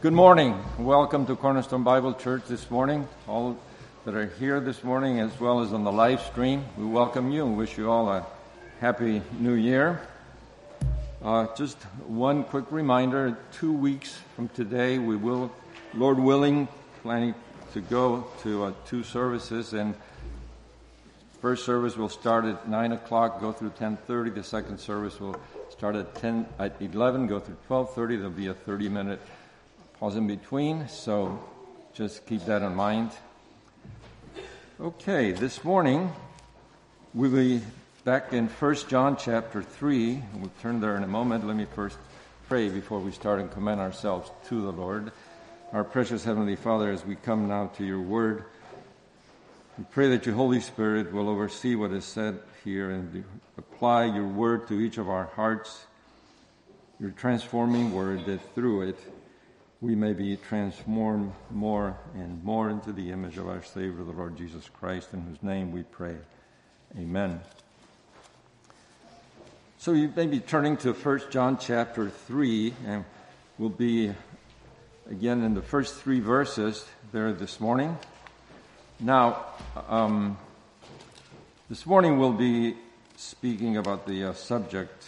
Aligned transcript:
Good 0.00 0.12
morning. 0.12 0.56
Welcome 0.78 1.26
to 1.26 1.34
Cornerstone 1.34 1.82
Bible 1.82 2.14
Church 2.14 2.44
this 2.46 2.70
morning. 2.70 3.08
All 3.26 3.58
that 4.04 4.14
are 4.14 4.26
here 4.26 4.60
this 4.60 4.84
morning, 4.84 5.18
as 5.18 5.40
well 5.40 5.58
as 5.58 5.72
on 5.72 5.82
the 5.82 5.90
live 5.90 6.20
stream, 6.20 6.64
we 6.76 6.86
welcome 6.86 7.32
you 7.32 7.44
and 7.44 7.56
wish 7.56 7.76
you 7.76 7.90
all 7.90 8.08
a 8.08 8.24
happy 8.78 9.20
new 9.40 9.54
year. 9.54 10.00
Uh, 11.20 11.48
just 11.56 11.82
one 12.06 12.44
quick 12.44 12.66
reminder 12.70 13.36
two 13.50 13.72
weeks 13.72 14.16
from 14.36 14.48
today, 14.50 14.98
we 15.00 15.16
will, 15.16 15.50
Lord 15.94 16.20
willing, 16.20 16.68
planning 17.02 17.34
to 17.72 17.80
go 17.80 18.28
to 18.44 18.66
uh, 18.66 18.72
two 18.86 19.02
services 19.02 19.72
and 19.72 19.96
First 21.40 21.64
service 21.64 21.96
will 21.96 22.08
start 22.08 22.46
at 22.46 22.68
9 22.68 22.90
o'clock, 22.90 23.40
go 23.40 23.52
through 23.52 23.70
10.30. 23.70 24.34
The 24.34 24.42
second 24.42 24.78
service 24.78 25.20
will 25.20 25.36
start 25.70 25.94
at 25.94 26.12
10, 26.16 26.44
at 26.58 26.74
11, 26.80 27.28
go 27.28 27.38
through 27.38 27.56
12.30. 27.68 27.94
There'll 27.94 28.30
be 28.30 28.48
a 28.48 28.54
30 28.54 28.88
minute 28.88 29.20
pause 29.98 30.14
in 30.14 30.28
between, 30.28 30.88
so 30.88 31.42
just 31.92 32.24
keep 32.24 32.44
that 32.44 32.62
in 32.62 32.72
mind. 32.72 33.10
Okay, 34.80 35.32
this 35.32 35.64
morning 35.64 36.12
we'll 37.12 37.32
be 37.32 37.60
back 38.04 38.32
in 38.32 38.46
1 38.46 38.74
John 38.86 39.16
chapter 39.16 39.60
3. 39.60 40.22
We'll 40.36 40.52
turn 40.62 40.80
there 40.80 40.96
in 40.96 41.02
a 41.02 41.08
moment. 41.08 41.44
Let 41.44 41.56
me 41.56 41.66
first 41.74 41.98
pray 42.48 42.68
before 42.68 43.00
we 43.00 43.10
start 43.10 43.40
and 43.40 43.50
commend 43.50 43.80
ourselves 43.80 44.30
to 44.48 44.62
the 44.62 44.70
Lord. 44.70 45.10
Our 45.72 45.82
precious 45.82 46.22
Heavenly 46.22 46.54
Father, 46.54 46.92
as 46.92 47.04
we 47.04 47.16
come 47.16 47.48
now 47.48 47.66
to 47.76 47.84
your 47.84 48.00
word, 48.00 48.44
we 49.76 49.84
pray 49.90 50.10
that 50.10 50.26
your 50.26 50.36
Holy 50.36 50.60
Spirit 50.60 51.12
will 51.12 51.28
oversee 51.28 51.74
what 51.74 51.90
is 51.90 52.04
said 52.04 52.38
here 52.62 52.92
and 52.92 53.24
apply 53.56 54.04
your 54.04 54.28
word 54.28 54.68
to 54.68 54.80
each 54.80 54.96
of 54.96 55.08
our 55.08 55.24
hearts, 55.34 55.86
your 57.00 57.10
transforming 57.10 57.92
word, 57.92 58.26
that 58.26 58.54
through 58.54 58.82
it 58.82 58.98
we 59.80 59.94
may 59.94 60.12
be 60.12 60.36
transformed 60.36 61.32
more 61.50 61.96
and 62.14 62.42
more 62.42 62.68
into 62.68 62.92
the 62.92 63.12
image 63.12 63.38
of 63.38 63.46
our 63.48 63.62
Savior, 63.62 64.02
the 64.02 64.10
Lord 64.10 64.36
Jesus 64.36 64.68
Christ, 64.68 65.10
in 65.12 65.20
whose 65.20 65.40
name 65.40 65.70
we 65.70 65.84
pray. 65.84 66.16
Amen. 66.98 67.40
So 69.78 69.92
you 69.92 70.12
may 70.16 70.26
be 70.26 70.40
turning 70.40 70.78
to 70.78 70.92
1 70.92 71.20
John 71.30 71.58
chapter 71.58 72.10
3, 72.10 72.74
and 72.86 73.04
we'll 73.56 73.68
be 73.68 74.12
again 75.08 75.44
in 75.44 75.54
the 75.54 75.62
first 75.62 75.94
three 75.94 76.18
verses 76.18 76.84
there 77.12 77.32
this 77.32 77.60
morning. 77.60 77.96
Now, 78.98 79.44
um, 79.88 80.38
this 81.70 81.86
morning 81.86 82.18
we'll 82.18 82.32
be 82.32 82.74
speaking 83.16 83.76
about 83.76 84.08
the 84.08 84.24
uh, 84.24 84.32
subject 84.32 85.06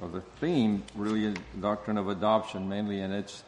of 0.00 0.12
the 0.12 0.20
theme, 0.20 0.84
really, 0.94 1.30
the 1.32 1.40
doctrine 1.60 1.98
of 1.98 2.08
adoption 2.08 2.68
mainly, 2.68 3.00
and 3.00 3.12
it's. 3.12 3.42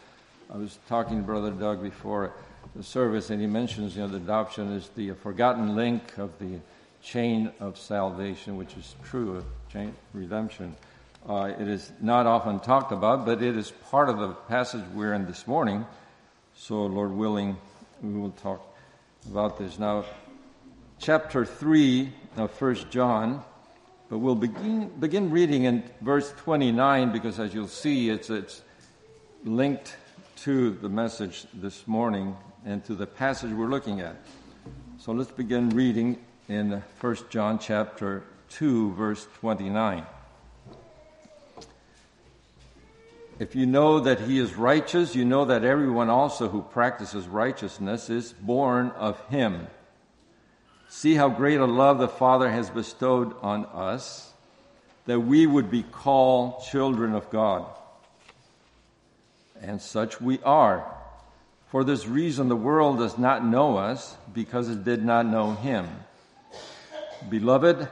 I 0.52 0.56
was 0.58 0.78
talking 0.88 1.18
to 1.18 1.22
Brother 1.22 1.50
Doug 1.50 1.82
before 1.82 2.32
the 2.76 2.82
service, 2.82 3.30
and 3.30 3.40
he 3.40 3.46
mentions, 3.46 3.96
you 3.96 4.02
know, 4.02 4.08
the 4.08 4.18
adoption 4.18 4.72
is 4.72 4.88
the 4.94 5.12
forgotten 5.12 5.74
link 5.74 6.18
of 6.18 6.38
the 6.38 6.60
chain 7.02 7.50
of 7.60 7.78
salvation, 7.78 8.56
which 8.56 8.76
is 8.76 8.94
true 9.04 9.36
of 9.36 9.44
chain 9.72 9.94
redemption. 10.12 10.76
Uh, 11.26 11.52
it 11.58 11.66
is 11.66 11.92
not 12.00 12.26
often 12.26 12.60
talked 12.60 12.92
about, 12.92 13.24
but 13.24 13.42
it 13.42 13.56
is 13.56 13.70
part 13.90 14.08
of 14.08 14.18
the 14.18 14.28
passage 14.28 14.84
we're 14.94 15.14
in 15.14 15.26
this 15.26 15.46
morning. 15.46 15.86
So, 16.56 16.84
Lord 16.86 17.12
willing, 17.12 17.56
we 18.02 18.12
will 18.12 18.30
talk 18.30 18.60
about 19.30 19.58
this. 19.58 19.78
Now, 19.78 20.04
chapter 20.98 21.46
3 21.46 22.12
of 22.36 22.50
First 22.50 22.90
John, 22.90 23.42
but 24.10 24.18
we'll 24.18 24.34
begin, 24.34 24.88
begin 25.00 25.30
reading 25.30 25.64
in 25.64 25.82
verse 26.02 26.32
29 26.38 27.12
because, 27.12 27.40
as 27.40 27.54
you'll 27.54 27.66
see, 27.66 28.10
it's, 28.10 28.28
it's 28.28 28.62
linked 29.44 29.96
to 30.36 30.70
the 30.70 30.88
message 30.88 31.46
this 31.54 31.86
morning 31.86 32.36
and 32.64 32.84
to 32.84 32.94
the 32.94 33.06
passage 33.06 33.52
we're 33.52 33.66
looking 33.66 34.00
at. 34.00 34.16
So 34.98 35.12
let's 35.12 35.30
begin 35.30 35.70
reading 35.70 36.18
in 36.48 36.82
First 36.96 37.30
John 37.30 37.58
chapter 37.58 38.24
2, 38.50 38.92
verse 38.92 39.26
29. 39.40 40.04
If 43.38 43.56
you 43.56 43.66
know 43.66 44.00
that 44.00 44.20
he 44.20 44.38
is 44.38 44.54
righteous, 44.54 45.14
you 45.14 45.24
know 45.24 45.44
that 45.46 45.64
everyone 45.64 46.10
also 46.10 46.48
who 46.48 46.62
practices 46.62 47.26
righteousness 47.26 48.08
is 48.10 48.32
born 48.32 48.90
of 48.90 49.20
him. 49.26 49.66
See 50.88 51.14
how 51.14 51.28
great 51.28 51.58
a 51.58 51.64
love 51.64 51.98
the 51.98 52.08
Father 52.08 52.50
has 52.50 52.70
bestowed 52.70 53.34
on 53.42 53.66
us, 53.66 54.32
that 55.06 55.20
we 55.20 55.46
would 55.46 55.70
be 55.70 55.82
called 55.82 56.62
children 56.64 57.14
of 57.14 57.28
God. 57.30 57.66
And 59.66 59.80
such 59.80 60.20
we 60.20 60.40
are. 60.42 60.84
For 61.68 61.84
this 61.84 62.06
reason, 62.06 62.48
the 62.48 62.56
world 62.56 62.98
does 62.98 63.16
not 63.16 63.44
know 63.44 63.78
us, 63.78 64.14
because 64.34 64.68
it 64.68 64.84
did 64.84 65.02
not 65.02 65.24
know 65.24 65.52
him. 65.52 65.88
Beloved, 67.30 67.88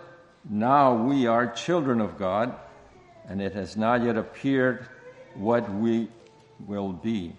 now 0.49 0.95
we 0.95 1.27
are 1.27 1.51
children 1.51 2.03
of 2.03 2.19
God, 2.19 2.55
and 3.27 3.41
it 3.41 3.55
has 3.55 3.75
not 3.75 4.03
yet 4.05 4.19
appeared 4.19 4.87
what 5.35 5.73
we 5.73 6.09
will 6.67 6.93
be. 6.93 7.33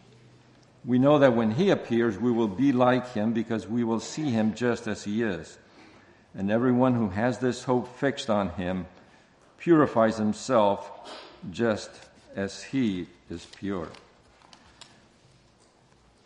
We 0.83 0.97
know 0.97 1.19
that 1.19 1.35
when 1.35 1.51
he 1.51 1.69
appears, 1.69 2.17
we 2.17 2.31
will 2.31 2.47
be 2.47 2.71
like 2.71 3.13
him 3.13 3.33
because 3.33 3.67
we 3.67 3.83
will 3.83 3.99
see 3.99 4.31
him 4.31 4.55
just 4.55 4.87
as 4.87 5.03
he 5.03 5.21
is. 5.21 5.59
And 6.33 6.49
everyone 6.49 6.95
who 6.95 7.09
has 7.09 7.37
this 7.37 7.63
hope 7.63 7.99
fixed 7.99 8.31
on 8.31 8.49
him 8.49 8.87
purifies 9.59 10.17
himself 10.17 10.91
just 11.51 11.91
as 12.35 12.63
he 12.63 13.05
is 13.29 13.45
pure. 13.45 13.89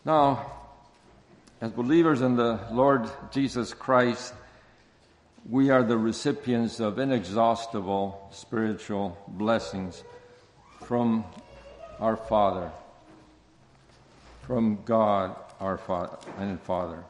Now, 0.07 0.45
as 1.59 1.73
believers 1.73 2.22
in 2.22 2.38
the 2.38 2.62
Lord 2.72 3.09
Jesus 3.29 3.73
Christ, 3.73 4.34
we 5.50 5.69
are 5.69 5.84
the 5.84 5.97
recipients 5.97 6.79
of 6.79 6.97
inexhaustible 6.97 8.29
spiritual 8.31 9.18
blessings 9.28 10.01
from 10.85 11.25
our 12.00 12.16
Father, 12.16 12.72
from 14.44 14.79
God 14.85 15.35
our 15.59 15.78
Father 15.78 16.18
and 16.39 16.57
Father. 16.62 17.03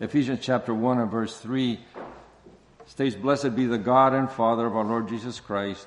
Ephesians 0.00 0.40
chapter 0.42 0.74
1 0.74 0.98
and 0.98 1.12
verse 1.12 1.38
3 1.38 1.78
states, 2.86 3.14
Blessed 3.14 3.54
be 3.54 3.66
the 3.66 3.78
God 3.78 4.14
and 4.14 4.28
Father 4.28 4.66
of 4.66 4.74
our 4.74 4.84
Lord 4.84 5.08
Jesus 5.08 5.38
Christ, 5.38 5.86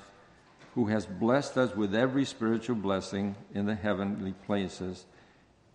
who 0.74 0.86
has 0.86 1.04
blessed 1.04 1.58
us 1.58 1.76
with 1.76 1.94
every 1.94 2.24
spiritual 2.24 2.76
blessing 2.76 3.34
in 3.52 3.66
the 3.66 3.74
heavenly 3.74 4.32
places 4.46 5.04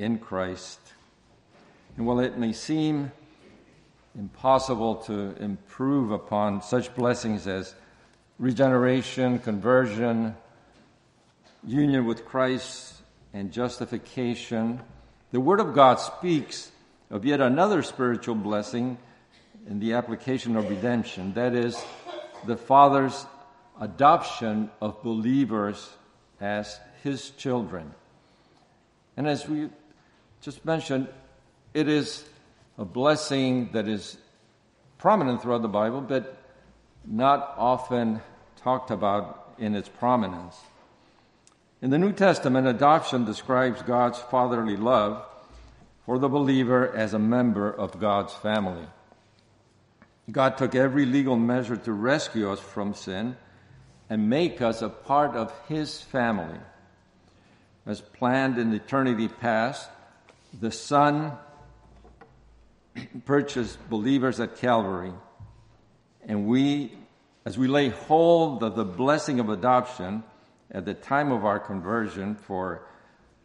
in 0.01 0.17
Christ. 0.17 0.79
And 1.95 2.07
while 2.07 2.19
it 2.19 2.37
may 2.37 2.53
seem 2.53 3.11
impossible 4.17 4.95
to 4.95 5.35
improve 5.39 6.11
upon 6.11 6.63
such 6.63 6.93
blessings 6.95 7.45
as 7.47 7.75
regeneration, 8.39 9.37
conversion, 9.39 10.35
union 11.65 12.05
with 12.05 12.25
Christ 12.25 12.95
and 13.31 13.51
justification, 13.51 14.81
the 15.31 15.39
Word 15.39 15.59
of 15.59 15.75
God 15.75 15.99
speaks 15.99 16.71
of 17.11 17.23
yet 17.23 17.39
another 17.39 17.83
spiritual 17.83 18.35
blessing 18.35 18.97
in 19.67 19.79
the 19.79 19.93
application 19.93 20.57
of 20.57 20.67
redemption. 20.67 21.33
That 21.33 21.53
is, 21.53 21.81
the 22.47 22.57
Father's 22.57 23.27
adoption 23.79 24.71
of 24.81 25.03
believers 25.03 25.91
as 26.39 26.79
His 27.03 27.29
children. 27.29 27.93
And 29.15 29.27
as 29.27 29.47
we 29.47 29.69
just 30.41 30.65
mentioned, 30.65 31.07
it 31.73 31.87
is 31.87 32.25
a 32.77 32.83
blessing 32.83 33.69
that 33.73 33.87
is 33.87 34.17
prominent 34.97 35.41
throughout 35.41 35.61
the 35.61 35.67
Bible, 35.67 36.01
but 36.01 36.35
not 37.05 37.53
often 37.57 38.21
talked 38.57 38.89
about 38.89 39.53
in 39.59 39.75
its 39.75 39.87
prominence. 39.87 40.59
In 41.81 41.91
the 41.91 41.99
New 41.99 42.11
Testament, 42.11 42.67
adoption 42.67 43.23
describes 43.23 43.83
God's 43.83 44.17
fatherly 44.17 44.77
love 44.77 45.23
for 46.05 46.17
the 46.17 46.29
believer 46.29 46.91
as 46.95 47.13
a 47.13 47.19
member 47.19 47.71
of 47.71 47.99
God's 47.99 48.33
family. 48.33 48.85
God 50.31 50.57
took 50.57 50.73
every 50.73 51.05
legal 51.05 51.35
measure 51.35 51.77
to 51.77 51.93
rescue 51.93 52.51
us 52.51 52.59
from 52.59 52.95
sin 52.95 53.37
and 54.09 54.29
make 54.29 54.61
us 54.61 54.81
a 54.81 54.89
part 54.89 55.35
of 55.35 55.53
His 55.67 56.01
family. 56.01 56.59
As 57.85 58.01
planned 58.01 58.57
in 58.57 58.73
eternity 58.73 59.27
past, 59.27 59.89
the 60.59 60.71
Son 60.71 61.33
purchased 63.25 63.77
believers 63.89 64.39
at 64.39 64.57
Calvary, 64.57 65.13
and 66.25 66.47
we, 66.47 66.91
as 67.45 67.57
we 67.57 67.67
lay 67.67 67.89
hold 67.89 68.63
of 68.63 68.75
the 68.75 68.85
blessing 68.85 69.39
of 69.39 69.49
adoption, 69.49 70.23
at 70.71 70.85
the 70.85 70.93
time 70.93 71.31
of 71.31 71.45
our 71.45 71.59
conversion, 71.59 72.35
for, 72.35 72.83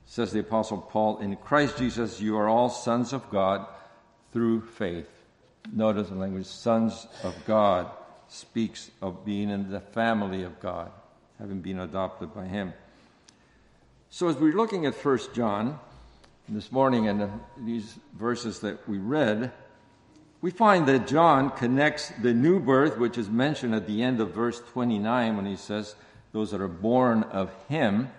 says 0.04 0.32
the 0.32 0.40
Apostle 0.40 0.78
Paul, 0.78 1.18
in 1.18 1.36
Christ 1.36 1.78
Jesus 1.78 2.20
you 2.20 2.36
are 2.36 2.48
all 2.48 2.68
sons 2.68 3.12
of 3.12 3.28
God 3.30 3.66
through 4.32 4.62
faith. 4.62 5.10
Notice 5.72 6.08
the 6.08 6.14
language, 6.14 6.46
sons 6.46 7.06
of 7.22 7.34
God, 7.46 7.90
speaks 8.28 8.90
of 9.00 9.24
being 9.24 9.50
in 9.50 9.70
the 9.70 9.80
family 9.80 10.42
of 10.42 10.60
God, 10.60 10.90
having 11.38 11.60
been 11.60 11.80
adopted 11.80 12.34
by 12.34 12.46
Him. 12.46 12.72
So 14.10 14.28
as 14.28 14.36
we're 14.36 14.56
looking 14.56 14.86
at 14.86 14.94
1 14.94 15.18
John, 15.34 15.78
This 16.48 16.70
morning, 16.70 17.06
in 17.06 17.28
these 17.58 17.98
verses 18.16 18.60
that 18.60 18.88
we 18.88 18.98
read, 18.98 19.50
we 20.40 20.52
find 20.52 20.86
that 20.86 21.08
John 21.08 21.50
connects 21.50 22.12
the 22.22 22.32
new 22.32 22.60
birth, 22.60 22.98
which 22.98 23.18
is 23.18 23.28
mentioned 23.28 23.74
at 23.74 23.88
the 23.88 24.00
end 24.00 24.20
of 24.20 24.30
verse 24.30 24.60
29 24.70 25.36
when 25.36 25.44
he 25.44 25.56
says, 25.56 25.96
Those 26.30 26.52
that 26.52 26.60
are 26.60 26.68
born 26.68 27.24
of 27.24 27.52
him, 27.68 28.12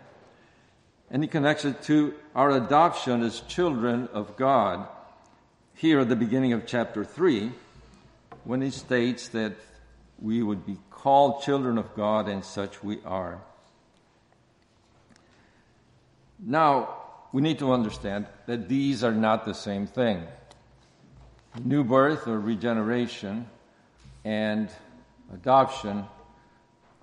and 1.09 1.23
he 1.23 1.29
connects 1.29 1.63
it 1.63 1.81
to 1.83 2.15
our 2.35 2.51
adoption 2.51 3.23
as 3.23 3.39
children 3.41 4.09
of 4.11 4.35
God. 4.35 4.89
Here 5.73 6.01
at 6.01 6.09
the 6.09 6.17
beginning 6.17 6.51
of 6.51 6.65
chapter 6.65 7.05
3, 7.05 7.53
when 8.43 8.61
he 8.61 8.71
states 8.71 9.29
that 9.29 9.53
we 10.19 10.43
would 10.43 10.65
be 10.65 10.79
called 10.89 11.43
children 11.43 11.77
of 11.77 11.95
God, 11.95 12.27
and 12.27 12.43
such 12.43 12.83
we 12.83 12.99
are. 13.05 13.39
Now, 16.39 17.06
we 17.31 17.41
need 17.41 17.59
to 17.59 17.71
understand 17.71 18.27
that 18.45 18.69
these 18.69 19.03
are 19.03 19.13
not 19.13 19.45
the 19.45 19.53
same 19.53 19.87
thing. 19.87 20.23
New 21.63 21.83
birth 21.83 22.27
or 22.27 22.39
regeneration 22.39 23.47
and 24.23 24.69
adoption 25.33 26.05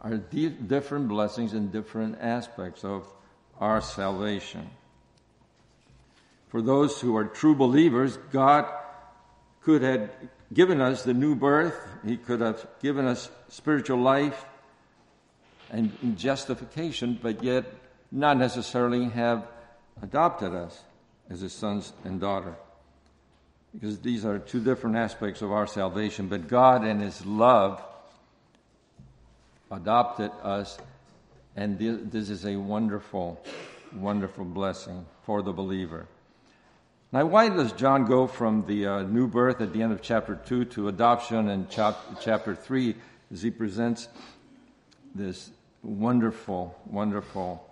are 0.00 0.16
different 0.16 1.08
blessings 1.08 1.52
and 1.52 1.72
different 1.72 2.18
aspects 2.20 2.84
of 2.84 3.06
our 3.58 3.80
salvation. 3.80 4.68
For 6.48 6.62
those 6.62 7.00
who 7.00 7.16
are 7.16 7.24
true 7.24 7.54
believers, 7.54 8.16
God 8.30 8.66
could 9.62 9.82
have 9.82 10.10
given 10.52 10.80
us 10.80 11.02
the 11.02 11.14
new 11.14 11.34
birth, 11.34 11.74
He 12.04 12.16
could 12.16 12.40
have 12.40 12.66
given 12.80 13.06
us 13.06 13.30
spiritual 13.48 13.98
life 13.98 14.44
and 15.70 16.16
justification, 16.16 17.18
but 17.20 17.42
yet 17.42 17.64
not 18.12 18.36
necessarily 18.36 19.06
have 19.06 19.48
adopted 20.02 20.54
us 20.54 20.82
as 21.30 21.40
His 21.40 21.52
sons 21.52 21.92
and 22.04 22.20
daughter. 22.20 22.54
Because 23.72 23.98
these 23.98 24.24
are 24.24 24.38
two 24.38 24.60
different 24.60 24.96
aspects 24.96 25.42
of 25.42 25.50
our 25.50 25.66
salvation, 25.66 26.28
but 26.28 26.48
God 26.48 26.84
and 26.84 27.00
His 27.00 27.24
love 27.26 27.82
adopted 29.70 30.30
us, 30.42 30.78
and 31.56 31.78
this 31.78 32.30
is 32.30 32.46
a 32.46 32.56
wonderful, 32.56 33.42
wonderful 33.94 34.44
blessing 34.44 35.04
for 35.24 35.42
the 35.42 35.52
believer. 35.52 36.06
Now, 37.12 37.26
why 37.26 37.48
does 37.48 37.72
John 37.72 38.06
go 38.06 38.26
from 38.26 38.66
the 38.66 38.86
uh, 38.86 39.02
new 39.02 39.28
birth 39.28 39.60
at 39.60 39.72
the 39.72 39.82
end 39.82 39.92
of 39.92 40.02
chapter 40.02 40.34
2 40.34 40.64
to 40.64 40.88
adoption 40.88 41.48
in 41.48 41.68
chap- 41.68 42.00
chapter 42.20 42.56
3 42.56 42.96
as 43.32 43.40
he 43.40 43.50
presents 43.50 44.08
this 45.14 45.50
wonderful, 45.82 46.76
wonderful 46.86 47.64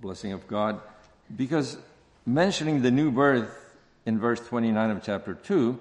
blessing 0.00 0.32
of 0.32 0.48
God? 0.48 0.80
Because 1.34 1.78
mentioning 2.26 2.82
the 2.82 2.90
new 2.90 3.10
birth 3.10 3.50
in 4.04 4.18
verse 4.18 4.40
29 4.40 4.90
of 4.90 5.02
chapter 5.02 5.34
2 5.34 5.78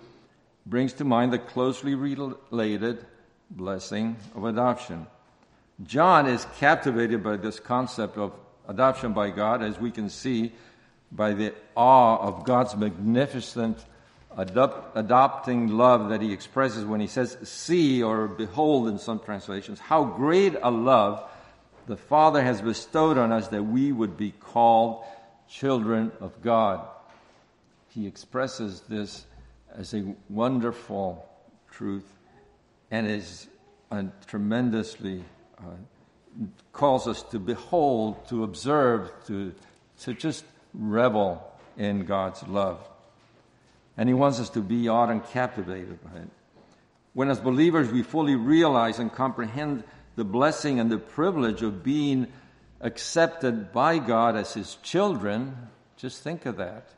brings 0.66 0.94
to 0.94 1.04
mind 1.04 1.34
the 1.34 1.40
closely 1.40 1.96
related 1.96 3.06
blessing 3.50 4.16
of 4.36 4.46
adoption. 4.46 5.08
John 5.84 6.28
is 6.28 6.46
captivated 6.58 7.24
by 7.24 7.38
this 7.38 7.60
concept 7.60 8.18
of 8.18 8.34
adoption 8.68 9.14
by 9.14 9.32
God, 9.32 9.64
as 9.64 9.80
we 9.80 9.92
can 9.92 10.10
see 10.10 10.54
by 11.12 11.34
the 11.34 11.54
awe 11.76 12.18
of 12.20 12.46
God's 12.46 12.76
magnificent 12.76 13.84
adopt, 14.38 14.96
adopting 14.96 15.70
love 15.70 16.10
that 16.10 16.22
he 16.22 16.32
expresses 16.32 16.86
when 16.86 17.02
he 17.02 17.08
says, 17.08 17.38
See 17.44 18.02
or 18.02 18.28
behold 18.28 18.88
in 18.88 19.00
some 19.00 19.20
translations, 19.20 19.80
how 19.80 20.04
great 20.04 20.56
a 20.62 20.72
love 20.72 21.24
the 21.88 21.98
Father 21.98 22.42
has 22.42 22.62
bestowed 22.62 23.18
on 23.18 23.32
us 23.32 23.50
that 23.50 23.64
we 23.64 23.92
would 23.92 24.16
be 24.18 24.32
called 24.32 25.04
children 25.52 26.12
of 26.22 26.42
God. 26.42 26.88
He 27.90 28.08
expresses 28.08 28.82
this 28.88 29.26
as 29.76 29.94
a 29.94 30.16
wonderful 30.30 31.28
truth 31.70 32.10
and 32.90 33.06
is 33.06 33.48
tremendously 34.28 35.24
uh, 35.60 35.64
calls 36.72 37.08
us 37.08 37.24
to 37.24 37.40
behold, 37.40 38.28
to 38.30 38.46
observe, 38.46 39.12
to, 39.28 39.54
to 40.00 40.14
just 40.14 40.46
revel 40.74 41.46
in 41.78 42.06
God's 42.06 42.42
love. 42.48 42.80
And 43.98 44.08
He 44.08 44.14
wants 44.14 44.40
us 44.40 44.50
to 44.52 44.62
be 44.62 44.88
awed 44.88 45.10
and 45.10 45.24
captivated 45.28 46.02
by 46.02 46.22
it. 46.22 46.30
When, 47.14 47.30
as 47.30 47.42
believers, 47.42 47.92
we 47.92 48.04
fully 48.04 48.36
realize 48.36 49.00
and 49.00 49.12
comprehend 49.12 49.84
the 50.16 50.24
blessing 50.24 50.80
and 50.80 50.90
the 50.90 50.98
privilege 50.98 51.62
of 51.62 51.84
being 51.84 52.28
accepted 52.82 53.72
by 53.72 54.00
God 54.00 54.36
as 54.36 54.54
His 54.54 54.76
children, 54.84 55.56
just 55.98 56.22
think 56.24 56.46
of 56.46 56.58
that. 56.58 56.90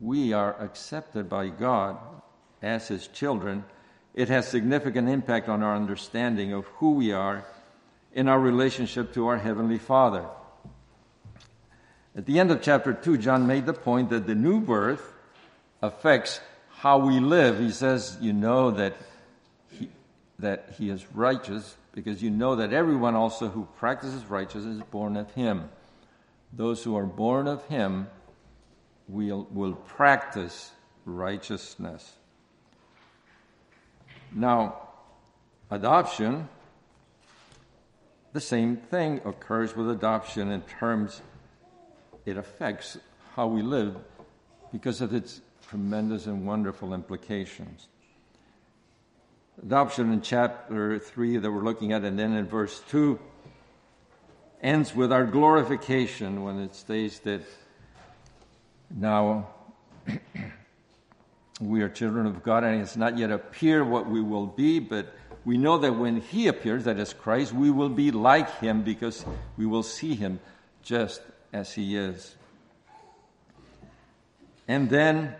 We 0.00 0.32
are 0.32 0.54
accepted 0.60 1.28
by 1.28 1.48
God 1.48 1.98
as 2.60 2.88
His 2.88 3.08
children. 3.08 3.64
It 4.14 4.28
has 4.28 4.46
significant 4.46 5.08
impact 5.08 5.48
on 5.48 5.62
our 5.62 5.74
understanding 5.74 6.52
of 6.52 6.66
who 6.76 6.92
we 6.92 7.12
are 7.12 7.44
in 8.12 8.28
our 8.28 8.38
relationship 8.38 9.14
to 9.14 9.26
our 9.28 9.38
Heavenly 9.38 9.78
Father. 9.78 10.26
At 12.14 12.26
the 12.26 12.38
end 12.38 12.50
of 12.50 12.60
chapter 12.60 12.92
2, 12.92 13.16
John 13.16 13.46
made 13.46 13.64
the 13.64 13.72
point 13.72 14.10
that 14.10 14.26
the 14.26 14.34
new 14.34 14.60
birth 14.60 15.12
affects 15.80 16.40
how 16.68 16.98
we 16.98 17.20
live. 17.20 17.58
He 17.58 17.70
says, 17.70 18.18
You 18.20 18.34
know 18.34 18.70
that 18.72 18.94
that 20.42 20.74
he 20.78 20.90
is 20.90 21.06
righteous 21.14 21.76
because 21.92 22.22
you 22.22 22.30
know 22.30 22.56
that 22.56 22.72
everyone 22.72 23.14
also 23.14 23.48
who 23.48 23.66
practices 23.78 24.24
righteousness 24.26 24.76
is 24.76 24.82
born 24.90 25.16
of 25.16 25.30
him. 25.32 25.70
Those 26.52 26.84
who 26.84 26.96
are 26.96 27.06
born 27.06 27.48
of 27.48 27.64
him 27.66 28.08
will, 29.08 29.48
will 29.50 29.74
practice 29.74 30.70
righteousness. 31.04 32.12
Now, 34.34 34.88
adoption, 35.70 36.48
the 38.32 38.40
same 38.40 38.76
thing 38.76 39.20
occurs 39.24 39.76
with 39.76 39.90
adoption 39.90 40.50
in 40.50 40.62
terms 40.62 41.22
it 42.24 42.36
affects 42.36 42.98
how 43.34 43.46
we 43.46 43.62
live 43.62 43.96
because 44.70 45.00
of 45.00 45.12
its 45.14 45.40
tremendous 45.68 46.26
and 46.26 46.46
wonderful 46.46 46.94
implications. 46.94 47.88
Adoption 49.62 50.12
in 50.12 50.20
chapter 50.20 50.98
3 50.98 51.38
that 51.38 51.50
we're 51.50 51.62
looking 51.62 51.92
at, 51.92 52.02
and 52.02 52.18
then 52.18 52.34
in 52.34 52.46
verse 52.46 52.82
2, 52.88 53.18
ends 54.60 54.94
with 54.94 55.12
our 55.12 55.24
glorification 55.24 56.42
when 56.42 56.58
it 56.60 56.74
states 56.74 57.20
that 57.20 57.42
now 58.90 59.48
we 61.60 61.82
are 61.82 61.88
children 61.88 62.26
of 62.26 62.42
God, 62.42 62.64
and 62.64 62.80
it's 62.80 62.96
not 62.96 63.16
yet 63.16 63.30
appeared 63.30 63.88
what 63.88 64.08
we 64.08 64.20
will 64.20 64.46
be, 64.46 64.78
but 64.80 65.14
we 65.44 65.56
know 65.58 65.78
that 65.78 65.92
when 65.92 66.20
He 66.20 66.48
appears, 66.48 66.84
that 66.84 66.98
is 66.98 67.12
Christ, 67.12 67.52
we 67.52 67.70
will 67.70 67.88
be 67.88 68.10
like 68.10 68.58
Him 68.58 68.82
because 68.82 69.24
we 69.56 69.66
will 69.66 69.82
see 69.82 70.14
Him 70.14 70.40
just 70.82 71.22
as 71.52 71.72
he 71.74 71.96
is. 71.96 72.34
And 74.66 74.88
then 74.88 75.34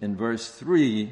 in 0.00 0.16
verse 0.16 0.48
3, 0.50 1.02
it 1.04 1.10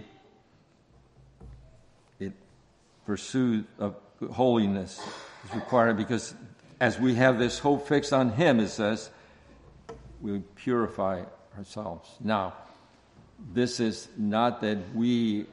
pursuit 3.07 3.67
of 3.79 3.95
holiness 4.33 5.01
is 5.45 5.55
required 5.55 5.97
because 5.97 6.35
as 6.81 6.99
we 6.99 7.15
have 7.15 7.39
this 7.39 7.59
hope 7.59 7.89
fixed 7.89 8.13
on 8.13 8.31
him, 8.31 8.61
it 8.61 8.69
says, 8.69 9.11
we 10.21 10.41
purify 10.57 11.23
ourselves. 11.57 12.11
Now, 12.21 12.55
this 13.53 13.81
is 13.81 14.09
not 14.17 14.61
that 14.63 14.79
we 14.95 15.47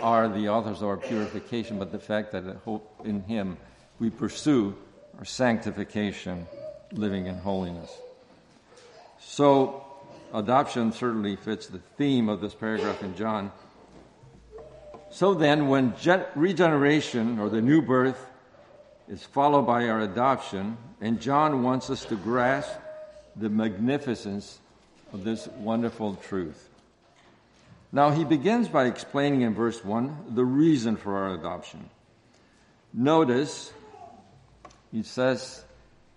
are 0.00 0.28
the 0.28 0.48
authors 0.48 0.82
of 0.82 0.88
our 0.88 0.96
purification, 0.96 1.78
but 1.78 1.92
the 1.92 1.98
fact 1.98 2.32
that 2.32 2.44
hope 2.64 3.00
in 3.04 3.22
him 3.22 3.56
we 3.98 4.10
pursue 4.10 4.74
our 5.18 5.24
sanctification, 5.24 6.46
living 6.92 7.26
in 7.26 7.36
holiness. 7.36 7.90
So, 9.18 9.84
adoption 10.32 10.92
certainly 10.92 11.36
fits 11.36 11.66
the 11.66 11.80
theme 11.98 12.28
of 12.28 12.40
this 12.40 12.54
paragraph 12.54 13.02
in 13.02 13.14
John. 13.14 13.52
So 15.10 15.34
then, 15.34 15.68
when 15.68 15.94
regeneration 16.36 17.38
or 17.38 17.48
the 17.48 17.60
new 17.60 17.82
birth 17.82 18.26
is 19.08 19.22
followed 19.24 19.62
by 19.62 19.88
our 19.88 20.00
adoption, 20.00 20.76
and 21.00 21.20
John 21.20 21.62
wants 21.64 21.90
us 21.90 22.04
to 22.06 22.16
grasp 22.16 22.72
the 23.34 23.48
magnificence 23.48 24.58
of 25.12 25.24
this 25.24 25.48
wonderful 25.58 26.14
truth. 26.14 26.68
Now, 27.92 28.10
he 28.10 28.24
begins 28.24 28.68
by 28.68 28.84
explaining 28.84 29.42
in 29.42 29.52
verse 29.52 29.84
1 29.84 30.34
the 30.34 30.44
reason 30.44 30.96
for 30.96 31.16
our 31.16 31.34
adoption. 31.34 31.90
Notice, 32.94 33.72
he 34.92 35.02
says, 35.02 35.64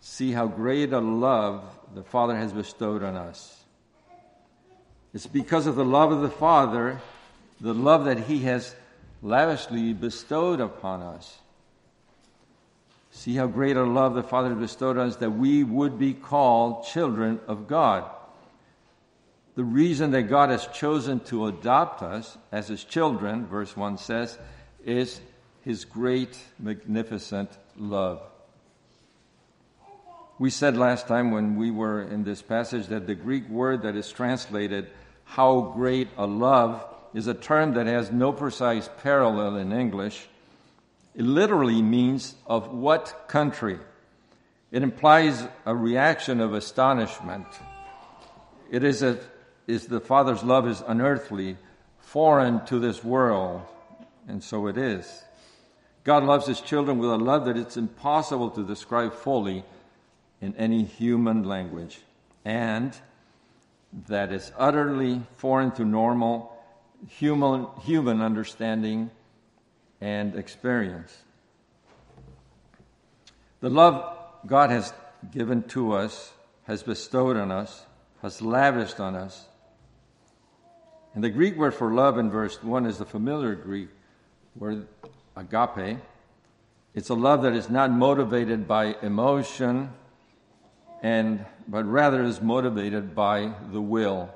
See 0.02 0.32
how 0.32 0.48
great 0.48 0.94
a 0.94 1.00
love 1.00 1.64
the 1.96 2.04
Father 2.04 2.36
has 2.36 2.52
bestowed 2.52 3.04
on 3.04 3.16
us. 3.16 3.64
It's 5.14 5.28
because 5.28 5.66
of 5.66 5.76
the 5.76 5.86
love 5.86 6.12
of 6.12 6.22
the 6.22 6.30
Father, 6.30 7.00
the 7.62 7.74
love 7.74 8.06
that 8.06 8.20
He 8.20 8.40
has 8.40 8.76
lavishly 9.24 9.94
bestowed 9.94 10.60
upon 10.60 11.02
us. 11.02 11.40
See 13.10 13.36
how 13.36 13.48
great 13.48 13.78
a 13.78 13.84
love 13.84 14.16
the 14.16 14.24
Father 14.24 14.54
bestowed 14.54 14.98
on 14.98 15.08
us 15.08 15.16
that 15.18 15.32
we 15.32 15.64
would 15.64 15.98
be 15.98 16.14
called 16.14 16.86
children 16.86 17.40
of 17.48 17.68
God. 17.68 18.10
the 19.56 19.64
reason 19.64 20.12
that 20.12 20.24
God 20.24 20.50
has 20.50 20.66
chosen 20.68 21.20
to 21.22 21.46
adopt 21.46 22.02
us 22.02 22.38
as 22.52 22.68
His 22.68 22.84
children, 22.84 23.46
verse 23.46 23.78
1 23.78 24.00
says, 24.00 24.38
is 24.84 25.22
His 25.62 25.86
great, 25.86 26.38
magnificent 26.60 27.52
love. 27.78 28.22
We 30.40 30.50
said 30.50 30.76
last 30.76 31.08
time 31.08 31.30
when 31.30 31.56
we 31.56 31.70
were 31.70 32.02
in 32.02 32.24
this 32.24 32.42
passage 32.42 32.88
that 32.88 33.06
the 33.06 33.14
Greek 33.14 33.48
word 33.48 33.84
that 33.84 33.96
is 33.96 34.12
translated, 34.12 34.88
how 35.24 35.72
great 35.76 36.08
a 36.18 36.26
love, 36.26 36.84
is 37.14 37.28
a 37.28 37.34
term 37.34 37.74
that 37.76 37.88
has 37.88 38.12
no 38.12 38.32
precise 38.32 38.90
parallel 39.02 39.58
in 39.58 39.72
English. 39.72 40.28
It 41.16 41.24
literally 41.24 41.82
means 41.82 42.36
of 42.48 42.74
what 42.74 43.26
country. 43.28 43.80
It 44.72 44.82
implies 44.82 45.48
a 45.66 45.76
reaction 45.76 46.42
of 46.42 46.54
astonishment. 46.54 47.46
It 48.72 48.84
is, 48.84 49.04
a, 49.04 49.20
is 49.68 49.86
the 49.86 50.00
Father's 50.00 50.44
love 50.44 50.68
is 50.68 50.84
unearthly, 50.88 51.58
foreign 52.00 52.66
to 52.66 52.80
this 52.80 53.04
world, 53.04 53.62
and 54.28 54.44
so 54.44 54.66
it 54.68 54.78
is. 54.78 55.24
God 56.04 56.24
loves 56.24 56.48
His 56.48 56.60
children 56.60 56.98
with 56.98 57.12
a 57.12 57.18
love 57.18 57.46
that 57.46 57.58
it's 57.58 57.78
impossible 57.78 58.50
to 58.52 58.66
describe 58.66 59.14
fully 59.14 59.64
in 60.42 60.56
any 60.56 60.84
human 60.84 61.44
language, 61.44 62.00
and 62.44 62.98
that 64.08 64.34
is 64.34 64.52
utterly 64.58 65.22
foreign 65.38 65.72
to 65.72 65.86
normal 65.86 66.53
human, 67.08 67.68
human 67.82 68.22
understanding 68.22 69.12
and 70.02 70.36
experience. 70.36 71.24
The 73.62 73.70
love 73.70 74.18
God 74.46 74.70
has 74.70 74.94
given 75.32 75.64
to 75.70 75.94
us, 75.94 76.34
has 76.64 76.84
bestowed 76.84 77.38
on 77.38 77.52
us, 77.52 77.86
has 78.22 78.42
lavished 78.42 79.00
on 79.00 79.16
us. 79.16 79.48
And 81.14 81.24
the 81.24 81.30
Greek 81.30 81.56
word 81.58 81.74
for 81.74 81.94
love 81.94 82.18
in 82.18 82.30
verse 82.30 82.62
1 82.64 82.86
is 82.86 82.98
the 82.98 83.06
familiar 83.06 83.56
Greek 83.56 83.90
word 84.56 84.88
agape. 85.36 86.00
It's 86.94 87.10
a 87.10 87.14
love 87.14 87.44
that 87.44 87.54
is 87.54 87.70
not 87.70 87.92
motivated 87.92 88.68
by 88.68 88.96
emotion 89.02 89.92
and 91.02 91.46
but 91.68 91.86
rather 91.86 92.24
is 92.24 92.42
motivated 92.42 93.14
by 93.14 93.54
the 93.72 93.82
will. 93.82 94.34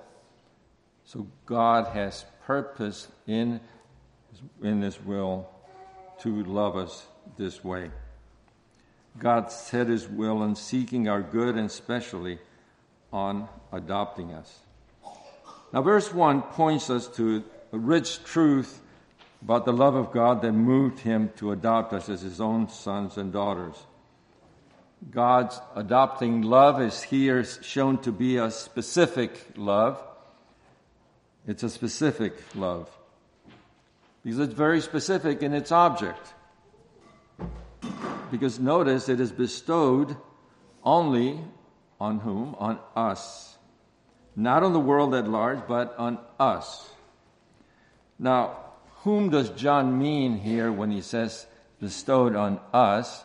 So 1.06 1.28
God 1.46 1.88
has 1.88 2.26
purpose 2.48 3.10
in 3.28 3.60
in 4.64 4.80
this 4.80 5.00
will 5.04 5.50
to 6.22 6.44
love 6.46 6.78
us 6.78 7.06
this 7.38 7.62
way. 7.64 7.92
God 9.20 9.52
set 9.52 9.88
his 9.88 10.08
will 10.08 10.42
on 10.42 10.56
seeking 10.56 11.10
our 11.10 11.22
good 11.22 11.56
and 11.56 11.66
especially 11.66 12.40
on 13.12 13.50
adopting 13.74 14.34
us. 14.34 14.60
Now, 15.74 15.82
verse 15.82 16.14
1 16.14 16.42
points 16.44 16.90
us 16.90 17.08
to 17.18 17.44
a 17.74 17.78
rich 17.78 18.24
truth 18.24 18.82
about 19.42 19.66
the 19.66 19.74
love 19.74 19.96
of 19.96 20.12
God 20.12 20.42
that 20.42 20.54
moved 20.54 21.00
him 21.00 21.32
to 21.38 21.52
adopt 21.52 21.92
us 21.92 22.08
as 22.08 22.22
his 22.22 22.40
own 22.40 22.70
sons 22.70 23.18
and 23.18 23.34
daughters. 23.34 23.76
God's 25.12 25.60
adopting 25.76 26.44
love 26.44 26.82
is 26.82 27.04
here 27.04 27.44
shown 27.44 27.98
to 28.00 28.12
be 28.12 28.38
a 28.38 28.50
specific 28.50 29.46
love. 29.58 30.02
It's 31.48 31.64
a 31.64 31.70
specific 31.70 32.34
love. 32.56 32.90
Because 34.24 34.40
it's 34.40 34.54
very 34.54 34.82
specific 34.82 35.42
in 35.42 35.54
its 35.54 35.72
object 35.72 36.34
because 38.32 38.60
notice 38.60 39.10
it 39.10 39.20
is 39.20 39.32
bestowed 39.32 40.16
only 40.84 41.40
on 42.00 42.20
whom? 42.20 42.56
On 42.60 42.80
us. 42.96 43.58
Not 44.36 44.64
on 44.64 44.74
the 44.74 44.80
world 44.80 45.16
at 45.16 45.28
large, 45.28 45.60
but 45.68 45.96
on 45.98 46.20
us. 46.40 46.90
Now, 48.20 48.58
whom 49.04 49.30
does 49.30 49.50
John 49.52 49.98
mean 49.98 50.38
here 50.38 50.72
when 50.72 50.92
he 50.92 51.02
says 51.02 51.48
bestowed 51.80 52.36
on 52.36 52.60
us? 52.74 53.24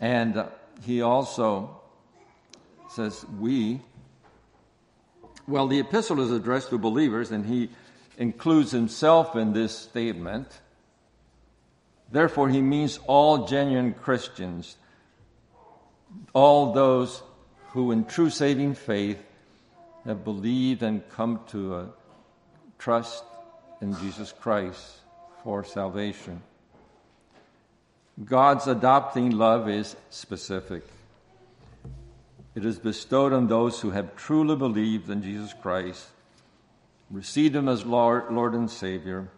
And 0.00 0.44
he 0.84 1.02
also 1.02 1.80
says 2.90 3.24
we. 3.38 3.82
Well, 5.48 5.66
the 5.66 5.80
epistle 5.80 6.20
is 6.20 6.30
addressed 6.30 6.68
to 6.70 6.78
believers, 6.78 7.30
and 7.30 7.46
he 7.46 7.70
includes 8.18 8.70
himself 8.70 9.34
in 9.34 9.54
this 9.54 9.74
statement. 9.74 10.46
Therefore, 12.12 12.50
he 12.50 12.60
means 12.60 13.00
all 13.06 13.46
genuine 13.46 13.94
Christians, 13.94 14.76
all 16.34 16.74
those 16.74 17.22
who, 17.70 17.92
in 17.92 18.04
true 18.04 18.28
saving 18.28 18.74
faith, 18.74 19.18
have 20.04 20.22
believed 20.22 20.82
and 20.82 21.08
come 21.08 21.40
to 21.48 21.76
a 21.76 21.88
trust 22.78 23.24
in 23.80 23.96
Jesus 24.00 24.32
Christ 24.32 24.98
for 25.42 25.64
salvation. 25.64 26.42
God's 28.22 28.66
adopting 28.66 29.30
love 29.30 29.66
is 29.66 29.96
specific. 30.10 30.82
It 32.54 32.64
is 32.64 32.78
bestowed 32.78 33.32
on 33.32 33.46
those 33.46 33.80
who 33.80 33.90
have 33.90 34.16
truly 34.16 34.56
believed 34.56 35.08
in 35.10 35.22
Jesus 35.22 35.54
Christ, 35.54 36.06
received 37.10 37.54
Him 37.54 37.68
as 37.68 37.84
Lord, 37.84 38.32
Lord 38.32 38.54
and 38.54 38.70
Savior, 38.70 39.28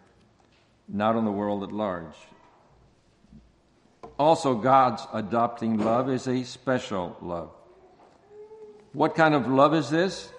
not 0.87 1.15
on 1.15 1.25
the 1.25 1.31
world 1.31 1.63
at 1.63 1.71
large. 1.71 2.15
Also, 4.17 4.55
God's 4.55 5.05
adopting 5.13 5.77
love 5.77 6.09
is 6.09 6.27
a 6.27 6.43
special 6.43 7.17
love. 7.21 7.51
What 8.93 9.15
kind 9.15 9.33
of 9.33 9.47
love 9.47 9.73
is 9.73 9.89
this? 9.89 10.29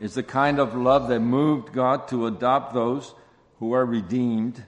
It's 0.00 0.14
the 0.14 0.22
kind 0.22 0.58
of 0.58 0.74
love 0.74 1.08
that 1.08 1.20
moved 1.20 1.72
God 1.72 2.08
to 2.08 2.26
adopt 2.26 2.74
those 2.74 3.14
who 3.58 3.72
are 3.72 3.84
redeemed, 3.84 4.64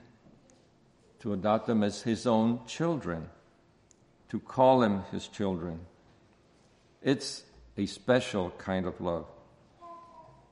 to 1.19 1.33
adopt 1.33 1.67
them 1.67 1.83
as 1.83 2.01
His 2.01 2.25
own 2.25 2.65
children, 2.65 3.29
to 4.29 4.39
call 4.39 4.79
them 4.79 5.03
His 5.11 5.27
children. 5.27 5.81
It's 7.01 7.43
a 7.77 7.85
special 7.85 8.51
kind 8.57 8.85
of 8.85 8.99
love. 8.99 9.25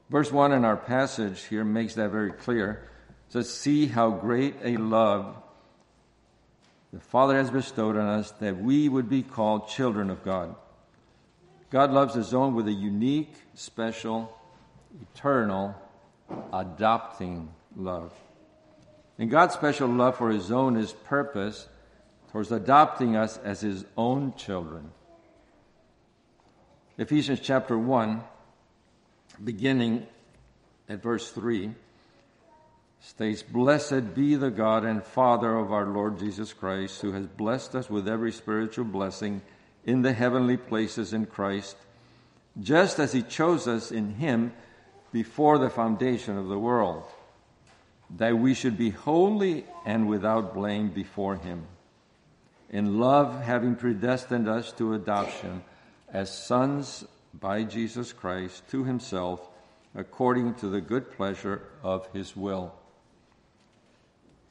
Verse 0.10 0.32
1 0.32 0.54
in 0.54 0.64
our 0.64 0.78
passage 0.78 1.44
here 1.44 1.66
makes 1.66 1.96
that 1.96 2.12
very 2.12 2.32
clear. 2.32 2.90
It 3.28 3.34
says, 3.34 3.54
See 3.54 3.88
how 3.88 4.12
great 4.12 4.56
a 4.64 4.78
love 4.78 5.36
the 6.94 7.00
Father 7.02 7.36
has 7.36 7.52
bestowed 7.52 7.98
on 7.98 8.08
us 8.08 8.32
that 8.40 8.58
we 8.58 8.88
would 8.88 9.10
be 9.10 9.22
called 9.22 9.68
children 9.68 10.10
of 10.10 10.24
God. 10.24 10.56
God 11.70 11.92
loves 11.92 12.16
his 12.16 12.34
own 12.34 12.56
with 12.56 12.68
a 12.68 12.72
unique, 12.72 13.34
special, 13.54 14.34
eternal, 15.02 15.76
adopting 16.54 17.50
love. 17.76 18.14
And 19.20 19.30
God's 19.30 19.54
special 19.54 19.90
love 19.90 20.16
for 20.16 20.30
his 20.30 20.52
own 20.52 20.78
is 20.78 20.94
purpose 20.94 21.68
towards 22.32 22.52
adopting 22.52 23.18
us 23.18 23.38
as 23.44 23.60
his 23.60 23.84
own 23.98 24.34
children. 24.36 24.92
Ephesians 27.00 27.40
chapter 27.40 27.78
1, 27.78 28.24
beginning 29.44 30.08
at 30.90 31.04
verse 31.04 31.30
3 31.32 31.76
states, 33.02 33.44
Blessed 33.44 34.16
be 34.16 34.34
the 34.34 34.50
God 34.50 34.84
and 34.84 35.04
Father 35.04 35.56
of 35.58 35.72
our 35.72 35.86
Lord 35.86 36.18
Jesus 36.18 36.54
Christ, 36.54 37.00
who 37.02 37.12
has 37.12 37.28
blessed 37.28 37.76
us 37.76 37.88
with 37.88 38.08
every 38.08 38.32
spiritual 38.32 38.86
blessing 38.86 39.44
in 39.86 40.02
the 40.02 40.12
heavenly 40.12 40.58
places 40.58 41.14
in 41.14 41.28
Christ, 41.28 41.78
just 42.60 42.98
as 42.98 43.14
he 43.14 43.22
chose 43.22 43.68
us 43.68 43.92
in 43.92 44.16
him 44.16 44.52
before 45.12 45.60
the 45.60 45.70
foundation 45.70 46.36
of 46.36 46.48
the 46.48 46.58
world, 46.58 47.04
that 48.18 48.40
we 48.40 48.56
should 48.56 48.76
be 48.76 48.90
holy 48.90 49.66
and 49.86 50.08
without 50.08 50.56
blame 50.56 50.90
before 50.90 51.36
him. 51.36 51.68
In 52.72 53.00
love, 53.00 53.44
having 53.44 53.76
predestined 53.76 54.50
us 54.50 54.72
to 54.74 54.96
adoption 54.96 55.62
as 56.12 56.36
sons 56.36 57.06
by 57.34 57.64
Jesus 57.64 58.14
Christ 58.14 58.64
to 58.72 58.84
himself, 58.84 59.48
according 59.96 60.56
to 60.56 60.70
the 60.70 60.82
good 60.82 61.12
pleasure 61.12 61.62
of 61.84 62.08
his 62.14 62.36
will 62.36 62.74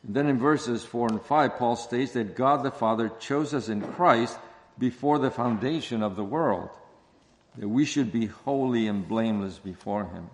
then 0.08 0.28
in 0.28 0.38
verses 0.38 0.84
4 0.84 1.08
and 1.08 1.22
5, 1.22 1.56
Paul 1.56 1.76
states 1.76 2.12
that 2.12 2.36
God 2.36 2.62
the 2.62 2.70
Father 2.70 3.10
chose 3.18 3.52
us 3.52 3.68
in 3.68 3.80
Christ 3.80 4.38
before 4.78 5.18
the 5.18 5.32
foundation 5.32 6.02
of 6.02 6.14
the 6.14 6.25
world, 6.25 6.70
that 7.58 7.68
we 7.68 7.84
should 7.84 8.12
be 8.12 8.26
holy 8.26 8.86
and 8.86 9.06
blameless 9.06 9.58
before 9.58 10.04
Him. 10.04 10.30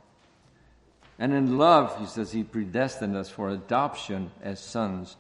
And 1.18 1.32
in 1.32 1.56
love, 1.56 1.98
he 1.98 2.06
says, 2.06 2.32
He 2.32 2.42
predestined 2.42 3.16
us 3.16 3.30
for 3.30 3.48
adoption 3.48 4.30
as 4.42 4.60
sons 4.60 5.16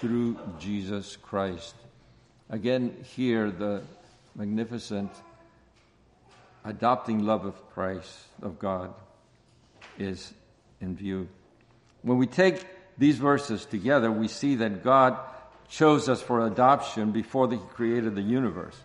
through 0.00 0.38
Jesus 0.58 1.16
Christ. 1.16 1.74
Again, 2.50 2.96
here, 3.02 3.50
the 3.50 3.82
magnificent 4.34 5.10
adopting 6.66 7.24
love 7.24 7.44
of 7.44 7.54
Christ, 7.70 8.12
of 8.42 8.58
God, 8.58 8.92
is 9.98 10.34
in 10.80 10.96
view. 10.96 11.28
When 12.02 12.18
we 12.18 12.26
take 12.26 12.66
these 12.98 13.16
verses 13.16 13.64
together, 13.64 14.10
we 14.10 14.28
see 14.28 14.56
that 14.56 14.82
God 14.82 15.16
chose 15.68 16.08
us 16.08 16.20
for 16.20 16.46
adoption 16.46 17.12
before 17.12 17.50
He 17.50 17.58
created 17.74 18.14
the 18.14 18.22
universe. 18.22 18.76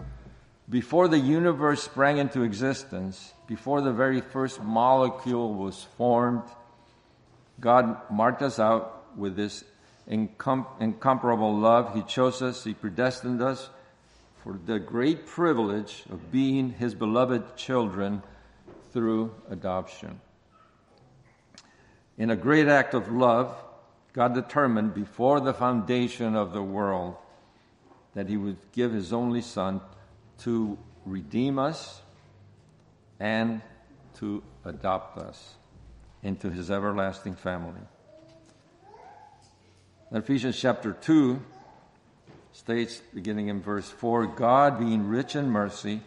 Before 0.70 1.08
the 1.08 1.20
universe 1.20 1.84
sprang 1.84 2.18
into 2.18 2.44
existence, 2.44 3.34
before 3.48 3.82
the 3.82 3.92
very 3.92 4.22
first 4.22 4.62
molecule 4.62 5.54
was 5.54 5.86
formed, 5.98 6.44
God 7.60 7.98
marked 8.10 8.42
us 8.42 8.58
out 8.58 9.18
with 9.18 9.36
this 9.36 9.64
incom- 10.10 10.68
incomparable 10.80 11.58
love. 11.58 11.94
He 11.94 12.04
chose 12.04 12.42
us, 12.42 12.64
He 12.64 12.74
predestined 12.74 13.42
us 13.42 13.70
for 14.44 14.60
the 14.66 14.80
great 14.80 15.28
privilege 15.28 16.04
of 16.10 16.32
being 16.32 16.72
His 16.72 16.96
beloved 16.96 17.56
children 17.56 18.24
through 18.92 19.34
adoption. 19.50 20.20
In 22.18 22.30
a 22.30 22.36
great 22.36 22.68
act 22.68 22.94
of 22.94 23.12
love, 23.12 23.56
God 24.14 24.34
determined 24.34 24.94
before 24.94 25.40
the 25.40 25.54
foundation 25.54 26.36
of 26.36 26.54
the 26.54 26.62
world 26.62 27.16
that 28.14 28.28
He 28.28 28.38
would 28.38 28.58
give 28.72 28.92
His 28.92 29.14
only 29.14 29.42
Son 29.42 29.80
to 30.40 30.78
redeem 31.06 31.58
us 31.60 32.02
and 33.20 33.62
to 34.16 34.44
adopt 34.66 35.18
us 35.18 35.56
into 36.24 36.50
His 36.50 36.70
everlasting 36.70 37.36
family. 37.36 37.82
In 40.10 40.18
Ephesians 40.18 40.60
chapter 40.60 40.94
2 40.94 41.42
states, 42.54 43.02
beginning 43.14 43.48
in 43.48 43.62
verse 43.62 43.90
4 43.90 44.28
God, 44.28 44.80
being 44.80 45.08
rich 45.08 45.36
in 45.36 45.50
mercy, 45.50 46.02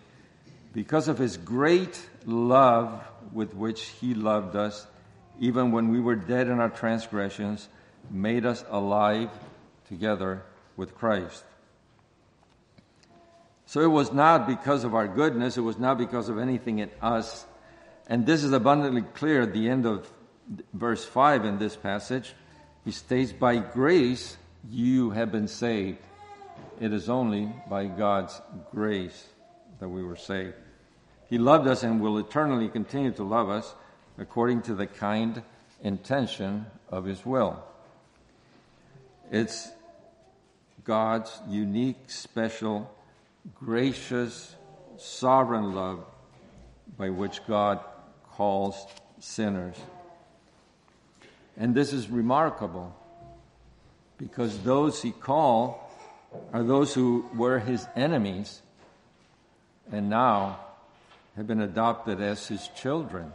because 0.72 1.08
of 1.08 1.18
his 1.18 1.36
great 1.36 2.00
love 2.26 3.00
with 3.32 3.54
which 3.54 3.82
he 4.00 4.14
loved 4.14 4.56
us, 4.56 4.86
even 5.40 5.72
when 5.72 5.88
we 5.88 6.00
were 6.00 6.16
dead 6.16 6.48
in 6.48 6.60
our 6.60 6.68
transgressions, 6.68 7.68
made 8.10 8.44
us 8.44 8.64
alive 8.68 9.30
together 9.88 10.42
with 10.76 10.94
Christ. 10.94 11.44
So 13.66 13.80
it 13.80 13.90
was 13.90 14.12
not 14.12 14.46
because 14.46 14.84
of 14.84 14.94
our 14.94 15.08
goodness, 15.08 15.56
it 15.56 15.62
was 15.62 15.78
not 15.78 15.98
because 15.98 16.28
of 16.28 16.38
anything 16.38 16.80
in 16.80 16.90
us. 17.00 17.46
And 18.06 18.26
this 18.26 18.44
is 18.44 18.52
abundantly 18.52 19.02
clear 19.02 19.42
at 19.42 19.52
the 19.52 19.68
end 19.68 19.86
of 19.86 20.10
verse 20.72 21.04
5 21.04 21.44
in 21.44 21.58
this 21.58 21.74
passage. 21.74 22.34
He 22.84 22.90
states, 22.90 23.32
By 23.32 23.56
grace 23.56 24.36
you 24.70 25.10
have 25.10 25.32
been 25.32 25.48
saved. 25.48 25.98
It 26.80 26.92
is 26.92 27.08
only 27.08 27.52
by 27.68 27.86
God's 27.86 28.40
grace 28.70 29.28
that 29.78 29.88
we 29.88 30.02
were 30.02 30.16
saved. 30.16 30.54
He 31.28 31.38
loved 31.38 31.66
us 31.66 31.82
and 31.82 32.00
will 32.00 32.18
eternally 32.18 32.68
continue 32.68 33.12
to 33.12 33.24
love 33.24 33.48
us 33.48 33.74
according 34.18 34.62
to 34.62 34.74
the 34.74 34.86
kind 34.86 35.42
intention 35.82 36.66
of 36.90 37.04
His 37.04 37.24
will. 37.24 37.62
It's 39.30 39.70
God's 40.84 41.32
unique, 41.48 41.98
special, 42.08 42.90
gracious, 43.54 44.54
sovereign 44.98 45.74
love 45.74 46.04
by 46.96 47.10
which 47.10 47.40
God 47.46 47.80
calls 48.32 48.86
sinners. 49.18 49.76
And 51.56 51.74
this 51.74 51.92
is 51.92 52.08
remarkable 52.08 52.94
because 54.18 54.58
those 54.60 55.02
he 55.02 55.12
called 55.12 55.78
are 56.52 56.62
those 56.62 56.94
who 56.94 57.28
were 57.34 57.58
his 57.58 57.86
enemies 57.96 58.62
and 59.90 60.08
now 60.08 60.60
have 61.36 61.46
been 61.46 61.60
adopted 61.60 62.20
as 62.20 62.46
his 62.46 62.68
children. 62.68 63.32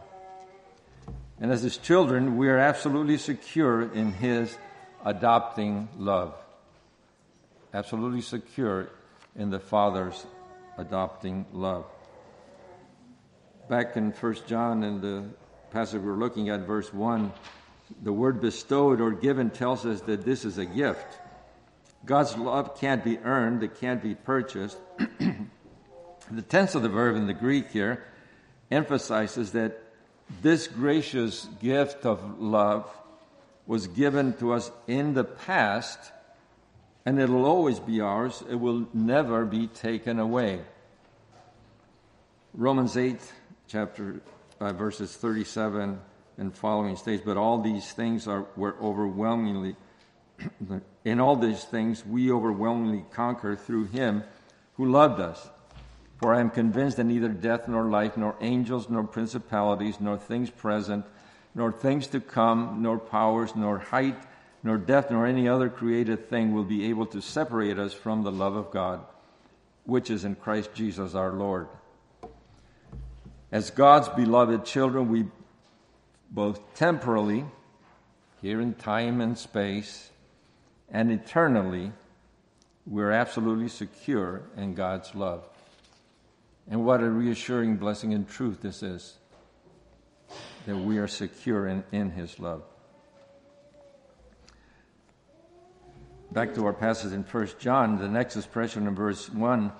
And 1.40 1.52
as 1.52 1.62
his 1.62 1.78
children, 1.78 2.38
we 2.38 2.50
are 2.50 2.58
absolutely 2.58 3.18
secure 3.18 3.82
in 3.94 4.12
his 4.12 4.58
adopting 5.06 5.88
love. 5.98 6.34
Absolutely 7.74 8.22
secure 8.22 8.90
in 9.36 9.50
the 9.50 9.60
Father's 9.60 10.26
adopting 10.78 11.46
love. 11.54 11.86
Back 13.70 13.96
in 13.96 14.12
1 14.12 14.36
John, 14.48 14.84
in 14.84 15.02
the 15.02 15.24
passage 15.72 16.02
we're 16.02 16.14
looking 16.14 16.50
at, 16.50 16.62
verse 16.62 16.92
1, 16.94 17.32
the 18.02 18.14
word 18.14 18.42
bestowed 18.42 19.02
or 19.02 19.12
given 19.12 19.50
tells 19.50 19.86
us 19.86 20.02
that 20.02 20.26
this 20.26 20.46
is 20.46 20.58
a 20.58 20.66
gift. 20.66 21.20
God's 22.06 22.36
love 22.38 22.80
can't 22.80 23.04
be 23.04 23.18
earned, 23.20 23.64
it 23.64 23.80
can't 23.80 24.02
be 24.02 24.16
purchased. 24.16 24.78
the 26.32 26.42
tense 26.48 26.76
of 26.76 26.82
the 26.82 26.90
verb 26.90 27.16
in 27.16 27.28
the 27.28 27.34
Greek 27.34 27.72
here 27.72 28.04
emphasizes 28.72 29.52
that 29.52 29.82
this 30.42 30.68
gracious 30.68 31.48
gift 31.62 32.06
of 32.06 32.40
love 32.40 32.90
was 33.66 33.88
given 33.88 34.34
to 34.34 34.54
us 34.54 34.72
in 34.88 35.14
the 35.14 35.24
past 35.24 36.12
and 37.06 37.20
it'll 37.20 37.46
always 37.46 37.80
be 37.80 38.02
ours. 38.02 38.44
It 38.50 38.56
will 38.56 38.88
never 38.94 39.46
be 39.46 39.68
taken 39.68 40.20
away. 40.20 40.62
Romans 42.54 42.98
8, 42.98 43.20
chapter 43.68 44.22
uh, 44.60 44.74
verses 44.74 45.16
37 45.16 46.00
and 46.38 46.56
following 46.56 46.96
states, 46.96 47.24
but 47.26 47.38
all 47.38 47.62
these 47.62 47.92
things 47.92 48.28
are 48.28 48.46
were 48.56 48.76
overwhelmingly 48.82 49.76
in 51.06 51.20
all 51.20 51.36
these 51.36 51.64
things 51.64 52.06
we 52.06 52.32
overwhelmingly 52.32 53.06
conquer 53.12 53.56
through 53.56 53.86
him 53.86 54.24
who 54.74 54.92
loved 54.92 55.20
us. 55.20 55.50
For 56.20 56.34
I 56.34 56.42
am 56.42 56.50
convinced 56.50 56.98
that 56.98 57.06
neither 57.06 57.30
death 57.30 57.68
nor 57.68 57.84
life, 57.86 58.18
nor 58.18 58.36
angels, 58.42 58.90
nor 58.90 59.04
principalities, 59.04 60.02
nor 60.02 60.18
things 60.18 60.50
present, 60.50 61.06
nor 61.56 61.72
things 61.72 62.08
to 62.08 62.20
come, 62.20 62.82
nor 62.82 63.00
powers, 63.00 63.56
nor 63.56 63.80
height, 63.80 64.18
nor 64.62 64.78
depth, 64.78 65.12
nor 65.12 65.26
any 65.26 65.48
other 65.48 65.70
created 65.70 66.30
thing 66.30 66.54
will 66.54 66.66
be 66.66 66.90
able 66.90 67.06
to 67.08 67.22
separate 67.22 67.80
us 67.80 67.94
from 67.94 68.24
the 68.24 68.32
love 68.32 68.56
of 68.56 68.70
God, 68.72 69.00
which 69.86 70.10
is 70.10 70.26
in 70.26 70.36
Christ 70.36 70.74
Jesus 70.74 71.16
our 71.16 71.32
Lord. 71.32 71.68
As 73.52 73.72
God's 73.72 74.10
beloved 74.10 74.66
children, 74.66 75.10
we 75.10 75.26
both 76.30 76.76
temporally, 76.76 77.46
here 78.42 78.62
in 78.62 78.74
time 78.74 79.22
and 79.22 79.38
space, 79.38 80.12
and 80.92 81.12
eternally, 81.12 81.92
we're 82.86 83.12
absolutely 83.12 83.68
secure 83.68 84.44
in 84.58 84.74
God's 84.74 85.14
love. 85.14 85.48
And 86.70 86.86
what 86.86 87.02
a 87.02 87.10
reassuring 87.10 87.78
blessing 87.78 88.14
and 88.14 88.28
truth 88.28 88.62
this 88.62 88.84
is 88.84 89.18
that 90.66 90.76
we 90.76 90.98
are 90.98 91.08
secure 91.08 91.68
in, 91.68 91.84
in 91.92 92.12
His 92.12 92.40
love. 92.40 92.64
Back 96.32 96.54
to 96.56 96.66
our 96.68 96.74
passage 96.74 97.14
in 97.14 97.24
1 97.24 97.50
John, 97.60 97.98
the 97.98 98.08
next 98.08 98.36
expression 98.36 98.88
in 98.88 98.94
verse 98.94 99.30
1 99.30 99.72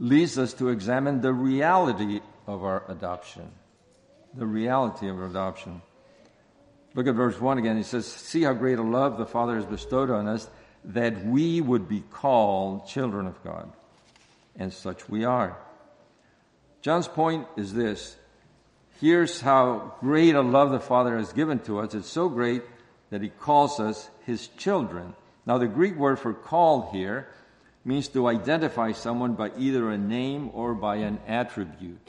leads 0.00 0.38
us 0.38 0.52
to 0.54 0.68
examine 0.68 1.22
the 1.22 1.32
reality 1.32 2.20
of 2.46 2.62
our 2.62 2.84
adoption. 2.88 3.50
The 4.34 4.46
reality 4.46 5.08
of 5.08 5.16
our 5.16 5.26
adoption. 5.26 5.80
Look 6.94 7.06
at 7.06 7.14
verse 7.14 7.40
1 7.40 7.58
again. 7.58 7.76
He 7.76 7.82
says, 7.82 8.06
See 8.06 8.42
how 8.42 8.54
great 8.54 8.78
a 8.78 8.82
love 8.82 9.18
the 9.18 9.26
Father 9.26 9.56
has 9.56 9.66
bestowed 9.66 10.10
on 10.10 10.26
us 10.26 10.48
that 10.84 11.24
we 11.24 11.60
would 11.60 11.88
be 11.88 12.02
called 12.10 12.86
children 12.88 13.26
of 13.26 13.42
God. 13.44 13.70
And 14.56 14.72
such 14.72 15.08
we 15.08 15.24
are. 15.24 15.56
John's 16.80 17.08
point 17.08 17.46
is 17.56 17.74
this. 17.74 18.16
Here's 19.00 19.40
how 19.40 19.94
great 20.00 20.34
a 20.34 20.40
love 20.40 20.70
the 20.70 20.80
Father 20.80 21.16
has 21.18 21.32
given 21.32 21.60
to 21.60 21.80
us. 21.80 21.94
It's 21.94 22.08
so 22.08 22.28
great 22.28 22.62
that 23.10 23.22
he 23.22 23.28
calls 23.28 23.78
us 23.78 24.08
his 24.26 24.48
children. 24.48 25.14
Now, 25.46 25.58
the 25.58 25.66
Greek 25.66 25.96
word 25.96 26.18
for 26.18 26.34
called 26.34 26.90
here 26.92 27.28
means 27.84 28.08
to 28.08 28.26
identify 28.26 28.92
someone 28.92 29.34
by 29.34 29.50
either 29.56 29.90
a 29.90 29.98
name 29.98 30.50
or 30.52 30.74
by 30.74 30.96
an 30.96 31.18
attribute. 31.26 32.00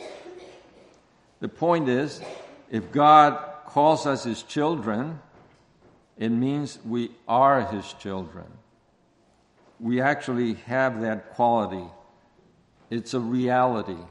The 1.39 1.47
point 1.47 1.87
is, 1.87 2.19
if 2.69 2.91
God 2.91 3.39
calls 3.69 4.05
us 4.05 4.23
his 4.23 4.43
children, 4.43 5.19
it 6.17 6.29
means 6.29 6.79
we 6.85 7.11
are 7.27 7.61
his 7.65 7.93
children. 7.93 8.45
We 9.79 10.01
actually 10.01 10.55
have 10.65 11.01
that 11.01 11.33
quality. 11.35 11.85
It's 12.89 13.13
a 13.13 13.19
reality. 13.19 14.03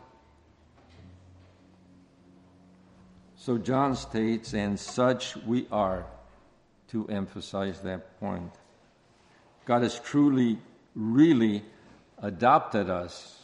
So 3.37 3.59
John 3.59 3.97
states, 3.97 4.55
and 4.55 4.79
such 4.79 5.37
we 5.38 5.66
are, 5.71 6.07
to 6.88 7.07
emphasize 7.09 7.81
that 7.81 8.18
point. 8.21 8.53
God 9.64 9.83
has 9.83 9.99
truly, 9.99 10.59
really 10.94 11.62
adopted 12.23 12.88
us 12.88 13.42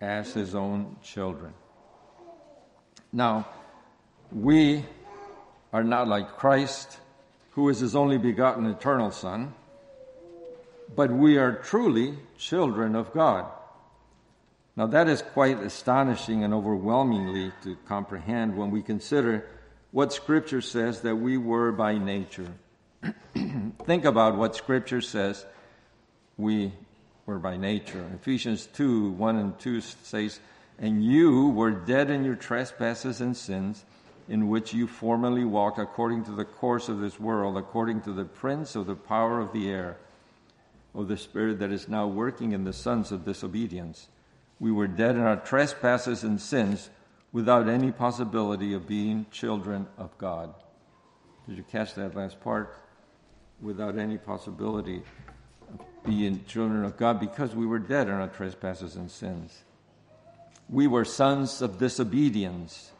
as 0.00 0.32
his 0.32 0.54
own 0.54 0.96
children. 1.02 1.52
Now, 3.12 3.48
we 4.30 4.84
are 5.72 5.84
not 5.84 6.08
like 6.08 6.36
Christ, 6.36 6.98
who 7.52 7.68
is 7.68 7.80
his 7.80 7.96
only 7.96 8.18
begotten 8.18 8.66
eternal 8.66 9.10
Son, 9.10 9.54
but 10.94 11.10
we 11.10 11.38
are 11.38 11.52
truly 11.52 12.14
children 12.38 12.94
of 12.94 13.12
God. 13.12 13.46
Now, 14.76 14.86
that 14.88 15.08
is 15.08 15.22
quite 15.22 15.58
astonishing 15.62 16.44
and 16.44 16.52
overwhelmingly 16.52 17.52
to 17.64 17.76
comprehend 17.88 18.56
when 18.56 18.70
we 18.70 18.82
consider 18.82 19.46
what 19.90 20.12
Scripture 20.12 20.60
says 20.60 21.00
that 21.00 21.16
we 21.16 21.38
were 21.38 21.72
by 21.72 21.96
nature. 21.96 22.52
Think 23.84 24.04
about 24.04 24.36
what 24.36 24.54
Scripture 24.54 25.00
says 25.00 25.46
we 26.36 26.72
were 27.24 27.38
by 27.38 27.56
nature. 27.56 28.04
Ephesians 28.14 28.66
2 28.74 29.12
1 29.12 29.36
and 29.36 29.58
2 29.58 29.80
says, 29.80 30.38
And 30.78 31.02
you 31.02 31.48
were 31.48 31.70
dead 31.70 32.10
in 32.10 32.24
your 32.24 32.34
trespasses 32.34 33.22
and 33.22 33.34
sins, 33.34 33.84
in 34.28 34.48
which 34.48 34.74
you 34.74 34.86
formerly 34.86 35.44
walked 35.44 35.78
according 35.78 36.24
to 36.24 36.32
the 36.32 36.44
course 36.44 36.88
of 36.88 37.00
this 37.00 37.20
world, 37.20 37.56
according 37.56 38.00
to 38.02 38.12
the 38.12 38.24
prince 38.24 38.74
of 38.74 38.86
the 38.86 38.96
power 38.96 39.40
of 39.40 39.52
the 39.52 39.68
air, 39.68 39.96
of 40.94 41.08
the 41.08 41.16
spirit 41.16 41.58
that 41.58 41.70
is 41.70 41.88
now 41.88 42.06
working 42.06 42.52
in 42.52 42.64
the 42.64 42.72
sons 42.72 43.12
of 43.12 43.24
disobedience. 43.24 44.08
We 44.58 44.72
were 44.72 44.86
dead 44.86 45.16
in 45.16 45.22
our 45.22 45.36
trespasses 45.36 46.24
and 46.24 46.40
sins, 46.40 46.90
without 47.32 47.68
any 47.68 47.92
possibility 47.92 48.72
of 48.72 48.86
being 48.86 49.26
children 49.30 49.86
of 49.98 50.16
God. 50.16 50.54
Did 51.46 51.58
you 51.58 51.64
catch 51.64 51.94
that 51.94 52.16
last 52.16 52.40
part? 52.40 52.78
Without 53.60 53.98
any 53.98 54.16
possibility 54.16 55.02
of 55.68 55.80
being 56.04 56.44
children 56.46 56.84
of 56.84 56.96
God 56.96 57.20
because 57.20 57.54
we 57.54 57.66
were 57.66 57.78
dead 57.78 58.08
in 58.08 58.14
our 58.14 58.28
trespasses 58.28 58.96
and 58.96 59.10
sins. 59.10 59.64
We 60.68 60.86
were 60.86 61.04
sons 61.04 61.60
of 61.60 61.78
disobedience, 61.78 62.92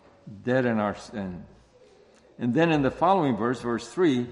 dead 0.44 0.66
in 0.66 0.78
our 0.78 0.96
sin. 0.96 1.44
And 2.38 2.54
then 2.54 2.70
in 2.70 2.82
the 2.82 2.90
following 2.90 3.36
verse, 3.36 3.60
verse 3.60 3.88
3, 3.88 4.26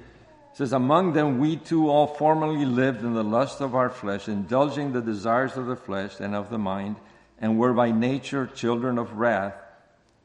says, 0.52 0.72
Among 0.72 1.12
them 1.12 1.38
we 1.38 1.56
too 1.56 1.88
all 1.88 2.06
formerly 2.06 2.64
lived 2.64 3.02
in 3.02 3.14
the 3.14 3.24
lust 3.24 3.60
of 3.60 3.74
our 3.74 3.90
flesh, 3.90 4.28
indulging 4.28 4.92
the 4.92 5.02
desires 5.02 5.56
of 5.56 5.66
the 5.66 5.76
flesh 5.76 6.20
and 6.20 6.34
of 6.34 6.50
the 6.50 6.58
mind, 6.58 6.96
and 7.38 7.58
were 7.58 7.72
by 7.72 7.90
nature 7.90 8.46
children 8.46 8.98
of 8.98 9.14
wrath, 9.14 9.54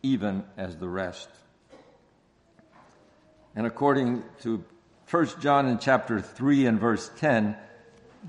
even 0.03 0.43
as 0.58 0.75
the 0.77 0.88
rest. 0.88 1.29
And 3.55 3.65
according 3.65 4.23
to 4.41 4.63
1 5.10 5.27
John 5.41 5.67
in 5.67 5.79
chapter 5.79 6.21
3 6.21 6.67
and 6.67 6.79
verse 6.79 7.10
10, 7.17 7.58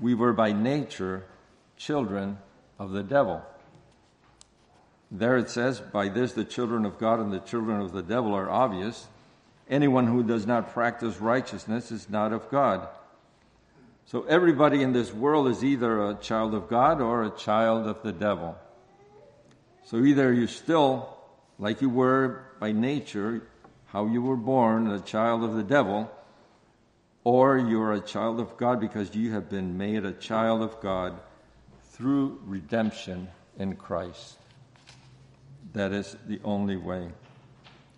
we 0.01 0.15
were 0.15 0.33
by 0.33 0.51
nature 0.51 1.25
children 1.77 2.37
of 2.79 2.91
the 2.91 3.03
devil. 3.03 3.43
There 5.11 5.37
it 5.37 5.49
says, 5.49 5.81
By 5.81 6.07
this 6.07 6.31
the 6.31 6.45
children 6.45 6.85
of 6.85 6.97
God 6.97 7.19
and 7.19 7.33
the 7.33 7.39
children 7.39 7.81
of 7.81 7.91
the 7.91 8.01
devil 8.01 8.33
are 8.33 8.49
obvious. 8.49 9.07
Anyone 9.69 10.07
who 10.07 10.23
does 10.23 10.47
not 10.47 10.73
practice 10.73 11.19
righteousness 11.19 11.91
is 11.91 12.09
not 12.09 12.31
of 12.31 12.49
God. 12.49 12.87
So 14.05 14.23
everybody 14.23 14.81
in 14.83 14.93
this 14.93 15.13
world 15.13 15.47
is 15.47 15.63
either 15.63 16.09
a 16.09 16.15
child 16.15 16.53
of 16.53 16.69
God 16.69 17.01
or 17.01 17.23
a 17.23 17.29
child 17.29 17.87
of 17.87 18.01
the 18.03 18.11
devil. 18.11 18.57
So 19.85 19.97
either 19.97 20.33
you're 20.33 20.47
still 20.47 21.17
like 21.59 21.81
you 21.81 21.89
were 21.89 22.43
by 22.59 22.71
nature, 22.71 23.43
how 23.87 24.07
you 24.07 24.21
were 24.21 24.37
born, 24.37 24.89
a 24.91 24.99
child 24.99 25.43
of 25.43 25.53
the 25.53 25.63
devil, 25.63 26.09
or 27.23 27.57
you're 27.57 27.93
a 27.93 28.01
child 28.01 28.39
of 28.39 28.57
God 28.57 28.79
because 28.79 29.13
you 29.15 29.31
have 29.33 29.49
been 29.49 29.77
made 29.77 30.05
a 30.05 30.13
child 30.13 30.61
of 30.61 30.81
God 30.81 31.19
through 31.91 32.39
redemption 32.45 33.27
in 33.59 33.75
Christ. 33.75 34.37
That 35.73 35.93
is 35.93 36.17
the 36.27 36.39
only 36.43 36.75
way. 36.75 37.09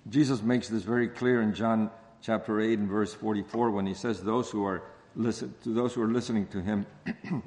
Jesus 0.10 0.42
makes 0.42 0.68
this 0.68 0.84
very 0.84 1.08
clear 1.08 1.42
in 1.42 1.54
John 1.54 1.90
chapter 2.22 2.60
8 2.60 2.80
and 2.80 2.90
verse 2.90 3.14
44 3.14 3.72
when 3.72 3.86
he 3.86 3.94
says 3.94 4.22
those 4.22 4.50
who 4.50 4.66
are 4.66 4.84
listen 5.16 5.54
to 5.64 5.74
those 5.74 5.94
who 5.94 6.02
are 6.02 6.12
listening 6.12 6.48
to 6.48 6.62
him 6.62 6.86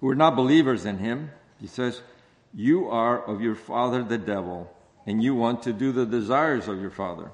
who 0.00 0.08
are 0.08 0.14
not 0.14 0.34
believers 0.34 0.84
in 0.86 0.98
him 0.98 1.30
he 1.60 1.66
says 1.66 2.00
you 2.54 2.88
are 2.88 3.22
of 3.24 3.40
your 3.40 3.54
father 3.54 4.02
the 4.02 4.18
devil 4.18 4.74
and 5.06 5.22
you 5.22 5.34
want 5.34 5.62
to 5.62 5.72
do 5.72 5.92
the 5.92 6.06
desires 6.06 6.66
of 6.66 6.80
your 6.80 6.90
father 6.90 7.30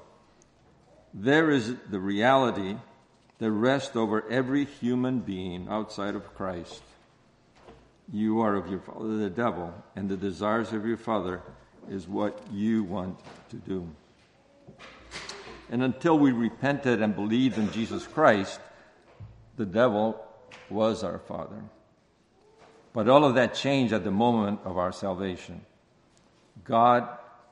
there 1.13 1.49
is 1.49 1.73
the 1.89 1.99
reality 1.99 2.75
that 3.39 3.51
rests 3.51 3.95
over 3.95 4.29
every 4.29 4.65
human 4.65 5.19
being 5.19 5.67
outside 5.69 6.15
of 6.15 6.35
Christ 6.35 6.81
you 8.11 8.41
are 8.41 8.55
of 8.55 8.69
your 8.69 8.79
father 8.79 9.17
the 9.17 9.29
devil, 9.29 9.73
and 9.95 10.09
the 10.09 10.17
desires 10.17 10.71
of 10.71 10.85
your 10.85 10.97
father 10.97 11.41
is 11.89 12.07
what 12.07 12.39
you 12.51 12.83
want 12.83 13.17
to 13.49 13.55
do. 13.57 13.87
And 15.69 15.83
until 15.83 16.17
we 16.17 16.31
repented 16.31 17.01
and 17.01 17.15
believed 17.15 17.57
in 17.57 17.71
Jesus 17.71 18.07
Christ, 18.07 18.59
the 19.57 19.65
devil 19.65 20.23
was 20.69 21.03
our 21.03 21.19
father. 21.19 21.61
But 22.93 23.09
all 23.09 23.25
of 23.25 23.35
that 23.35 23.53
changed 23.53 23.93
at 23.93 24.03
the 24.03 24.11
moment 24.11 24.61
of 24.63 24.77
our 24.77 24.91
salvation. 24.91 25.61
God 26.63 27.07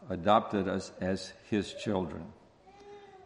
adopted 0.10 0.68
us 0.68 0.92
as 1.02 1.34
his 1.50 1.74
children. 1.74 2.24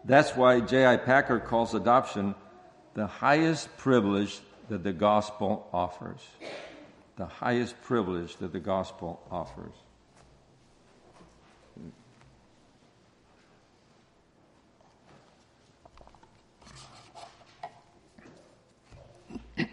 That's 0.03 0.35
why 0.35 0.61
J.I. 0.61 0.97
Packer 0.97 1.39
calls 1.39 1.73
adoption 1.73 2.33
the 2.93 3.07
highest 3.07 3.77
privilege 3.77 4.39
that 4.69 4.83
the 4.83 4.93
gospel 4.93 5.67
offers 5.71 6.21
the 7.19 7.25
highest 7.25 7.75
privilege 7.81 8.37
that 8.37 8.53
the 8.53 8.61
gospel 8.61 9.21
offers. 9.29 9.73
Have 19.57 19.67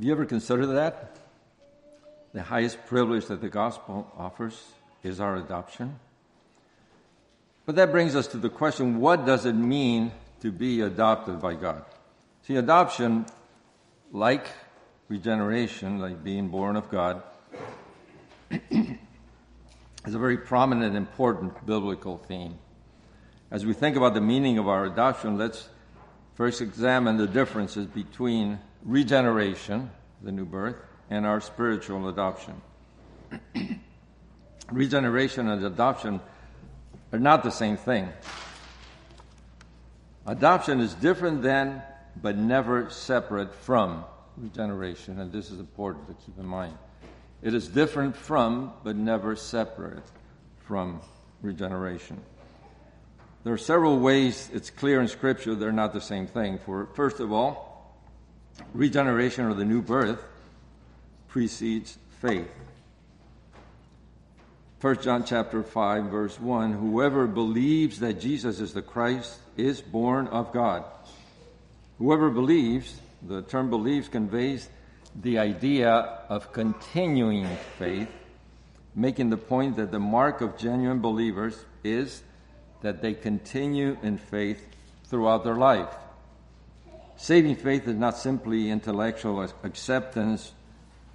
you 0.00 0.10
ever 0.10 0.24
considered 0.24 0.66
that? 0.66 1.16
The 2.34 2.42
highest 2.42 2.84
privilege 2.86 3.26
that 3.26 3.40
the 3.40 3.48
gospel 3.48 4.12
offers 4.18 4.60
is 5.04 5.20
our 5.20 5.36
adoption. 5.36 6.00
But 7.66 7.76
that 7.76 7.92
brings 7.92 8.16
us 8.16 8.26
to 8.28 8.36
the 8.36 8.50
question 8.50 8.98
what 8.98 9.24
does 9.24 9.46
it 9.46 9.52
mean 9.52 10.10
to 10.40 10.50
be 10.50 10.80
adopted 10.80 11.40
by 11.40 11.54
God? 11.54 11.84
See, 12.48 12.56
adoption, 12.56 13.26
like 14.10 14.48
regeneration, 15.12 15.98
like 15.98 16.24
being 16.24 16.48
born 16.48 16.74
of 16.74 16.88
God, 16.90 17.22
is 18.70 20.14
a 20.14 20.18
very 20.18 20.38
prominent, 20.38 20.96
important 20.96 21.66
biblical 21.66 22.16
theme. 22.16 22.58
As 23.50 23.66
we 23.66 23.74
think 23.74 23.94
about 23.94 24.14
the 24.14 24.22
meaning 24.22 24.56
of 24.56 24.68
our 24.68 24.86
adoption, 24.86 25.36
let's 25.36 25.68
first 26.34 26.62
examine 26.62 27.18
the 27.18 27.26
differences 27.26 27.84
between 27.86 28.58
regeneration, 28.84 29.90
the 30.22 30.32
new 30.32 30.46
birth, 30.46 30.76
and 31.10 31.26
our 31.26 31.42
spiritual 31.42 32.08
adoption. 32.08 32.62
regeneration 34.72 35.50
and 35.50 35.62
adoption 35.62 36.20
are 37.12 37.18
not 37.18 37.42
the 37.42 37.50
same 37.50 37.76
thing. 37.76 38.08
Adoption 40.26 40.80
is 40.80 40.94
different 40.94 41.42
than, 41.42 41.82
but 42.22 42.38
never 42.38 42.88
separate 42.88 43.54
from 43.54 44.06
regeneration, 44.36 45.20
and 45.20 45.32
this 45.32 45.50
is 45.50 45.60
important 45.60 46.08
to 46.08 46.14
keep 46.24 46.38
in 46.38 46.46
mind. 46.46 46.76
It 47.42 47.54
is 47.54 47.68
different 47.68 48.16
from, 48.16 48.72
but 48.84 48.96
never 48.96 49.36
separate 49.36 50.04
from 50.64 51.00
regeneration. 51.42 52.20
There 53.44 53.52
are 53.52 53.58
several 53.58 53.98
ways 53.98 54.48
it's 54.52 54.70
clear 54.70 55.00
in 55.00 55.08
Scripture 55.08 55.54
they're 55.54 55.72
not 55.72 55.92
the 55.92 56.00
same 56.00 56.26
thing. 56.28 56.58
For 56.58 56.86
first 56.94 57.18
of 57.18 57.32
all, 57.32 57.98
regeneration 58.72 59.44
or 59.44 59.54
the 59.54 59.64
new 59.64 59.82
birth 59.82 60.22
precedes 61.26 61.98
faith. 62.20 62.50
1 64.80 65.02
John 65.02 65.24
chapter 65.24 65.62
5 65.62 66.04
verse 66.06 66.40
1 66.40 66.72
whoever 66.72 67.26
believes 67.26 68.00
that 68.00 68.20
Jesus 68.20 68.60
is 68.60 68.72
the 68.72 68.82
Christ 68.82 69.38
is 69.56 69.80
born 69.80 70.28
of 70.28 70.52
God. 70.52 70.84
Whoever 71.98 72.30
believes 72.30 73.00
the 73.26 73.42
term 73.42 73.70
believes 73.70 74.08
conveys 74.08 74.68
the 75.20 75.38
idea 75.38 75.90
of 76.28 76.52
continuing 76.52 77.46
faith, 77.78 78.08
making 78.94 79.30
the 79.30 79.36
point 79.36 79.76
that 79.76 79.90
the 79.90 79.98
mark 79.98 80.40
of 80.40 80.56
genuine 80.56 81.00
believers 81.00 81.64
is 81.84 82.22
that 82.80 83.00
they 83.00 83.14
continue 83.14 83.96
in 84.02 84.18
faith 84.18 84.66
throughout 85.04 85.44
their 85.44 85.54
life. 85.54 85.94
Saving 87.16 87.54
faith 87.54 87.86
is 87.86 87.94
not 87.94 88.16
simply 88.16 88.70
intellectual 88.70 89.42
acceptance, 89.62 90.52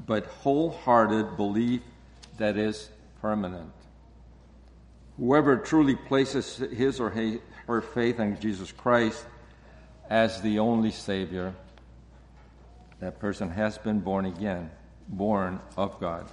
but 0.05 0.25
wholehearted 0.25 1.35
belief 1.35 1.81
that 2.37 2.55
is 2.55 2.89
permanent. 3.21 3.73
Whoever 5.17 5.57
truly 5.57 5.95
places 5.95 6.57
his 6.57 6.99
or 6.99 7.09
her 7.09 7.81
faith 7.81 8.19
in 8.19 8.39
Jesus 8.39 8.71
Christ 8.71 9.25
as 10.09 10.39
the 10.41 10.59
only 10.59 10.91
Savior 10.91 11.53
that 12.99 13.19
person 13.19 13.49
has 13.51 13.77
been 13.77 13.99
born 13.99 14.25
again, 14.25 14.71
born 15.07 15.59
of 15.75 15.99
God. 15.99 16.27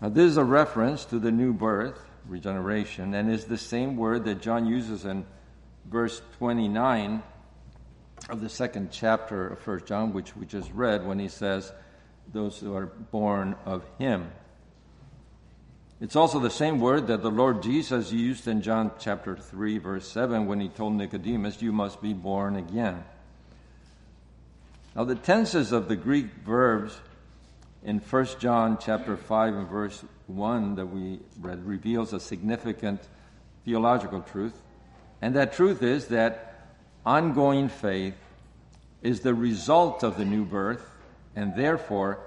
Now, 0.00 0.08
this 0.08 0.30
is 0.30 0.36
a 0.36 0.44
reference 0.44 1.04
to 1.06 1.18
the 1.18 1.30
new 1.30 1.52
birth, 1.52 1.98
regeneration, 2.26 3.14
and 3.14 3.30
is 3.30 3.44
the 3.44 3.58
same 3.58 3.96
word 3.96 4.24
that 4.24 4.42
John 4.42 4.66
uses 4.66 5.04
in 5.04 5.24
verse 5.84 6.20
29 6.38 7.22
of 8.28 8.40
the 8.40 8.48
second 8.48 8.90
chapter 8.90 9.48
of 9.48 9.66
1 9.66 9.86
John, 9.86 10.12
which 10.12 10.36
we 10.36 10.46
just 10.46 10.70
read, 10.72 11.06
when 11.06 11.18
he 11.18 11.28
says, 11.28 11.72
Those 12.32 12.58
who 12.58 12.74
are 12.74 12.86
born 12.86 13.56
of 13.64 13.84
him. 13.98 14.30
It's 16.00 16.16
also 16.16 16.40
the 16.40 16.50
same 16.50 16.80
word 16.80 17.06
that 17.06 17.22
the 17.22 17.30
Lord 17.30 17.62
Jesus 17.62 18.10
used 18.10 18.48
in 18.48 18.60
John 18.60 18.90
chapter 18.98 19.36
3, 19.36 19.78
verse 19.78 20.08
7, 20.08 20.46
when 20.46 20.58
he 20.58 20.68
told 20.68 20.94
Nicodemus, 20.94 21.62
You 21.62 21.70
must 21.70 22.02
be 22.02 22.12
born 22.12 22.56
again. 22.56 23.04
Now, 24.94 25.04
the 25.04 25.14
tenses 25.14 25.72
of 25.72 25.88
the 25.88 25.96
Greek 25.96 26.26
verbs 26.44 26.98
in 27.82 27.98
1 27.98 28.26
John 28.38 28.76
chapter 28.78 29.16
5 29.16 29.54
and 29.54 29.68
verse 29.68 30.04
1 30.26 30.74
that 30.74 30.86
we 30.86 31.20
read 31.40 31.64
reveals 31.66 32.12
a 32.12 32.20
significant 32.20 33.00
theological 33.64 34.20
truth. 34.20 34.60
And 35.22 35.34
that 35.34 35.54
truth 35.54 35.82
is 35.82 36.08
that 36.08 36.74
ongoing 37.06 37.68
faith 37.68 38.14
is 39.02 39.20
the 39.20 39.34
result 39.34 40.02
of 40.02 40.18
the 40.18 40.24
new 40.26 40.44
birth 40.44 40.90
and 41.34 41.56
therefore 41.56 42.20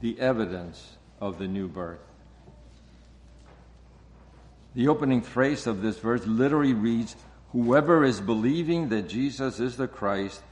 the 0.00 0.18
evidence 0.18 0.96
of 1.20 1.38
the 1.38 1.46
new 1.46 1.68
birth. 1.68 2.00
The 4.74 4.88
opening 4.88 5.22
phrase 5.22 5.66
of 5.66 5.82
this 5.82 5.98
verse 5.98 6.26
literally 6.26 6.74
reads 6.74 7.16
Whoever 7.52 8.04
is 8.04 8.20
believing 8.20 8.90
that 8.90 9.08
Jesus 9.08 9.58
is 9.60 9.76
the 9.76 9.88
Christ 9.88 10.42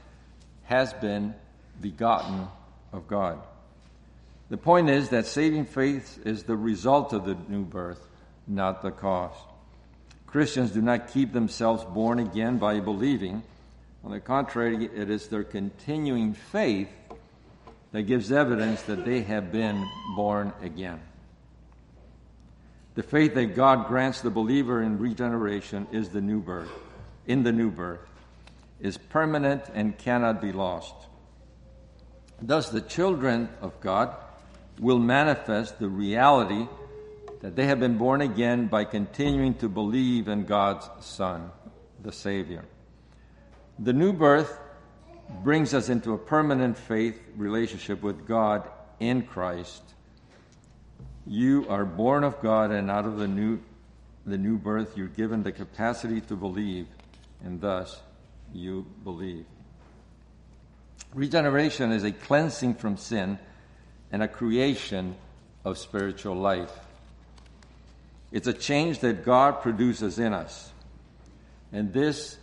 has 0.64 0.92
been 0.94 1.34
begotten 1.80 2.48
of 2.92 3.08
God. 3.08 3.38
The 4.48 4.56
point 4.56 4.88
is 4.90 5.08
that 5.08 5.26
saving 5.26 5.66
faith 5.66 6.20
is 6.24 6.44
the 6.44 6.56
result 6.56 7.12
of 7.12 7.24
the 7.24 7.36
new 7.48 7.64
birth, 7.64 8.06
not 8.46 8.82
the 8.82 8.92
cause. 8.92 9.34
Christians 10.26 10.70
do 10.70 10.82
not 10.82 11.08
keep 11.08 11.32
themselves 11.32 11.82
born 11.84 12.18
again 12.18 12.58
by 12.58 12.78
believing. 12.80 13.42
On 14.04 14.10
the 14.12 14.20
contrary, 14.20 14.84
it 14.84 15.10
is 15.10 15.28
their 15.28 15.44
continuing 15.44 16.34
faith 16.34 16.90
that 17.92 18.02
gives 18.02 18.30
evidence 18.30 18.82
that 18.82 19.04
they 19.04 19.22
have 19.22 19.50
been 19.50 19.84
born 20.14 20.52
again. 20.62 21.00
The 22.94 23.02
faith 23.02 23.34
that 23.34 23.56
God 23.56 23.88
grants 23.88 24.20
the 24.20 24.30
believer 24.30 24.82
in 24.82 24.98
regeneration 24.98 25.86
is 25.92 26.10
the 26.10 26.20
new 26.20 26.40
birth, 26.40 26.70
in 27.26 27.42
the 27.42 27.52
new 27.52 27.70
birth, 27.70 28.00
is 28.80 28.96
permanent 28.96 29.64
and 29.74 29.96
cannot 29.98 30.40
be 30.40 30.52
lost. 30.52 30.94
Thus, 32.40 32.68
the 32.68 32.80
children 32.80 33.48
of 33.60 33.80
God 33.80 34.14
will 34.78 34.98
manifest 34.98 35.78
the 35.78 35.88
reality 35.88 36.66
that 37.40 37.56
they 37.56 37.66
have 37.66 37.80
been 37.80 37.96
born 37.96 38.20
again 38.20 38.66
by 38.66 38.84
continuing 38.84 39.54
to 39.54 39.68
believe 39.68 40.28
in 40.28 40.44
God's 40.44 40.88
Son, 41.00 41.50
the 42.02 42.12
Savior. 42.12 42.64
The 43.78 43.92
new 43.92 44.12
birth 44.12 44.58
brings 45.42 45.74
us 45.74 45.88
into 45.88 46.12
a 46.12 46.18
permanent 46.18 46.78
faith 46.78 47.20
relationship 47.36 48.02
with 48.02 48.26
God 48.26 48.68
in 49.00 49.22
Christ. 49.22 49.82
You 51.26 51.66
are 51.68 51.84
born 51.84 52.22
of 52.22 52.40
God, 52.40 52.70
and 52.70 52.90
out 52.90 53.04
of 53.04 53.16
the 53.16 53.26
new, 53.26 53.60
the 54.24 54.38
new 54.38 54.58
birth, 54.58 54.96
you're 54.96 55.08
given 55.08 55.42
the 55.42 55.52
capacity 55.52 56.20
to 56.22 56.36
believe, 56.36 56.86
and 57.42 57.60
thus 57.60 58.00
you 58.52 58.86
believe. 59.02 59.46
Regeneration 61.14 61.92
is 61.92 62.04
a 62.04 62.12
cleansing 62.12 62.74
from 62.74 62.96
sin 62.96 63.38
and 64.12 64.22
a 64.22 64.28
creation 64.28 65.16
of 65.64 65.78
spiritual 65.78 66.36
life. 66.36 66.72
It's 68.32 68.46
a 68.46 68.52
change 68.52 69.00
that 69.00 69.24
God 69.24 69.62
produces 69.62 70.18
in 70.18 70.32
us. 70.32 70.72
And 71.72 71.92
this 71.92 72.38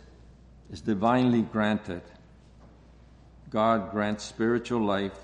is 0.70 0.80
divinely 0.80 1.42
granted. 1.42 2.02
God 3.50 3.92
grants 3.92 4.24
spiritual 4.24 4.80
life, 4.80 5.16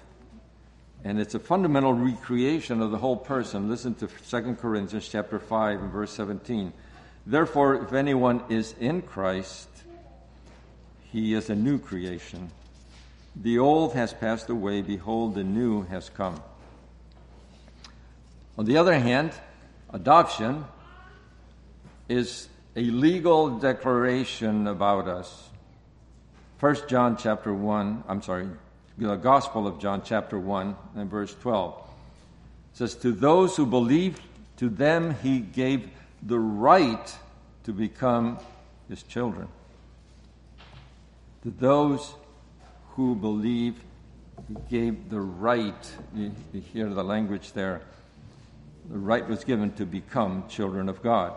and 1.03 1.19
it's 1.19 1.35
a 1.35 1.41
fundamental 1.41 1.93
recreation 1.93 2.81
of 2.81 2.93
the 2.93 2.99
whole 2.99 3.17
person. 3.17 3.69
Listen 3.69 3.95
to 3.97 4.07
2 4.07 4.55
Corinthians 4.55 5.09
chapter 5.09 5.41
5 5.41 5.81
and 5.81 5.91
verse 5.91 6.13
17. 6.13 6.73
Therefore, 7.27 7.83
if 7.83 7.93
anyone 7.93 8.43
is 8.49 8.75
in 8.79 9.03
Christ, 9.03 9.69
he 11.03 11.35
is 11.35 11.51
a 11.51 11.55
new 11.55 11.79
creation. 11.79 12.51
The 13.37 13.59
old 13.59 13.95
has 13.95 14.13
passed 14.13 14.49
away, 14.49 14.83
behold, 14.83 15.35
the 15.35 15.45
new 15.45 15.83
has 15.85 16.11
come. 16.11 16.43
On 18.59 18.65
the 18.65 18.77
other 18.77 18.99
hand, 18.99 19.33
adoption 19.91 20.65
is 22.09 22.49
a 22.77 22.83
legal 22.83 23.59
declaration 23.59 24.67
about 24.67 25.09
us. 25.09 25.49
1 26.59 26.89
John 26.89 27.17
chapter 27.17 27.55
1, 27.55 28.05
I'm 28.09 28.21
sorry, 28.21 28.49
the 28.99 29.17
Gospel 29.17 29.67
of 29.67 29.79
John 29.79 30.03
chapter 30.05 30.39
1 30.39 30.77
and 30.97 31.11
verse 31.11 31.35
12 31.41 31.89
says, 32.75 32.95
To 32.97 33.13
those 33.13 33.57
who 33.57 33.65
believe, 33.65 34.21
to 34.59 34.69
them 34.69 35.15
he 35.23 35.39
gave 35.39 35.89
the 36.23 36.39
right 36.39 37.17
to 37.65 37.73
become 37.73 38.39
his 38.89 39.03
children. 39.03 39.49
To 41.45 41.51
those 41.51 42.13
who 42.97 43.15
believe, 43.15 43.81
gave 44.69 45.11
the 45.11 45.21
right, 45.21 45.91
you, 46.15 46.33
you 46.53 46.61
hear 46.61 46.89
the 46.89 47.05
language 47.05 47.53
there, 47.53 47.83
the 48.91 48.99
right 48.99 49.27
was 49.29 49.45
given 49.45 49.73
to 49.73 49.87
become 49.87 50.49
children 50.49 50.89
of 50.89 51.03
God. 51.03 51.35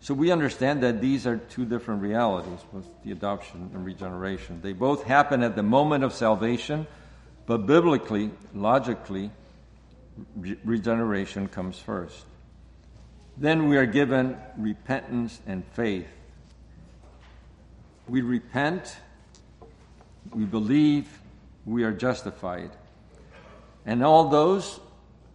So 0.00 0.14
we 0.14 0.30
understand 0.30 0.82
that 0.82 1.00
these 1.00 1.26
are 1.26 1.36
two 1.36 1.64
different 1.64 2.02
realities, 2.02 2.60
both 2.72 2.86
the 3.04 3.12
adoption 3.12 3.70
and 3.74 3.84
regeneration. 3.84 4.60
They 4.62 4.72
both 4.72 5.04
happen 5.04 5.42
at 5.42 5.56
the 5.56 5.62
moment 5.62 6.04
of 6.04 6.12
salvation, 6.12 6.86
but 7.46 7.66
biblically, 7.66 8.30
logically, 8.54 9.30
re- 10.36 10.58
regeneration 10.64 11.48
comes 11.48 11.78
first. 11.78 12.24
Then 13.36 13.68
we 13.68 13.76
are 13.76 13.86
given 13.86 14.36
repentance 14.56 15.40
and 15.46 15.64
faith. 15.72 16.08
We 18.08 18.22
repent, 18.22 18.96
we 20.32 20.44
believe, 20.44 21.08
we 21.64 21.84
are 21.84 21.92
justified. 21.92 22.70
And 23.86 24.04
all 24.04 24.28
those, 24.28 24.80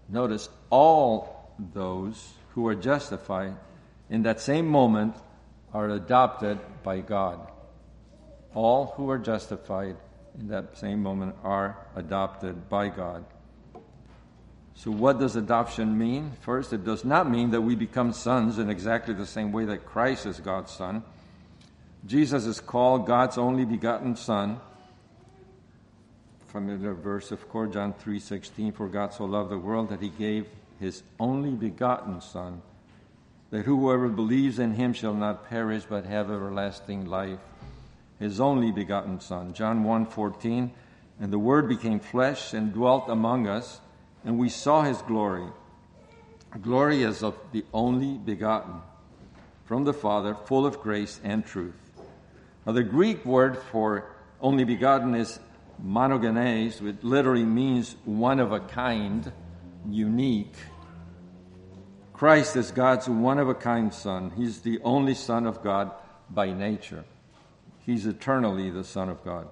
notice, 0.10 0.50
all 0.70 1.54
those 1.74 2.34
who 2.50 2.68
are 2.68 2.76
justified 2.76 3.56
in 4.10 4.24
that 4.24 4.40
same 4.40 4.68
moment 4.68 5.16
are 5.74 5.90
adopted 5.90 6.60
by 6.84 7.00
God. 7.00 7.40
All 8.54 8.94
who 8.96 9.10
are 9.10 9.18
justified 9.18 9.96
in 10.40 10.48
that 10.50 10.78
same 10.78 11.02
moment 11.02 11.36
are 11.44 11.78
adopted 11.96 12.70
by 12.70 12.90
God. 12.90 13.26
So, 14.76 14.92
what 14.92 15.20
does 15.20 15.36
adoption 15.36 15.98
mean? 15.98 16.34
First, 16.42 16.74
it 16.74 16.84
does 16.84 17.06
not 17.06 17.30
mean 17.30 17.52
that 17.52 17.62
we 17.62 17.76
become 17.76 18.12
sons 18.12 18.58
in 18.58 18.70
exactly 18.70 19.14
the 19.14 19.26
same 19.26 19.52
way 19.52 19.66
that 19.66 19.86
Christ 19.86 20.26
is 20.26 20.40
God's 20.40 20.72
Son. 20.72 21.04
Jesus 22.06 22.46
is 22.46 22.60
called 22.60 23.06
God's 23.06 23.38
only 23.38 23.66
begotten 23.66 24.16
Son. 24.16 24.60
Familiar 26.54 26.94
verse, 26.94 27.32
of 27.32 27.50
course, 27.50 27.74
John 27.74 27.94
3:16, 27.94 28.72
for 28.74 28.88
God 28.88 29.12
so 29.12 29.26
loved 29.26 29.50
the 29.50 29.58
world 29.58 29.90
that 29.90 30.02
he 30.02 30.10
gave 30.10 30.48
his 30.80 31.02
only 31.20 31.50
begotten 31.50 32.22
Son 32.22 32.62
that 33.50 33.66
whoever 33.66 34.08
believes 34.08 34.60
in 34.60 34.74
him 34.74 34.94
shall 34.94 35.16
not 35.16 35.50
perish 35.50 35.84
but 35.90 36.06
have 36.06 36.30
everlasting 36.30 37.06
life. 37.06 37.40
His 38.20 38.40
only 38.40 38.72
begotten 38.72 39.20
Son. 39.20 39.54
John 39.54 39.84
1:14, 39.84 40.70
and 41.20 41.34
the 41.34 41.40
Word 41.40 41.68
became 41.68 42.00
flesh 42.00 42.54
and 42.54 42.72
dwelt 42.72 43.10
among 43.10 43.48
us, 43.48 43.82
and 44.24 44.38
we 44.38 44.50
saw 44.50 44.84
his 44.84 45.02
glory. 45.02 45.48
Glory 46.62 47.04
as 47.04 47.24
of 47.24 47.36
the 47.52 47.66
only 47.74 48.20
begotten 48.20 48.82
from 49.66 49.86
the 49.86 49.94
Father, 49.94 50.36
full 50.36 50.68
of 50.68 50.82
grace 50.82 51.20
and 51.24 51.44
truth. 51.44 51.92
Now, 52.64 52.74
the 52.74 52.84
Greek 52.84 53.26
word 53.26 53.58
for 53.58 54.06
only 54.40 54.64
begotten 54.66 55.16
is 55.16 55.40
monogenes, 55.82 56.82
which 56.82 57.04
literally 57.04 57.46
means 57.46 57.96
one 58.06 58.40
of 58.40 58.52
a 58.52 58.60
kind, 58.60 59.32
unique. 59.90 60.56
Christ 62.14 62.56
is 62.56 62.72
God's 62.72 63.10
one 63.10 63.40
of 63.40 63.50
a 63.50 63.56
kind 63.56 63.94
Son. 63.94 64.32
He's 64.36 64.62
the 64.62 64.80
only 64.84 65.14
Son 65.14 65.46
of 65.46 65.64
God 65.64 65.92
by 66.30 66.52
nature. 66.54 67.06
He's 67.86 68.06
eternally 68.06 68.70
the 68.70 68.84
Son 68.84 69.10
of 69.10 69.24
God. 69.24 69.48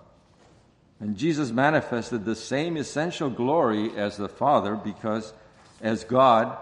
And 0.99 1.17
Jesus 1.17 1.51
manifested 1.51 2.23
the 2.23 2.36
same 2.36 2.77
essential 2.77 3.29
glory 3.29 3.91
as 3.97 4.17
the 4.17 4.29
Father 4.29 4.75
because, 4.75 5.34
as 5.81 6.03
God, 6.03 6.57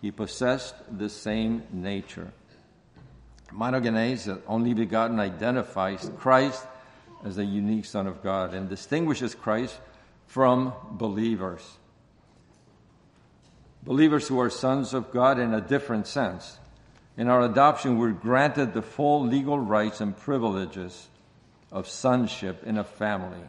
he 0.00 0.10
possessed 0.10 0.74
the 0.96 1.08
same 1.08 1.64
nature. 1.72 2.32
Monogenes, 3.52 4.24
the 4.24 4.40
only 4.46 4.74
begotten, 4.74 5.18
identifies 5.18 6.10
Christ 6.18 6.66
as 7.24 7.38
a 7.38 7.44
unique 7.44 7.86
Son 7.86 8.06
of 8.06 8.22
God 8.22 8.54
and 8.54 8.68
distinguishes 8.68 9.34
Christ 9.34 9.78
from 10.26 10.72
believers 10.92 11.78
believers 13.84 14.26
who 14.28 14.40
are 14.40 14.50
sons 14.50 14.94
of 14.94 15.12
God 15.12 15.38
in 15.38 15.52
a 15.54 15.60
different 15.60 16.06
sense. 16.06 16.58
In 17.16 17.28
our 17.28 17.42
adoption, 17.42 17.98
we're 17.98 18.10
granted 18.10 18.74
the 18.74 18.82
full 18.82 19.26
legal 19.26 19.58
rights 19.58 20.00
and 20.00 20.16
privileges 20.16 21.08
of 21.70 21.88
sonship 21.88 22.64
in 22.64 22.78
a 22.78 22.84
family 22.84 23.42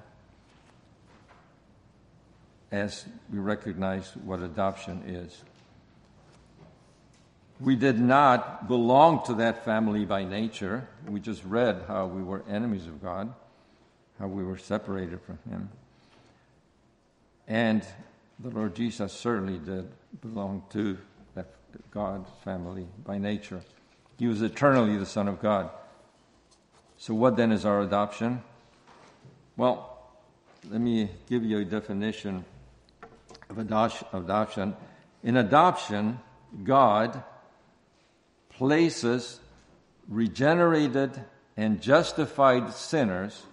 as 2.72 3.06
we 3.32 3.40
recognize 3.40 4.12
what 4.24 4.42
adoption 4.42 5.04
is. 5.08 5.44
We 7.60 7.78
did 7.78 8.00
not 8.00 8.68
belong 8.68 9.26
to 9.28 9.36
that 9.36 9.64
family 9.64 10.04
by 10.04 10.26
nature. 10.26 10.88
We 11.08 11.22
just 11.22 11.44
read 11.46 11.86
how 11.88 12.08
we 12.08 12.22
were 12.22 12.44
enemies 12.50 12.86
of 12.86 13.02
God, 13.02 13.34
how 14.20 14.28
we 14.28 14.44
were 14.44 14.58
separated 14.58 15.20
from 15.22 15.40
Him. 15.50 15.70
And 17.48 17.86
the 18.40 18.50
Lord 18.50 18.76
Jesus 18.76 19.14
certainly 19.14 19.60
did 19.60 19.88
belong 20.22 20.64
to 20.72 20.98
that 21.36 21.48
God 21.92 22.26
family 22.44 22.88
by 23.06 23.18
nature. 23.18 23.62
He 24.18 24.28
was 24.28 24.42
eternally 24.42 24.98
the 24.98 25.06
Son 25.06 25.28
of 25.28 25.42
God. 25.42 25.70
So, 26.98 27.14
what 27.14 27.36
then 27.36 27.52
is 27.52 27.66
our 27.66 27.82
adoption? 27.82 28.42
Well, 29.58 29.92
let 30.70 30.82
me 30.82 31.10
give 31.30 31.44
you 31.44 31.60
a 31.60 31.66
definition 31.66 32.46
of 33.50 33.58
adoption. 33.58 34.76
In 35.24 35.38
adoption, 35.38 36.20
God 36.64 37.24
places 38.50 39.40
regenerated 40.08 41.22
and 41.58 41.82
justified 41.82 42.74
sinners 42.74 43.44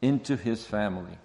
into 0.00 0.36
his 0.36 0.64
family. 0.64 1.18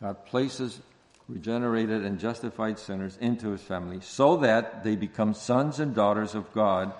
God 0.00 0.26
places 0.26 0.80
regenerated 1.28 2.04
and 2.04 2.18
justified 2.18 2.78
sinners 2.78 3.16
into 3.20 3.50
his 3.50 3.62
family 3.62 4.00
so 4.00 4.38
that 4.38 4.84
they 4.84 4.96
become 4.96 5.34
sons 5.34 5.78
and 5.78 5.94
daughters 5.94 6.34
of 6.34 6.52
God 6.52 6.92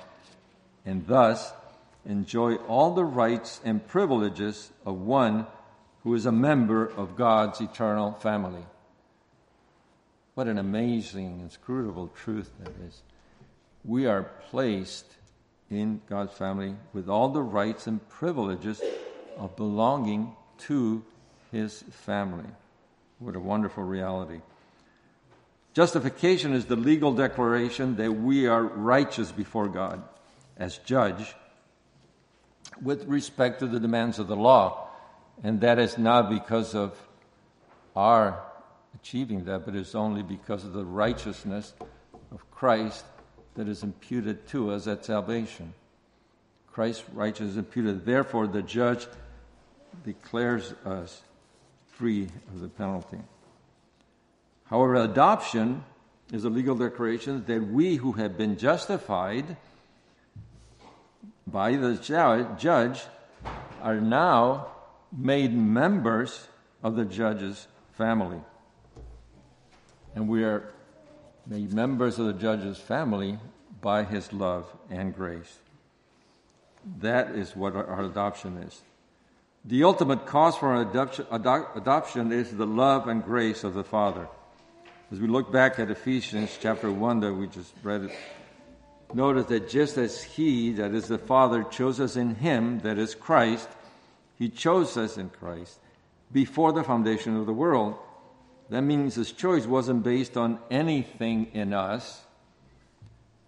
and 0.86 1.06
thus 1.06 1.52
enjoy 2.04 2.54
all 2.54 2.94
the 2.94 3.04
rights 3.04 3.60
and 3.64 3.86
privileges 3.86 4.70
of 4.84 5.00
one 5.00 5.46
who 6.02 6.14
is 6.14 6.26
a 6.26 6.32
member 6.32 6.86
of 6.86 7.16
God's 7.16 7.60
eternal 7.60 8.12
family. 8.12 8.64
What 10.34 10.48
an 10.48 10.58
amazing, 10.58 11.40
inscrutable 11.40 12.08
truth 12.08 12.50
that 12.60 12.72
is. 12.86 13.02
We 13.84 14.06
are 14.06 14.22
placed 14.50 15.06
in 15.70 16.00
God's 16.08 16.32
family 16.32 16.74
with 16.92 17.08
all 17.08 17.28
the 17.28 17.42
rights 17.42 17.86
and 17.86 18.06
privileges 18.08 18.80
of 19.36 19.56
belonging 19.56 20.34
to 20.58 21.04
His 21.50 21.82
family. 21.90 22.48
What 23.18 23.36
a 23.36 23.40
wonderful 23.40 23.84
reality. 23.84 24.40
Justification 25.74 26.52
is 26.52 26.66
the 26.66 26.76
legal 26.76 27.14
declaration 27.14 27.96
that 27.96 28.12
we 28.12 28.46
are 28.46 28.62
righteous 28.62 29.32
before 29.32 29.68
God 29.68 30.02
as 30.56 30.78
judge 30.78 31.34
with 32.82 33.04
respect 33.06 33.60
to 33.60 33.66
the 33.66 33.80
demands 33.80 34.18
of 34.18 34.28
the 34.28 34.36
law. 34.36 34.88
And 35.42 35.60
that 35.62 35.78
is 35.78 35.96
not 35.96 36.28
because 36.28 36.74
of 36.74 36.96
our 37.96 38.42
achieving 38.94 39.44
that, 39.44 39.64
but 39.64 39.74
it's 39.74 39.94
only 39.94 40.22
because 40.22 40.64
of 40.64 40.72
the 40.72 40.84
righteousness 40.84 41.72
of 42.30 42.50
Christ 42.50 43.04
that 43.54 43.68
is 43.68 43.82
imputed 43.82 44.46
to 44.48 44.72
us 44.72 44.86
at 44.86 45.04
salvation. 45.04 45.72
Christ's 46.70 47.04
righteousness 47.12 47.52
is 47.52 47.56
imputed. 47.58 48.04
Therefore, 48.04 48.46
the 48.46 48.62
judge 48.62 49.06
declares 50.04 50.74
us 50.84 51.22
free 51.86 52.28
of 52.52 52.60
the 52.60 52.68
penalty. 52.68 53.18
However, 54.64 54.96
adoption 54.96 55.84
is 56.32 56.44
a 56.44 56.50
legal 56.50 56.74
declaration 56.74 57.44
that 57.46 57.62
we 57.62 57.96
who 57.96 58.12
have 58.12 58.38
been 58.38 58.56
justified 58.56 59.56
by 61.46 61.76
the 61.76 61.94
judge 61.96 63.02
are 63.82 64.00
now 64.00 64.68
made 65.16 65.52
members 65.52 66.48
of 66.82 66.96
the 66.96 67.04
judge's 67.04 67.66
family. 67.92 68.40
And 70.14 70.28
we 70.28 70.44
are 70.44 70.72
made 71.46 71.72
members 71.72 72.18
of 72.18 72.26
the 72.26 72.32
judge's 72.32 72.78
family 72.78 73.38
by 73.80 74.04
his 74.04 74.32
love 74.32 74.66
and 74.88 75.14
grace. 75.14 75.58
That 77.00 77.32
is 77.32 77.54
what 77.54 77.74
our 77.76 78.02
adoption 78.02 78.58
is. 78.58 78.80
The 79.64 79.84
ultimate 79.84 80.26
cause 80.26 80.56
for 80.56 80.74
adoption, 80.80 81.24
adoption 81.30 82.32
is 82.32 82.50
the 82.50 82.66
love 82.66 83.06
and 83.06 83.24
grace 83.24 83.62
of 83.62 83.74
the 83.74 83.84
Father. 83.84 84.26
As 85.12 85.20
we 85.20 85.28
look 85.28 85.52
back 85.52 85.78
at 85.78 85.88
Ephesians 85.88 86.58
chapter 86.60 86.90
1 86.90 87.20
that 87.20 87.32
we 87.32 87.46
just 87.46 87.72
read, 87.84 88.10
notice 89.14 89.46
that 89.46 89.68
just 89.68 89.98
as 89.98 90.20
He, 90.20 90.72
that 90.72 90.92
is 90.92 91.06
the 91.06 91.18
Father, 91.18 91.62
chose 91.62 92.00
us 92.00 92.16
in 92.16 92.34
Him, 92.34 92.80
that 92.80 92.98
is 92.98 93.14
Christ, 93.14 93.68
He 94.36 94.48
chose 94.48 94.96
us 94.96 95.16
in 95.16 95.28
Christ 95.28 95.78
before 96.32 96.72
the 96.72 96.82
foundation 96.82 97.36
of 97.36 97.46
the 97.46 97.52
world. 97.52 97.94
That 98.68 98.82
means 98.82 99.14
His 99.14 99.30
choice 99.30 99.64
wasn't 99.64 100.02
based 100.02 100.36
on 100.36 100.58
anything 100.72 101.52
in 101.52 101.72
us, 101.72 102.24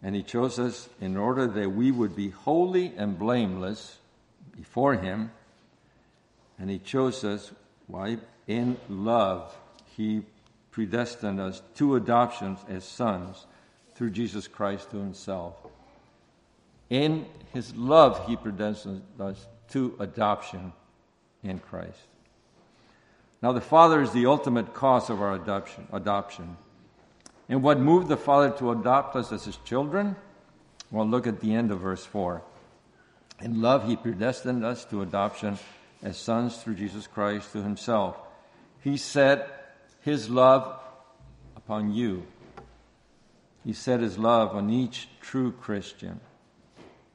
and 0.01 0.15
He 0.15 0.23
chose 0.23 0.61
us 0.61 0.89
in 1.01 1.17
order 1.17 1.49
that 1.49 1.71
we 1.71 1.91
would 1.91 2.15
be 2.15 2.31
holy 2.31 2.93
and 2.97 3.19
blameless 3.19 3.99
before 4.57 4.95
Him 4.95 5.33
and 6.59 6.71
He 6.71 6.79
chose 6.79 7.25
us, 7.25 7.53
why? 7.87 8.19
In 8.47 8.77
love, 8.89 9.57
He 9.97 10.23
predestined 10.71 11.41
us 11.41 11.63
to 11.77 11.97
adoptions 11.97 12.59
as 12.69 12.85
sons 12.85 13.47
through 13.95 14.11
Jesus 14.11 14.49
Christ 14.49 14.91
to 14.91 14.99
Himself. 14.99 15.55
In 16.91 17.27
His 17.53 17.75
love, 17.77 18.27
He 18.27 18.37
predestined 18.37 19.03
us 19.21 19.47
to 19.71 19.95
adoption 19.99 20.73
in 21.43 21.59
Christ. 21.59 21.99
Now, 23.43 23.53
the 23.53 23.61
Father 23.61 24.01
is 24.01 24.13
the 24.13 24.27
ultimate 24.27 24.73
cause 24.73 25.11
of 25.11 25.21
our 25.21 25.35
adoption. 25.35 25.87
adoption. 25.93 26.57
And 27.49 27.63
what 27.63 27.79
moved 27.79 28.09
the 28.09 28.17
Father 28.17 28.51
to 28.59 28.71
adopt 28.71 29.17
us 29.17 29.33
as 29.33 29.45
His 29.45 29.59
children? 29.59 30.17
Well, 30.91 31.07
look 31.07 31.27
at 31.27 31.41
the 31.41 31.55
end 31.55 31.71
of 31.71 31.81
verse 31.81 32.05
4. 32.05 32.43
In 33.41 33.61
love, 33.61 33.87
He 33.87 33.97
predestined 33.97 34.65
us 34.65 34.85
to 34.87 35.03
adoption 35.03 35.59
as 36.05 36.19
sons 36.19 36.59
through 36.59 36.75
Jesus 36.75 37.07
Christ 37.07 37.51
to 37.53 37.63
himself. 37.63 38.17
He 38.83 38.99
set 38.99 39.75
his 40.03 40.29
love 40.29 40.79
upon 41.57 41.95
you. 41.95 42.27
He 43.65 43.73
set 43.73 44.01
his 44.01 44.19
love 44.19 44.55
on 44.55 44.69
each 44.69 45.09
true 45.23 45.51
Christian. 45.51 46.21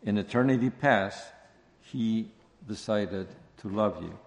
In 0.03 0.17
eternity 0.17 0.71
past, 0.71 1.23
he 1.81 2.31
decided 2.67 3.27
to 3.57 3.69
love 3.69 4.01
you. 4.01 4.17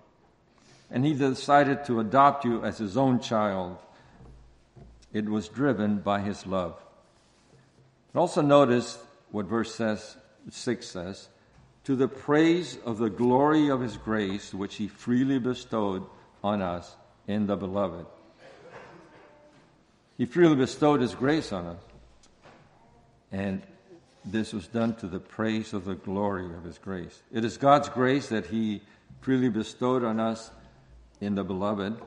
And 0.92 1.04
he 1.04 1.14
decided 1.14 1.84
to 1.86 1.98
adopt 1.98 2.44
you 2.44 2.64
as 2.64 2.78
his 2.78 2.96
own 2.96 3.18
child. 3.18 3.78
It 5.12 5.28
was 5.28 5.48
driven 5.48 5.98
by 5.98 6.20
his 6.20 6.46
love. 6.46 6.80
But 8.12 8.20
also 8.20 8.42
notice 8.42 8.98
what 9.32 9.46
verse 9.46 9.74
says, 9.74 10.16
6 10.48 10.86
says 10.86 11.28
to 11.84 11.96
the 11.96 12.08
praise 12.08 12.78
of 12.84 12.98
the 12.98 13.10
glory 13.10 13.68
of 13.68 13.80
his 13.80 13.96
grace, 13.96 14.54
which 14.54 14.76
he 14.76 14.88
freely 14.88 15.38
bestowed 15.38 16.04
on 16.42 16.62
us 16.62 16.96
in 17.26 17.46
the 17.46 17.56
beloved. 17.56 18.06
He 20.16 20.26
freely 20.26 20.56
bestowed 20.56 21.00
his 21.00 21.14
grace 21.14 21.52
on 21.52 21.66
us. 21.66 21.82
And 23.32 23.62
this 24.24 24.52
was 24.52 24.68
done 24.68 24.94
to 24.96 25.06
the 25.06 25.18
praise 25.18 25.72
of 25.72 25.84
the 25.84 25.94
glory 25.94 26.46
of 26.46 26.64
his 26.64 26.78
grace. 26.78 27.20
It 27.32 27.44
is 27.44 27.56
God's 27.56 27.88
grace 27.88 28.28
that 28.28 28.46
he 28.46 28.82
freely 29.20 29.48
bestowed 29.48 30.04
on 30.04 30.20
us 30.20 30.50
in 31.20 31.34
the 31.34 31.42
beloved. 31.42 32.00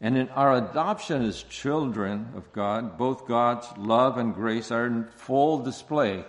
And 0.00 0.16
in 0.16 0.28
our 0.30 0.56
adoption 0.56 1.22
as 1.22 1.42
children 1.42 2.28
of 2.34 2.50
God, 2.52 2.96
both 2.96 3.26
God's 3.26 3.66
love 3.76 4.16
and 4.16 4.34
grace 4.34 4.70
are 4.70 4.86
in 4.86 5.04
full 5.04 5.58
display 5.58 6.24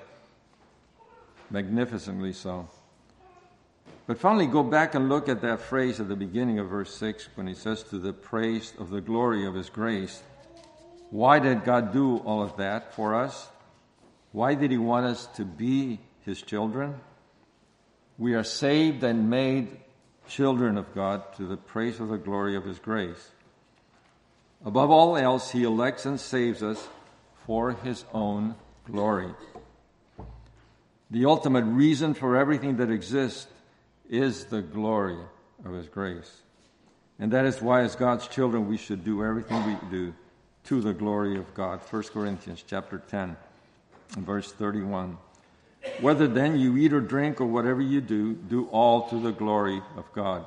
magnificently 1.54 2.34
so. 2.34 2.68
But 4.08 4.18
finally, 4.18 4.48
go 4.48 4.64
back 4.64 4.96
and 4.96 5.08
look 5.08 5.30
at 5.30 5.42
that 5.42 5.62
phrase 5.62 6.02
at 6.02 6.10
the 6.10 6.16
beginning 6.16 6.60
of 6.60 6.68
verse 6.68 6.94
6 6.96 7.30
when 7.36 7.48
he 7.48 7.54
says, 7.54 7.84
To 7.84 8.00
the 8.00 8.12
praise 8.12 8.74
of 8.78 8.90
the 8.90 9.00
glory 9.00 9.46
of 9.46 9.54
his 9.54 9.70
grace. 9.70 10.24
Why 11.12 11.40
did 11.40 11.64
God 11.64 11.94
do 11.94 12.18
all 12.18 12.42
of 12.42 12.58
that 12.58 12.96
for 12.96 13.16
us? 13.16 13.48
Why 14.32 14.56
did 14.56 14.72
he 14.72 14.78
want 14.78 15.06
us 15.06 15.28
to 15.36 15.46
be 15.46 16.00
his 16.26 16.42
children? 16.42 16.96
We 18.18 18.34
are 18.34 18.44
saved 18.44 19.04
and 19.04 19.30
made 19.30 19.78
children 20.28 20.78
of 20.78 20.94
God 20.96 21.36
to 21.38 21.46
the 21.46 21.58
praise 21.58 22.00
of 22.00 22.10
the 22.10 22.18
glory 22.18 22.56
of 22.56 22.66
his 22.66 22.80
grace. 22.80 23.30
Above 24.66 24.90
all 24.90 25.16
else, 25.16 25.52
he 25.52 25.64
elects 25.64 26.06
and 26.06 26.20
saves 26.20 26.64
us 26.64 26.88
for 27.46 27.74
his 27.74 28.06
own 28.12 28.56
glory. 28.86 29.34
The 31.14 31.26
ultimate 31.26 31.66
reason 31.66 32.16
for 32.16 32.36
everything 32.36 32.78
that 32.78 32.90
exists 32.90 33.46
is 34.10 34.46
the 34.46 34.64
glory 34.64 35.20
of 35.64 35.74
His 35.74 35.88
grace. 35.88 36.42
And 37.20 37.32
that 37.34 37.46
is 37.46 37.62
why, 37.62 37.82
as 37.82 37.96
God's 37.96 38.28
children, 38.28 38.68
we 38.68 38.78
should 38.78 39.06
do 39.06 39.24
everything 39.24 39.64
we 39.68 39.78
do 39.92 40.16
to 40.64 40.82
the 40.82 40.92
glory 40.92 41.38
of 41.38 41.54
God. 41.54 41.82
1 41.88 42.04
Corinthians 42.06 42.64
chapter 42.68 42.98
10, 42.98 43.38
verse 44.18 44.52
31. 44.54 45.20
Whether 46.02 46.28
then 46.28 46.58
you 46.58 46.78
eat 46.78 46.94
or 46.94 47.00
drink 47.00 47.40
or 47.40 47.46
whatever 47.46 47.82
you 47.82 48.02
do, 48.02 48.34
do 48.34 48.66
all 48.72 49.08
to 49.10 49.20
the 49.20 49.32
glory 49.32 49.84
of 49.96 50.12
God. 50.14 50.44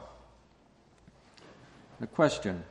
The 2.01 2.09
question 2.09 2.65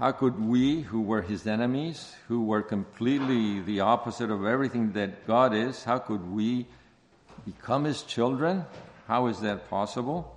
how 0.00 0.12
could 0.12 0.40
we, 0.40 0.80
who 0.80 1.02
were 1.02 1.20
his 1.20 1.46
enemies, 1.46 2.14
who 2.26 2.42
were 2.42 2.62
completely 2.62 3.60
the 3.60 3.80
opposite 3.80 4.30
of 4.30 4.46
everything 4.46 4.92
that 4.92 5.26
God 5.26 5.54
is, 5.54 5.84
how 5.84 5.98
could 5.98 6.32
we 6.32 6.66
become 7.44 7.84
his 7.84 8.02
children? 8.02 8.64
How 9.06 9.26
is 9.26 9.40
that 9.40 9.68
possible? 9.68 10.34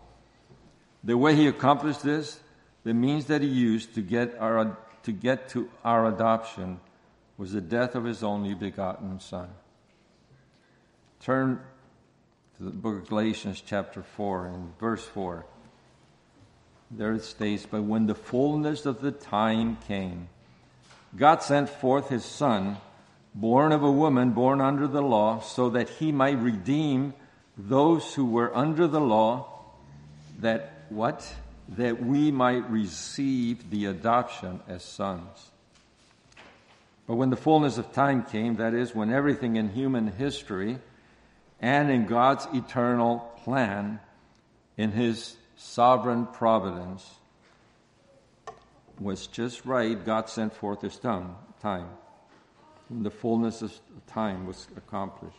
The 1.01 1.18
way 1.18 1.36
he 1.36 1.47
accomplished 1.47 2.03
this, 2.03 2.41
the 2.84 2.93
means 2.93 3.28
that 3.28 3.41
he 3.41 3.47
used 3.47 3.95
to 3.95 4.01
get 4.01 4.38
our 4.38 4.78
to 5.03 5.11
get 5.14 5.49
to 5.49 5.70
our 5.84 6.07
adoption 6.07 6.80
was 7.38 7.53
the 7.53 7.61
death 7.61 7.95
of 7.95 8.03
his 8.03 8.22
only 8.22 8.53
begotten 8.53 9.20
Son. 9.20 9.49
Turn 11.22 11.61
to 12.57 12.64
the 12.64 12.72
book 12.72 12.95
of 12.97 13.09
Galatians, 13.09 13.61
chapter 13.66 14.01
4, 14.01 14.47
and 14.47 14.78
verse 14.78 15.05
4. 15.05 15.45
There 16.96 17.14
it 17.14 17.24
states, 17.24 17.66
But 17.70 17.84
when 17.84 18.06
the 18.06 18.16
fullness 18.16 18.86
of 18.86 19.02
the 19.02 19.12
time 19.12 19.78
came, 19.88 20.30
God 21.16 21.41
sent 21.41 21.70
forth 21.70 22.10
his 22.10 22.24
Son, 22.24 22.78
born 23.34 23.72
of 23.72 23.84
a 23.84 23.91
woman, 23.91 24.32
born 24.32 24.62
under 24.62 24.88
the 24.88 25.02
law, 25.02 25.39
so 25.39 25.72
that 25.72 25.89
he 25.89 26.12
might 26.12 26.38
redeem 26.38 27.14
those 27.58 28.14
who 28.14 28.26
were 28.26 28.56
under 28.56 28.88
the 28.88 29.02
law, 29.02 29.48
that 30.39 30.86
what? 30.89 31.28
That 31.70 32.04
we 32.04 32.32
might 32.32 32.70
receive 32.70 33.70
the 33.70 33.86
adoption 33.86 34.60
as 34.68 34.84
sons. 34.84 35.52
But 37.08 37.16
when 37.16 37.32
the 37.32 37.36
fullness 37.36 37.78
of 37.78 37.91
time 37.91 38.24
came, 38.24 38.58
that 38.58 38.74
is, 38.74 38.96
when 38.96 39.12
everything 39.12 39.56
in 39.56 39.70
human 39.70 40.08
history 40.08 40.78
and 41.60 41.89
in 41.89 42.06
God's 42.06 42.48
eternal 42.54 43.32
plan, 43.44 44.00
in 44.78 44.91
his 44.91 45.36
sovereign 45.56 46.28
providence, 46.28 47.16
was 48.99 49.28
just 49.28 49.66
right, 49.66 50.04
God 50.06 50.30
sent 50.30 50.54
forth 50.54 50.82
his 50.82 50.97
time. 50.97 51.36
When 52.89 53.04
the 53.04 53.12
fullness 53.12 53.62
of 53.62 53.74
time 54.08 54.45
was 54.45 54.68
accomplished. 54.76 55.38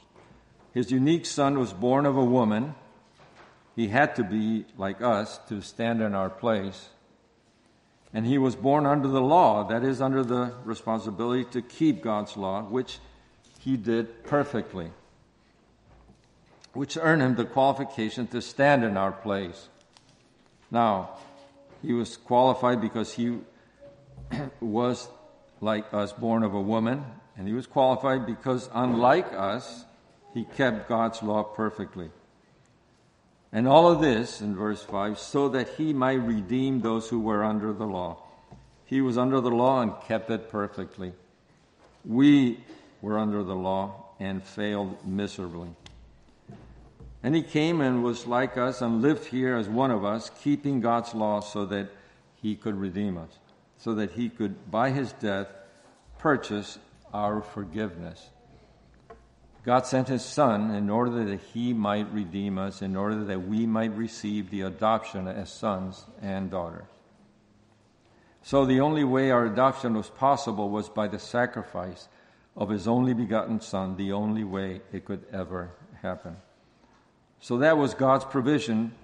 His 0.72 0.90
unique 0.90 1.26
son 1.26 1.58
was 1.58 1.72
born 1.72 2.06
of 2.06 2.16
a 2.16 2.24
woman. 2.24 2.74
He 3.76 3.88
had 3.88 4.16
to 4.16 4.24
be 4.24 4.64
like 4.76 5.02
us 5.02 5.38
to 5.48 5.60
stand 5.60 6.02
in 6.02 6.14
our 6.14 6.30
place. 6.30 6.88
And 8.12 8.26
he 8.26 8.38
was 8.38 8.56
born 8.56 8.86
under 8.86 9.08
the 9.08 9.20
law, 9.20 9.64
that 9.68 9.84
is, 9.84 10.00
under 10.00 10.24
the 10.24 10.54
responsibility 10.64 11.44
to 11.50 11.62
keep 11.62 12.02
God's 12.02 12.36
law, 12.36 12.62
which 12.62 12.98
he 13.60 13.76
did 13.76 14.24
perfectly, 14.24 14.90
which 16.72 16.96
earned 16.96 17.22
him 17.22 17.34
the 17.34 17.44
qualification 17.44 18.26
to 18.28 18.40
stand 18.42 18.84
in 18.84 18.96
our 18.96 19.12
place. 19.12 19.68
Now, 20.74 21.10
he 21.82 21.92
was 21.92 22.16
qualified 22.16 22.80
because 22.80 23.12
he 23.12 23.38
was 24.60 25.06
like 25.60 25.94
us, 25.94 26.12
born 26.12 26.42
of 26.42 26.52
a 26.52 26.60
woman, 26.60 27.04
and 27.36 27.46
he 27.46 27.54
was 27.54 27.68
qualified 27.68 28.26
because, 28.26 28.68
unlike 28.74 29.32
us, 29.32 29.84
he 30.34 30.42
kept 30.56 30.88
God's 30.88 31.22
law 31.22 31.44
perfectly. 31.44 32.10
And 33.52 33.68
all 33.68 33.88
of 33.88 34.00
this, 34.00 34.40
in 34.40 34.56
verse 34.56 34.82
5, 34.82 35.16
so 35.16 35.48
that 35.50 35.68
he 35.68 35.92
might 35.92 36.14
redeem 36.14 36.80
those 36.80 37.08
who 37.08 37.20
were 37.20 37.44
under 37.44 37.72
the 37.72 37.86
law. 37.86 38.20
He 38.84 39.00
was 39.00 39.16
under 39.16 39.40
the 39.40 39.52
law 39.52 39.80
and 39.80 39.92
kept 40.08 40.28
it 40.28 40.50
perfectly. 40.50 41.12
We 42.04 42.58
were 43.00 43.16
under 43.16 43.44
the 43.44 43.54
law 43.54 44.06
and 44.18 44.42
failed 44.42 45.06
miserably. 45.06 45.68
And 47.24 47.34
he 47.34 47.42
came 47.42 47.80
and 47.80 48.04
was 48.04 48.26
like 48.26 48.56
us 48.56 48.80
and 48.80 49.02
lived 49.02 49.24
here 49.24 49.56
as 49.56 49.68
one 49.68 49.90
of 49.90 50.04
us, 50.04 50.30
keeping 50.42 50.80
God's 50.80 51.12
law 51.12 51.40
so 51.40 51.66
that 51.66 51.90
he 52.36 52.54
could 52.54 52.76
redeem 52.76 53.18
us 53.18 53.38
so 53.84 53.94
that 53.94 54.12
he 54.12 54.30
could, 54.30 54.70
by 54.70 54.90
his 54.90 55.12
death, 55.12 55.48
purchase 56.18 56.78
our 57.12 57.42
forgiveness. 57.42 58.30
God 59.62 59.86
sent 59.86 60.08
his 60.08 60.24
Son 60.24 60.70
in 60.70 60.90
order 60.90 61.24
that 61.24 61.40
he 61.52 61.74
might 61.74 62.10
redeem 62.10 62.58
us, 62.58 62.80
in 62.80 62.96
order 62.96 63.24
that 63.24 63.46
we 63.46 63.66
might 63.66 63.94
receive 63.94 64.50
the 64.50 64.62
adoption 64.62 65.28
as 65.28 65.52
sons 65.52 66.04
and 66.22 66.50
daughters. 66.50 66.86
So 68.42 68.64
the 68.64 68.80
only 68.80 69.04
way 69.04 69.30
our 69.30 69.44
adoption 69.44 69.94
was 69.94 70.08
possible 70.08 70.70
was 70.70 70.88
by 70.88 71.08
the 71.08 71.18
sacrifice 71.18 72.08
of 72.56 72.68
his 72.70 72.88
only 72.88 73.12
begotten 73.12 73.60
Son, 73.60 73.96
the 73.96 74.12
only 74.12 74.44
way 74.44 74.80
it 74.92 75.04
could 75.04 75.24
ever 75.32 75.72
happen. 76.02 76.36
So 77.45 77.59
that 77.59 77.76
was 77.76 77.92
God's 77.92 78.24
provision 78.24 78.95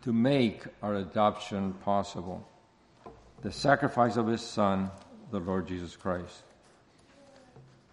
to 0.00 0.10
make 0.10 0.64
our 0.82 0.94
adoption 0.94 1.74
possible 1.84 2.48
the 3.42 3.52
sacrifice 3.52 4.16
of 4.16 4.26
his 4.26 4.40
Son, 4.40 4.90
the 5.30 5.38
Lord 5.38 5.68
Jesus 5.68 5.94
Christ. 5.94 6.44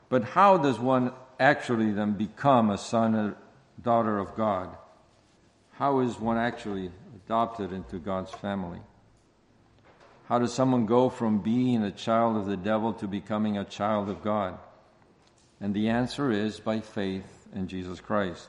But 0.08 0.24
how 0.24 0.58
does 0.58 0.80
one 0.80 1.12
actually 1.42 1.92
then 1.92 2.14
become 2.14 2.70
a 2.70 2.78
son 2.78 3.16
or 3.16 3.38
daughter 3.84 4.18
of 4.18 4.34
God? 4.38 4.70
How 5.74 6.00
is 6.00 6.18
one 6.18 6.38
actually 6.38 6.90
adopted 7.14 7.74
into 7.74 8.00
God's 8.00 8.32
family? 8.32 8.80
How 10.30 10.40
does 10.40 10.54
someone 10.54 10.86
go 10.86 11.10
from 11.10 11.40
being 11.40 11.84
a 11.84 11.92
child 11.92 12.38
of 12.38 12.46
the 12.46 12.56
devil 12.56 12.94
to 12.94 13.10
becoming 13.10 13.58
a 13.58 13.66
child 13.66 14.08
of 14.08 14.24
God? 14.24 14.58
And 15.60 15.74
the 15.74 15.90
answer 15.90 16.32
is 16.32 16.62
by 16.62 16.80
faith 16.80 17.50
in 17.54 17.68
Jesus 17.68 18.00
Christ. 18.00 18.48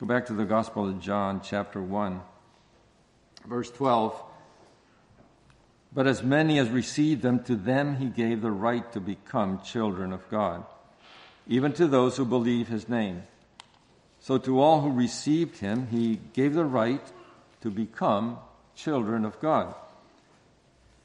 Go 0.00 0.06
back 0.06 0.24
to 0.26 0.32
the 0.32 0.46
Gospel 0.46 0.88
of 0.88 0.98
John, 0.98 1.42
chapter 1.44 1.82
1, 1.82 2.22
verse 3.46 3.70
12. 3.70 4.18
But 5.92 6.06
as 6.06 6.22
many 6.22 6.58
as 6.58 6.70
received 6.70 7.20
them, 7.20 7.44
to 7.44 7.54
them 7.54 7.96
he 7.96 8.06
gave 8.06 8.40
the 8.40 8.50
right 8.50 8.90
to 8.94 9.00
become 9.00 9.60
children 9.60 10.14
of 10.14 10.26
God, 10.30 10.64
even 11.46 11.74
to 11.74 11.86
those 11.86 12.16
who 12.16 12.24
believe 12.24 12.68
his 12.68 12.88
name. 12.88 13.24
So 14.20 14.38
to 14.38 14.58
all 14.58 14.80
who 14.80 14.90
received 14.90 15.58
him, 15.58 15.88
he 15.88 16.18
gave 16.32 16.54
the 16.54 16.64
right 16.64 17.02
to 17.60 17.70
become 17.70 18.38
children 18.74 19.26
of 19.26 19.38
God. 19.38 19.74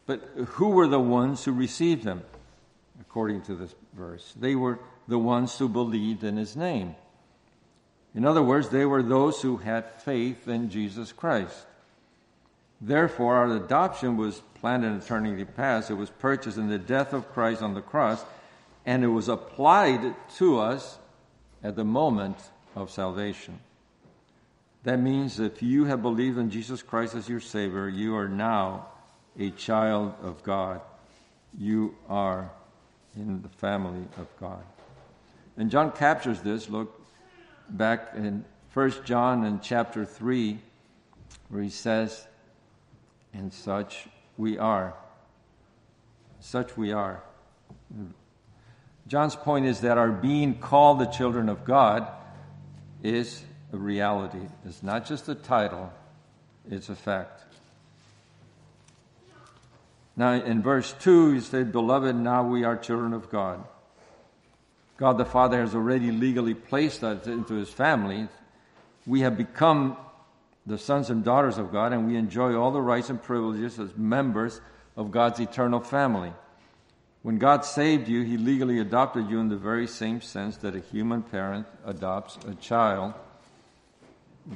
But 0.06 0.22
who 0.52 0.70
were 0.70 0.88
the 0.88 1.02
ones 1.02 1.43
who 1.43 1.52
received 1.52 2.06
him? 2.06 2.24
According 3.02 3.41
to 3.41 3.56
this 3.56 3.76
verse, 3.91 4.34
they 4.39 4.56
were 4.56 4.80
the 5.10 5.20
ones 5.20 5.58
who 5.58 5.68
believed 5.68 6.24
in 6.24 6.38
his 6.38 6.56
name. 6.56 6.96
In 8.16 8.26
other 8.26 8.41
words, 8.41 8.70
they 8.70 8.86
were 8.86 9.03
those 9.03 9.41
who 9.41 9.57
had 9.57 9.86
faith 10.01 10.47
in 10.47 10.70
Jesus 10.70 11.11
Christ. 11.11 11.66
Therefore, 12.80 13.36
our 13.36 13.55
adoption 13.55 14.16
was 14.16 14.41
planned 14.55 14.86
in 14.86 14.93
eternity 14.95 15.43
past. 15.43 15.91
It 15.91 15.95
was 15.95 16.09
purchased 16.09 16.57
in 16.57 16.70
the 16.70 16.80
death 16.80 17.13
of 17.13 17.32
Christ 17.34 17.61
on 17.61 17.74
the 17.74 17.82
cross, 17.82 18.24
and 18.86 19.03
it 19.03 19.07
was 19.07 19.28
applied 19.28 20.16
to 20.38 20.59
us 20.59 20.97
at 21.61 21.76
the 21.76 21.84
moment 21.84 22.38
of 22.76 22.89
salvation. 22.89 23.59
That 24.84 24.99
means 24.99 25.39
if 25.39 25.61
you 25.61 25.86
have 25.86 26.01
believed 26.01 26.38
in 26.38 26.51
Jesus 26.51 26.82
Christ 26.82 27.16
as 27.16 27.28
your 27.28 27.39
Savior, 27.39 27.89
you 27.89 28.16
are 28.16 28.30
now 28.30 28.88
a 29.38 29.49
child 29.51 30.13
of 30.22 30.43
God. 30.43 30.80
You 31.57 31.95
are 32.07 32.49
in 33.16 33.41
the 33.41 33.49
family 33.49 34.05
of 34.18 34.28
God. 34.39 34.63
And 35.57 35.72
John 35.72 35.91
captures 35.91 36.41
this. 36.41 36.70
Look 36.70 37.05
back 37.70 38.11
in 38.16 38.45
1 38.74 38.91
John 39.05 39.45
in 39.45 39.59
chapter 39.61 40.05
3, 40.05 40.59
where 41.49 41.63
he 41.63 41.70
says, 41.70 42.28
And 43.34 43.53
such 43.53 44.07
we 44.38 44.57
are. 44.57 44.93
Such 46.39 46.76
we 46.78 46.91
are. 46.91 47.24
John's 49.07 49.36
point 49.36 49.66
is 49.66 49.82
that 49.82 49.97
our 49.97 50.11
being 50.11 50.55
called 50.55 50.99
the 50.99 51.05
children 51.05 51.47
of 51.47 51.63
God 51.63 52.07
is 53.03 53.43
a 53.72 53.78
reality. 53.78 54.47
It's 54.66 54.82
not 54.82 55.05
just 55.05 55.30
a 55.30 55.36
title, 55.36 55.93
it's 56.70 56.89
a 56.89 56.95
fact. 56.95 57.43
Now, 60.18 60.34
in 60.34 60.61
verse 60.61 60.93
2, 60.99 61.34
he 61.34 61.39
said, 61.41 61.72
Beloved, 61.72 62.16
now 62.16 62.47
we 62.47 62.63
are 62.63 62.78
children 62.78 63.13
of 63.13 63.30
God. 63.30 63.63
God 64.98 65.18
the 65.18 65.26
Father 65.26 65.62
has 65.62 65.76
already 65.76 66.12
legally 66.12 66.54
placed 66.54 67.04
us 67.04 67.28
into 67.28 67.56
his 67.56 67.70
family. 67.70 68.28
We 69.06 69.22
have 69.22 69.38
become 69.38 69.98
the 70.66 70.78
sons 70.78 71.10
and 71.10 71.24
daughters 71.24 71.58
of 71.58 71.72
God, 71.72 71.93
and 71.93 72.08
we 72.08 72.16
enjoy 72.16 72.56
all 72.56 72.72
the 72.72 72.82
rights 72.82 73.10
and 73.10 73.22
privileges 73.22 73.80
as 73.80 73.96
members 73.96 74.62
of 74.96 75.12
God's 75.12 75.39
eternal 75.39 75.80
family. 75.80 76.34
When 77.22 77.38
God 77.38 77.66
saved 77.66 78.08
you, 78.08 78.22
He 78.22 78.38
legally 78.38 78.80
adopted 78.80 79.30
you 79.30 79.39
in 79.39 79.50
the 79.50 79.58
very 79.58 79.88
same 79.88 80.22
sense 80.22 80.58
that 80.58 80.76
a 80.76 80.80
human 80.80 81.24
parent 81.24 81.68
adopts 81.84 82.38
a 82.48 82.56
child. 82.56 83.14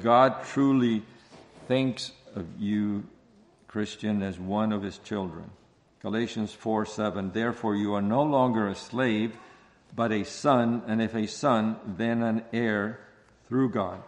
God 0.03 0.43
truly 0.45 1.03
thinks 1.67 2.11
of 2.35 2.45
you, 2.59 3.05
Christian, 3.67 4.21
as 4.21 4.39
one 4.39 4.71
of 4.71 4.83
His 4.83 4.99
children. 4.99 5.49
Galatians 6.01 6.53
4 6.53 6.85
7. 6.85 7.31
Therefore, 7.31 7.75
you 7.75 7.93
are 7.95 8.01
no 8.01 8.23
longer 8.23 8.67
a 8.67 8.75
slave, 8.75 9.35
but 9.95 10.11
a 10.11 10.23
son, 10.23 10.83
and 10.87 11.01
if 11.01 11.15
a 11.15 11.27
son, 11.27 11.77
then 11.85 12.21
an 12.23 12.43
heir 12.53 12.99
through 13.47 13.69
God. 13.69 14.01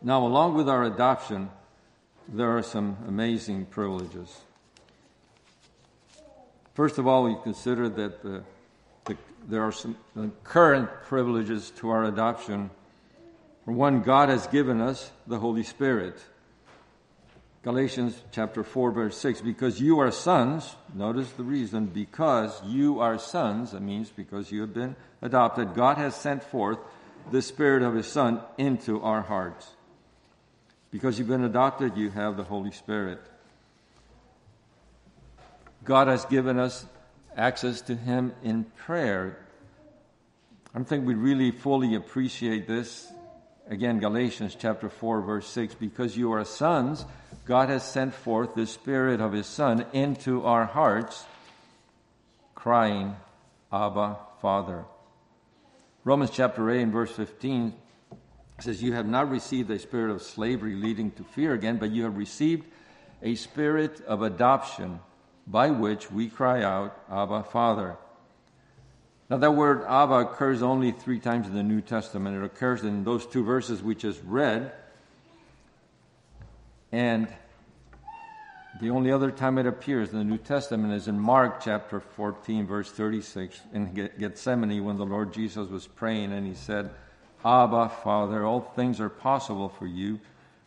Now, 0.00 0.24
along 0.24 0.54
with 0.54 0.68
our 0.68 0.84
adoption, 0.84 1.50
there 2.28 2.56
are 2.56 2.62
some 2.62 2.96
amazing 3.08 3.66
privileges. 3.66 4.40
First 6.74 6.98
of 6.98 7.06
all, 7.06 7.24
we 7.24 7.36
consider 7.42 7.88
that 7.88 8.22
the, 8.22 8.44
the, 9.06 9.16
there 9.48 9.64
are 9.64 9.72
some 9.72 9.96
current 10.44 10.88
privileges 11.06 11.72
to 11.78 11.90
our 11.90 12.04
adoption. 12.04 12.70
For 13.64 13.72
one, 13.72 14.02
God 14.02 14.28
has 14.28 14.46
given 14.46 14.80
us 14.80 15.10
the 15.26 15.38
Holy 15.38 15.64
Spirit. 15.64 16.22
Galatians 17.68 18.22
chapter 18.32 18.64
4, 18.64 18.92
verse 18.92 19.18
6, 19.18 19.42
because 19.42 19.78
you 19.78 19.98
are 19.98 20.10
sons, 20.10 20.74
notice 20.94 21.30
the 21.32 21.42
reason, 21.42 21.84
because 21.84 22.58
you 22.64 22.98
are 23.00 23.18
sons, 23.18 23.72
that 23.72 23.82
means 23.82 24.08
because 24.08 24.50
you 24.50 24.62
have 24.62 24.72
been 24.72 24.96
adopted, 25.20 25.74
God 25.74 25.98
has 25.98 26.14
sent 26.14 26.42
forth 26.42 26.78
the 27.30 27.42
Spirit 27.42 27.82
of 27.82 27.94
His 27.94 28.06
Son 28.06 28.40
into 28.56 29.02
our 29.02 29.20
hearts. 29.20 29.68
Because 30.90 31.18
you've 31.18 31.28
been 31.28 31.44
adopted, 31.44 31.94
you 31.94 32.08
have 32.08 32.38
the 32.38 32.42
Holy 32.42 32.70
Spirit. 32.70 33.20
God 35.84 36.08
has 36.08 36.24
given 36.24 36.58
us 36.58 36.86
access 37.36 37.82
to 37.82 37.94
Him 37.94 38.32
in 38.42 38.64
prayer. 38.64 39.36
I 40.74 40.78
don't 40.78 40.88
think 40.88 41.06
we 41.06 41.12
really 41.12 41.50
fully 41.50 41.96
appreciate 41.96 42.66
this. 42.66 43.12
Again, 43.68 44.00
Galatians 44.00 44.56
chapter 44.58 44.88
4, 44.88 45.20
verse 45.20 45.46
6 45.48 45.74
because 45.74 46.16
you 46.16 46.32
are 46.32 46.42
sons, 46.46 47.04
God 47.48 47.70
has 47.70 47.82
sent 47.82 48.12
forth 48.12 48.54
the 48.54 48.66
Spirit 48.66 49.22
of 49.22 49.32
His 49.32 49.46
Son 49.46 49.86
into 49.94 50.44
our 50.44 50.66
hearts, 50.66 51.24
crying, 52.54 53.16
Abba, 53.72 54.18
Father. 54.42 54.84
Romans 56.04 56.30
chapter 56.30 56.70
8 56.70 56.82
and 56.82 56.92
verse 56.92 57.10
15 57.10 57.72
says, 58.60 58.82
You 58.82 58.92
have 58.92 59.06
not 59.06 59.30
received 59.30 59.70
a 59.70 59.78
spirit 59.78 60.10
of 60.10 60.20
slavery 60.20 60.74
leading 60.74 61.10
to 61.12 61.24
fear 61.24 61.54
again, 61.54 61.78
but 61.78 61.90
you 61.90 62.04
have 62.04 62.18
received 62.18 62.66
a 63.22 63.34
spirit 63.34 64.02
of 64.02 64.20
adoption 64.20 65.00
by 65.46 65.70
which 65.70 66.12
we 66.12 66.28
cry 66.28 66.62
out, 66.62 67.00
Abba, 67.10 67.44
Father. 67.44 67.96
Now, 69.30 69.38
that 69.38 69.52
word 69.52 69.84
Abba 69.88 70.16
occurs 70.16 70.60
only 70.60 70.92
three 70.92 71.18
times 71.18 71.46
in 71.46 71.54
the 71.54 71.62
New 71.62 71.80
Testament. 71.80 72.36
It 72.36 72.44
occurs 72.44 72.84
in 72.84 73.04
those 73.04 73.24
two 73.24 73.42
verses 73.42 73.82
we 73.82 73.94
just 73.94 74.20
read. 74.26 74.70
And 76.92 77.28
the 78.80 78.90
only 78.90 79.10
other 79.10 79.30
time 79.30 79.58
it 79.58 79.66
appears 79.66 80.12
in 80.12 80.18
the 80.18 80.24
New 80.24 80.38
Testament 80.38 80.94
is 80.94 81.08
in 81.08 81.18
Mark 81.18 81.62
chapter 81.62 82.00
14, 82.00 82.66
verse 82.66 82.90
36, 82.90 83.60
in 83.72 84.10
Gethsemane, 84.18 84.84
when 84.84 84.96
the 84.96 85.04
Lord 85.04 85.32
Jesus 85.32 85.68
was 85.68 85.86
praying 85.86 86.32
and 86.32 86.46
he 86.46 86.54
said, 86.54 86.90
Abba, 87.44 87.88
Father, 88.02 88.44
all 88.44 88.60
things 88.60 89.00
are 89.00 89.08
possible 89.08 89.68
for 89.68 89.86
you. 89.86 90.20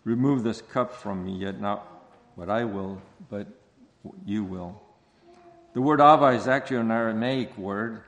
Remove 0.03 0.43
this 0.43 0.61
cup 0.61 0.93
from 0.93 1.25
me, 1.25 1.33
yet 1.33 1.59
not 1.61 1.87
what 2.35 2.49
I 2.49 2.65
will, 2.65 3.01
but 3.29 3.47
you 4.25 4.43
will. 4.43 4.81
The 5.73 5.81
word 5.81 6.01
Abba 6.01 6.27
is 6.27 6.47
actually 6.47 6.77
an 6.77 6.91
Aramaic 6.91 7.57
word, 7.57 8.01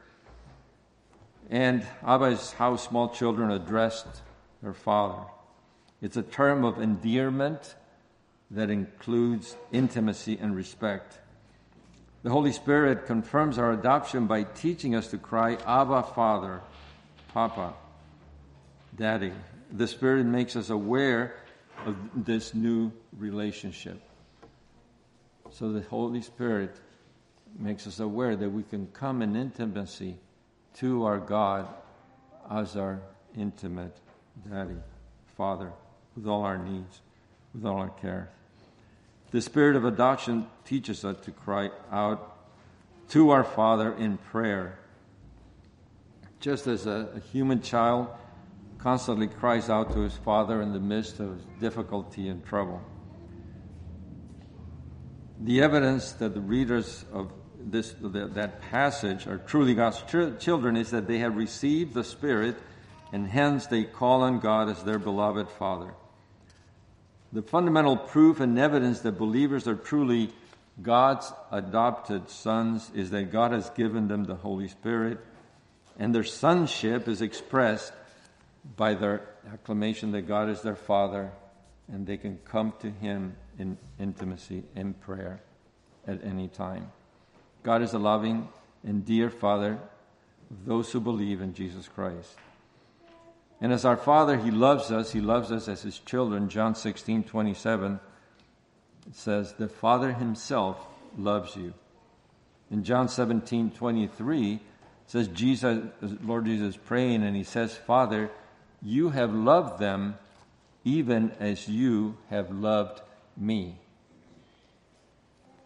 and 1.49 1.85
Abba 2.05 2.25
is 2.25 2.53
how 2.53 2.75
small 2.75 3.09
children 3.09 3.51
addressed 3.51 4.21
their 4.61 4.73
father. 4.73 5.23
It's 6.01 6.17
a 6.17 6.23
term 6.23 6.65
of 6.65 6.81
endearment 6.81 7.75
that 8.53 8.69
includes 8.69 9.55
intimacy 9.71 10.37
and 10.39 10.55
respect. 10.55 11.19
The 12.23 12.29
Holy 12.29 12.51
Spirit 12.51 13.05
confirms 13.05 13.57
our 13.57 13.73
adoption 13.73 14.27
by 14.27 14.43
teaching 14.43 14.95
us 14.95 15.07
to 15.07 15.17
cry, 15.17 15.57
Abba, 15.65 16.03
Father, 16.03 16.61
Papa, 17.33 17.73
Daddy. 18.95 19.33
The 19.71 19.87
Spirit 19.87 20.25
makes 20.25 20.55
us 20.55 20.69
aware 20.69 21.35
of 21.85 21.97
this 22.15 22.53
new 22.53 22.91
relationship. 23.17 23.99
So 25.51 25.73
the 25.73 25.81
Holy 25.81 26.21
Spirit 26.21 26.75
makes 27.59 27.87
us 27.87 27.99
aware 27.99 28.35
that 28.35 28.49
we 28.49 28.63
can 28.63 28.87
come 28.93 29.21
in 29.21 29.35
intimacy 29.35 30.15
to 30.75 31.05
our 31.05 31.19
God 31.19 31.67
as 32.49 32.75
our 32.75 33.01
intimate 33.35 33.97
daddy, 34.49 34.77
father, 35.35 35.71
with 36.15 36.27
all 36.27 36.43
our 36.43 36.57
needs, 36.57 37.01
with 37.53 37.65
all 37.65 37.77
our 37.77 37.89
care. 37.89 38.29
The 39.33 39.41
spirit 39.41 39.75
of 39.75 39.83
adoption 39.83 40.45
teaches 40.63 41.03
us 41.03 41.17
to 41.25 41.31
cry 41.31 41.71
out 41.91 42.37
to 43.09 43.31
our 43.31 43.43
Father 43.43 43.91
in 43.95 44.17
prayer. 44.17 44.77
Just 46.39 46.67
as 46.67 46.85
a, 46.85 47.09
a 47.15 47.19
human 47.19 47.63
child 47.63 48.09
constantly 48.77 49.25
cries 49.27 49.71
out 49.71 49.91
to 49.93 50.01
his 50.01 50.15
father 50.17 50.61
in 50.61 50.71
the 50.71 50.79
midst 50.79 51.19
of 51.19 51.41
difficulty 51.59 52.27
and 52.27 52.45
trouble. 52.45 52.79
The 55.41 55.63
evidence 55.63 56.11
that 56.11 56.35
the 56.35 56.41
readers 56.41 57.03
of 57.11 57.33
this, 57.59 57.95
that 58.01 58.61
passage 58.61 59.25
are 59.25 59.39
truly 59.39 59.73
God's 59.73 60.03
children 60.37 60.77
is 60.77 60.91
that 60.91 61.07
they 61.07 61.17
have 61.17 61.37
received 61.37 61.95
the 61.95 62.03
Spirit 62.03 62.55
and 63.11 63.27
hence 63.27 63.65
they 63.65 63.83
call 63.83 64.21
on 64.21 64.39
God 64.39 64.69
as 64.69 64.83
their 64.83 64.99
beloved 64.99 65.49
Father. 65.49 65.95
The 67.33 67.41
fundamental 67.41 67.97
proof 67.97 68.39
and 68.39 68.59
evidence 68.59 68.99
that 68.99 69.17
believers 69.17 69.67
are 69.67 69.75
truly 69.75 70.29
God's 70.79 71.33
adopted 71.51 72.29
sons 72.29 72.91
is 72.93 73.09
that 73.09 73.31
God 73.31 73.51
has 73.51 73.71
given 73.71 74.07
them 74.07 74.25
the 74.25 74.35
Holy 74.35 74.67
Spirit, 74.67 75.17
and 75.97 76.13
their 76.13 76.23
sonship 76.23 77.07
is 77.07 77.23
expressed 77.23 77.91
by 78.77 78.93
their 78.93 79.27
acclamation 79.51 80.11
that 80.11 80.27
God 80.27 80.47
is 80.47 80.61
their 80.61 80.75
Father, 80.75 81.31
and 81.91 82.05
they 82.05 82.17
can 82.17 82.37
come 82.45 82.71
to 82.81 82.91
Him 82.91 83.35
in 83.57 83.79
intimacy, 83.99 84.63
in 84.75 84.93
prayer, 84.93 85.41
at 86.05 86.23
any 86.23 86.47
time. 86.47 86.91
God 87.63 87.81
is 87.81 87.93
a 87.93 87.99
loving 87.99 88.47
and 88.83 89.03
dear 89.03 89.31
Father 89.31 89.79
of 90.51 90.65
those 90.65 90.91
who 90.91 90.99
believe 90.99 91.41
in 91.41 91.55
Jesus 91.55 91.87
Christ. 91.87 92.35
And 93.63 93.71
as 93.71 93.85
our 93.85 93.95
Father, 93.95 94.35
He 94.35 94.51
loves 94.51 94.91
us. 94.91 95.13
He 95.13 95.21
loves 95.21 95.49
us 95.49 95.69
as 95.69 95.83
His 95.83 95.97
children. 95.99 96.49
John 96.49 96.75
16, 96.75 97.23
27, 97.23 97.97
it 99.07 99.15
says, 99.15 99.53
The 99.53 99.69
Father 99.69 100.11
Himself 100.11 100.85
loves 101.17 101.55
you. 101.55 101.73
In 102.69 102.83
John 102.83 103.07
17, 103.07 103.71
23, 103.71 104.55
it 104.55 104.59
says, 105.07 105.29
Jesus, 105.29 105.81
Lord 106.25 106.43
Jesus 106.43 106.75
praying, 106.75 107.23
and 107.23 107.37
He 107.37 107.45
says, 107.45 107.73
Father, 107.73 108.29
you 108.81 109.11
have 109.11 109.33
loved 109.33 109.79
them 109.79 110.17
even 110.83 111.31
as 111.39 111.69
you 111.69 112.17
have 112.29 112.51
loved 112.51 113.01
me. 113.37 113.77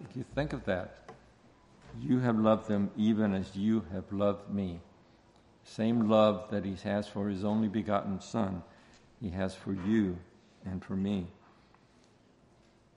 If 0.01 0.15
you 0.15 0.23
think 0.35 0.53
of 0.53 0.65
that, 0.65 1.09
you 1.99 2.19
have 2.19 2.37
loved 2.37 2.67
them 2.67 2.91
even 2.95 3.33
as 3.33 3.55
you 3.55 3.85
have 3.91 4.11
loved 4.11 4.53
me. 4.53 4.81
Same 5.67 6.09
love 6.09 6.49
that 6.51 6.63
he 6.63 6.75
has 6.83 7.07
for 7.07 7.27
his 7.27 7.43
only 7.43 7.67
begotten 7.67 8.21
Son, 8.21 8.63
he 9.21 9.29
has 9.29 9.53
for 9.53 9.73
you 9.73 10.17
and 10.65 10.83
for 10.83 10.95
me. 10.95 11.27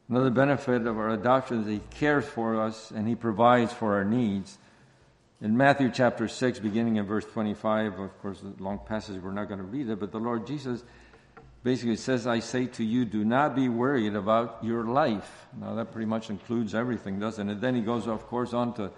Another 0.08 0.30
benefit 0.30 0.86
of 0.86 0.96
our 0.96 1.10
adoption 1.10 1.62
is 1.62 1.66
he 1.66 1.80
cares 1.90 2.24
for 2.24 2.60
us 2.60 2.90
and 2.90 3.06
he 3.06 3.14
provides 3.14 3.72
for 3.72 3.94
our 3.94 4.04
needs. 4.04 4.56
In 5.40 5.56
Matthew 5.56 5.90
chapter 5.92 6.28
6, 6.28 6.58
beginning 6.60 6.96
in 6.96 7.06
verse 7.06 7.24
25, 7.24 7.98
of 7.98 8.18
course, 8.20 8.40
long 8.58 8.78
passage, 8.86 9.20
we're 9.22 9.32
not 9.32 9.48
going 9.48 9.60
to 9.60 9.66
read 9.66 9.88
it, 9.88 9.98
but 9.98 10.12
the 10.12 10.18
Lord 10.18 10.46
Jesus 10.46 10.82
basically 11.62 11.96
says, 11.96 12.26
I 12.26 12.38
say 12.38 12.66
to 12.66 12.84
you, 12.84 13.04
do 13.04 13.24
not 13.24 13.54
be 13.54 13.68
worried 13.68 14.14
about 14.14 14.58
your 14.62 14.84
life. 14.84 15.46
Now, 15.58 15.74
that 15.74 15.92
pretty 15.92 16.06
much 16.06 16.30
includes 16.30 16.74
everything, 16.74 17.18
doesn't 17.18 17.48
it? 17.48 17.60
Then 17.60 17.74
he 17.74 17.80
goes, 17.80 18.06
of 18.06 18.26
course, 18.26 18.52
on 18.52 18.74
to 18.74 18.90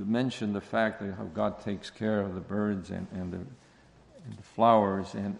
to 0.00 0.06
mention 0.06 0.54
the 0.54 0.62
fact 0.62 1.00
that 1.00 1.14
how 1.14 1.24
God 1.24 1.62
takes 1.62 1.90
care 1.90 2.20
of 2.20 2.34
the 2.34 2.40
birds 2.40 2.90
and, 2.90 3.06
and, 3.12 3.32
the, 3.32 3.36
and 3.36 4.38
the 4.38 4.42
flowers 4.42 5.14
and 5.14 5.38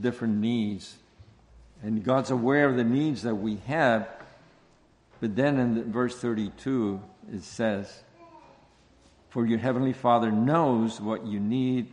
different 0.00 0.36
needs. 0.36 0.96
And 1.82 2.02
God's 2.02 2.30
aware 2.30 2.66
of 2.66 2.76
the 2.76 2.84
needs 2.84 3.22
that 3.22 3.34
we 3.34 3.56
have. 3.66 4.08
But 5.20 5.36
then 5.36 5.58
in 5.58 5.92
verse 5.92 6.16
32, 6.16 6.98
it 7.30 7.42
says, 7.42 8.02
For 9.28 9.44
your 9.44 9.58
heavenly 9.58 9.92
Father 9.92 10.32
knows 10.32 10.98
what 10.98 11.26
you 11.26 11.38
need, 11.38 11.88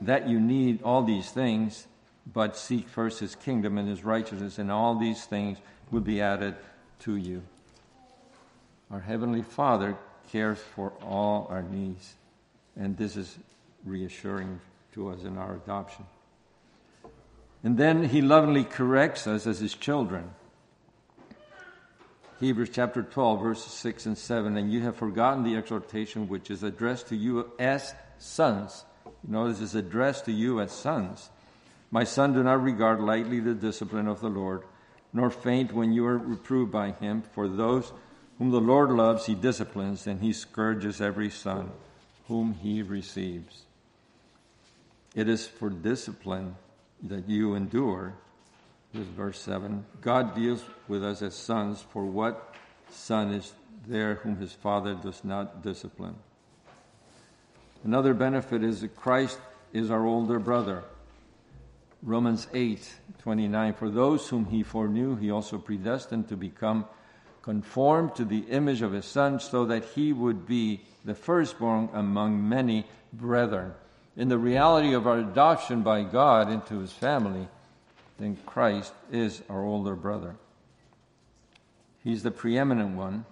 that 0.00 0.26
you 0.30 0.40
need 0.40 0.82
all 0.82 1.02
these 1.02 1.28
things, 1.28 1.86
but 2.32 2.56
seek 2.56 2.88
first 2.88 3.20
his 3.20 3.34
kingdom 3.34 3.76
and 3.76 3.86
his 3.86 4.02
righteousness, 4.02 4.58
and 4.58 4.72
all 4.72 4.98
these 4.98 5.26
things 5.26 5.58
will 5.90 6.00
be 6.00 6.22
added 6.22 6.54
to 7.00 7.16
you. 7.16 7.42
Our 8.90 9.00
heavenly 9.00 9.42
Father 9.42 9.96
cares 10.30 10.58
for 10.58 10.92
all 11.02 11.46
our 11.50 11.62
needs. 11.62 12.14
And 12.76 12.96
this 12.96 13.16
is 13.16 13.38
reassuring 13.84 14.60
to 14.92 15.10
us 15.10 15.22
in 15.22 15.38
our 15.38 15.54
adoption. 15.54 16.04
And 17.62 17.76
then 17.76 18.04
he 18.04 18.22
lovingly 18.22 18.64
corrects 18.64 19.26
us 19.26 19.46
as 19.46 19.58
his 19.58 19.74
children. 19.74 20.30
Hebrews 22.38 22.70
chapter 22.72 23.02
12, 23.02 23.42
verses 23.42 23.72
6 23.72 24.06
and 24.06 24.18
7. 24.18 24.56
And 24.56 24.70
you 24.70 24.82
have 24.82 24.96
forgotten 24.96 25.42
the 25.42 25.56
exhortation 25.56 26.28
which 26.28 26.50
is 26.50 26.62
addressed 26.62 27.08
to 27.08 27.16
you 27.16 27.50
as 27.58 27.94
sons. 28.18 28.84
You 29.06 29.32
notice 29.32 29.60
it's 29.60 29.74
addressed 29.74 30.26
to 30.26 30.32
you 30.32 30.60
as 30.60 30.70
sons. 30.70 31.30
My 31.90 32.04
son, 32.04 32.34
do 32.34 32.42
not 32.42 32.62
regard 32.62 33.00
lightly 33.00 33.40
the 33.40 33.54
discipline 33.54 34.06
of 34.06 34.20
the 34.20 34.28
Lord, 34.28 34.62
nor 35.12 35.30
faint 35.30 35.72
when 35.72 35.92
you 35.92 36.04
are 36.06 36.18
reproved 36.18 36.72
by 36.72 36.90
him, 36.90 37.22
for 37.32 37.48
those 37.48 37.90
whom 38.38 38.50
the 38.50 38.60
Lord 38.60 38.90
loves, 38.90 39.26
he 39.26 39.34
disciplines, 39.34 40.06
and 40.06 40.20
he 40.20 40.32
scourges 40.32 41.00
every 41.00 41.30
son 41.30 41.70
whom 42.28 42.54
he 42.54 42.82
receives. 42.82 43.62
It 45.14 45.28
is 45.28 45.46
for 45.46 45.70
discipline 45.70 46.56
that 47.02 47.28
you 47.28 47.54
endure. 47.54 48.14
this 48.92 49.02
is 49.02 49.08
verse 49.08 49.40
7. 49.40 49.84
God 50.00 50.34
deals 50.34 50.62
with 50.88 51.04
us 51.04 51.22
as 51.22 51.34
sons, 51.34 51.84
for 51.90 52.04
what 52.04 52.54
son 52.90 53.32
is 53.32 53.52
there 53.86 54.16
whom 54.16 54.36
his 54.36 54.52
father 54.52 54.94
does 54.94 55.24
not 55.24 55.62
discipline? 55.62 56.16
Another 57.84 58.14
benefit 58.14 58.64
is 58.64 58.80
that 58.80 58.96
Christ 58.96 59.38
is 59.72 59.90
our 59.90 60.04
older 60.04 60.38
brother. 60.38 60.82
Romans 62.02 62.48
8, 62.52 62.94
29. 63.22 63.74
For 63.74 63.90
those 63.90 64.28
whom 64.28 64.46
he 64.46 64.62
foreknew, 64.62 65.16
he 65.16 65.30
also 65.30 65.58
predestined 65.58 66.28
to 66.28 66.36
become 66.36 66.84
conformed 67.46 68.12
to 68.16 68.24
the 68.24 68.40
image 68.50 68.82
of 68.82 68.92
his 68.92 69.04
son, 69.04 69.38
so 69.38 69.64
that 69.66 69.84
he 69.94 70.12
would 70.12 70.48
be 70.48 70.80
the 71.04 71.14
firstborn 71.14 71.88
among 71.92 72.48
many 72.48 72.84
brethren. 73.12 73.72
In 74.16 74.28
the 74.28 74.36
reality 74.36 74.94
of 74.94 75.06
our 75.06 75.20
adoption 75.20 75.82
by 75.82 76.02
God 76.02 76.50
into 76.50 76.80
his 76.80 76.90
family, 76.90 77.46
then 78.18 78.36
Christ 78.46 78.92
is 79.12 79.42
our 79.48 79.62
older 79.62 79.94
brother. 79.94 80.34
He's 82.02 82.24
the 82.24 82.32
preeminent 82.32 82.96
one. 82.96 83.24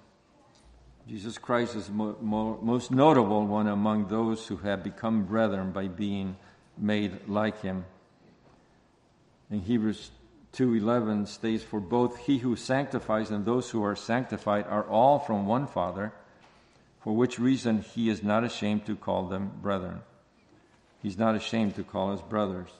Jesus 1.08 1.36
Christ 1.36 1.74
is 1.74 1.86
the 1.86 1.92
mo- 1.92 2.16
mo- 2.20 2.60
most 2.62 2.92
notable 2.92 3.44
one 3.44 3.66
among 3.66 4.06
those 4.06 4.46
who 4.46 4.58
have 4.58 4.84
become 4.84 5.24
brethren 5.24 5.72
by 5.72 5.88
being 5.88 6.36
made 6.78 7.26
like 7.26 7.62
him. 7.62 7.84
In 9.50 9.58
Hebrews 9.58 10.12
2:11 10.54 11.26
states 11.26 11.64
for 11.64 11.80
both 11.80 12.16
he 12.18 12.38
who 12.38 12.56
sanctifies 12.56 13.30
and 13.30 13.44
those 13.44 13.70
who 13.70 13.82
are 13.82 13.96
sanctified 13.96 14.66
are 14.68 14.84
all 14.84 15.18
from 15.18 15.46
one 15.46 15.66
father 15.66 16.12
for 17.00 17.14
which 17.14 17.38
reason 17.38 17.82
he 17.82 18.08
is 18.08 18.22
not 18.22 18.44
ashamed 18.44 18.86
to 18.86 18.96
call 18.96 19.26
them 19.26 19.50
brethren. 19.60 20.00
He's 21.02 21.18
not 21.18 21.34
ashamed 21.34 21.74
to 21.74 21.84
call 21.84 22.12
us 22.12 22.22
brothers. 22.22 22.70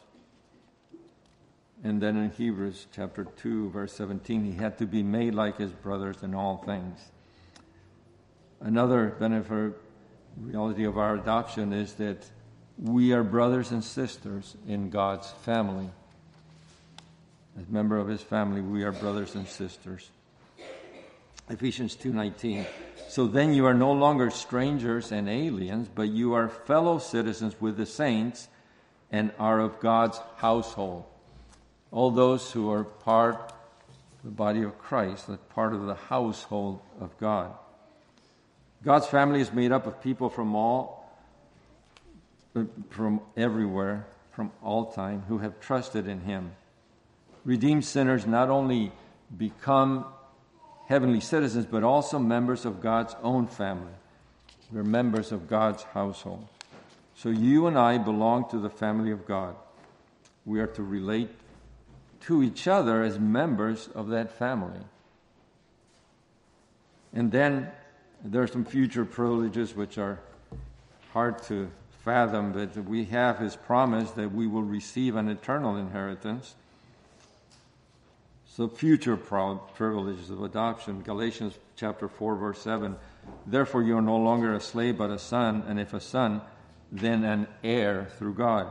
And 1.83 2.01
then 2.01 2.17
in 2.17 2.31
Hebrews 2.31 2.87
chapter 2.91 3.25
2, 3.25 3.69
verse 3.69 3.93
17, 3.93 4.45
he 4.45 4.53
had 4.53 4.79
to 4.79 4.87
be 4.87 5.03
made 5.03 5.35
like 5.35 5.59
his 5.59 5.73
brothers 5.73 6.23
in 6.23 6.35
all 6.35 6.57
things. 6.57 6.99
Another 8.61 9.09
benefit, 9.21 9.75
reality 10.41 10.85
of 10.85 10.97
our 10.97 11.17
adoption 11.17 11.75
is 11.75 11.93
that 11.95 12.25
we 12.79 13.13
are 13.13 13.23
brothers 13.23 13.71
and 13.73 13.85
sisters 13.85 14.57
in 14.67 14.89
God's 14.89 15.31
family. 15.43 15.91
As 17.59 17.69
member 17.69 17.97
of 17.97 18.09
his 18.09 18.23
family, 18.23 18.61
we 18.61 18.83
are 18.83 18.93
brothers 18.93 19.35
and 19.35 19.47
sisters. 19.47 20.11
Ephesians 21.49 21.95
2:19. 21.95 22.67
So 23.09 23.27
then 23.27 23.55
you 23.55 23.67
are 23.67 23.75
no 23.75 23.93
longer 23.93 24.31
strangers 24.31 25.13
and 25.13 25.29
aliens, 25.29 25.89
but 25.95 26.09
you 26.09 26.35
are 26.35 26.49
fellow 26.49 26.99
citizens 26.99 27.61
with 27.61 27.77
the 27.77 27.87
saints 27.87 28.49
and 29.13 29.31
are 29.39 29.61
of 29.61 29.79
God's 29.81 30.19
household 30.37 31.05
all 31.95 32.11
those 32.11 32.51
who 32.51 32.73
are 32.73 32.83
part 32.83 33.37
of 33.37 34.25
the 34.25 34.31
body 34.31 34.63
of 34.63 34.77
Christ, 34.79 35.29
that 35.29 35.49
part 35.51 35.73
of 35.73 35.87
the 35.87 35.95
household 35.95 36.81
of 37.01 37.17
God. 37.19 37.55
God's 38.85 39.07
family 39.07 39.41
is 39.41 39.53
made 39.53 39.71
up 39.71 39.87
of 39.87 40.03
people 40.03 40.29
from 40.29 40.57
all, 40.57 41.09
from 42.91 43.21
everywhere, 43.37 44.07
from 44.33 44.51
all 44.61 44.91
time, 44.91 45.23
who 45.29 45.39
have 45.39 45.61
trusted 45.61 46.09
in 46.09 46.23
Him. 46.23 46.51
Redeemed 47.45 47.85
sinners 47.85 48.27
not 48.27 48.49
only 48.49 48.93
become 49.37 50.07
heavenly 50.87 51.21
citizens, 51.21 51.67
but 51.67 51.83
also 51.83 52.19
members 52.19 52.65
of 52.65 52.81
God's 52.81 53.15
own 53.23 53.47
family. 53.47 53.93
We're 54.73 54.83
members 54.83 55.33
of 55.33 55.49
God's 55.49 55.83
household. 55.83 56.47
So 57.15 57.29
you 57.29 57.67
and 57.67 57.79
I 57.79 57.99
belong 57.99 58.49
to 58.51 58.59
the 58.59 58.71
family 58.71 59.11
of 59.11 59.27
God. 59.27 59.55
We 60.45 60.61
are 60.61 60.67
to 60.69 60.83
relate 60.83 61.31
to 62.23 62.43
each 62.43 62.67
other 62.67 63.03
as 63.03 63.19
members 63.19 63.89
of 63.95 64.09
that 64.09 64.33
family. 64.33 64.81
And 67.13 67.31
then 67.31 67.71
there 68.25 68.43
are 68.43 68.47
some 68.47 68.65
future 68.65 69.05
privileges 69.05 69.75
which 69.75 69.99
are 69.99 70.19
hard 71.13 71.43
to 71.45 71.71
fathom, 72.05 72.53
but 72.53 72.77
we 72.85 73.05
have 73.07 73.39
his 73.39 73.55
promise 73.55 74.11
that 74.13 74.33
we 74.33 74.47
will 74.47 74.63
receive 74.63 75.17
an 75.17 75.29
eternal 75.29 75.77
inheritance. 75.77 76.57
So, 78.57 78.69
future 78.69 79.17
privileges 79.17 80.31
of 80.31 80.41
adoption. 80.45 81.03
Galatians 81.03 81.59
chapter 81.75 82.07
4, 82.07 82.37
verse 82.37 82.61
7. 82.63 82.95
Therefore, 83.49 83.83
you 83.83 83.99
are 83.99 84.03
no 84.03 84.17
longer 84.17 84.55
a 84.55 84.61
slave, 84.61 84.97
but 84.97 85.11
a 85.11 85.19
son, 85.19 85.65
and 85.67 85.81
if 85.81 85.93
a 85.93 85.99
son, 85.99 86.41
then 86.93 87.25
an 87.25 87.49
heir 87.65 88.07
through 88.17 88.35
God. 88.35 88.69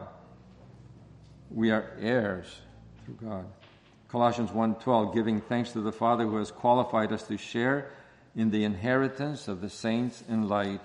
We 1.51 1.71
are 1.71 1.97
heirs 1.99 2.61
through 3.03 3.27
God. 3.27 3.45
Colossians 4.07 4.51
1:12 4.51 5.13
giving 5.13 5.41
thanks 5.41 5.73
to 5.73 5.81
the 5.81 5.91
Father 5.91 6.23
who 6.27 6.37
has 6.37 6.49
qualified 6.49 7.11
us 7.11 7.23
to 7.23 7.35
share 7.35 7.89
in 8.37 8.51
the 8.51 8.63
inheritance 8.63 9.49
of 9.49 9.59
the 9.59 9.69
saints 9.69 10.23
in 10.29 10.47
light. 10.47 10.79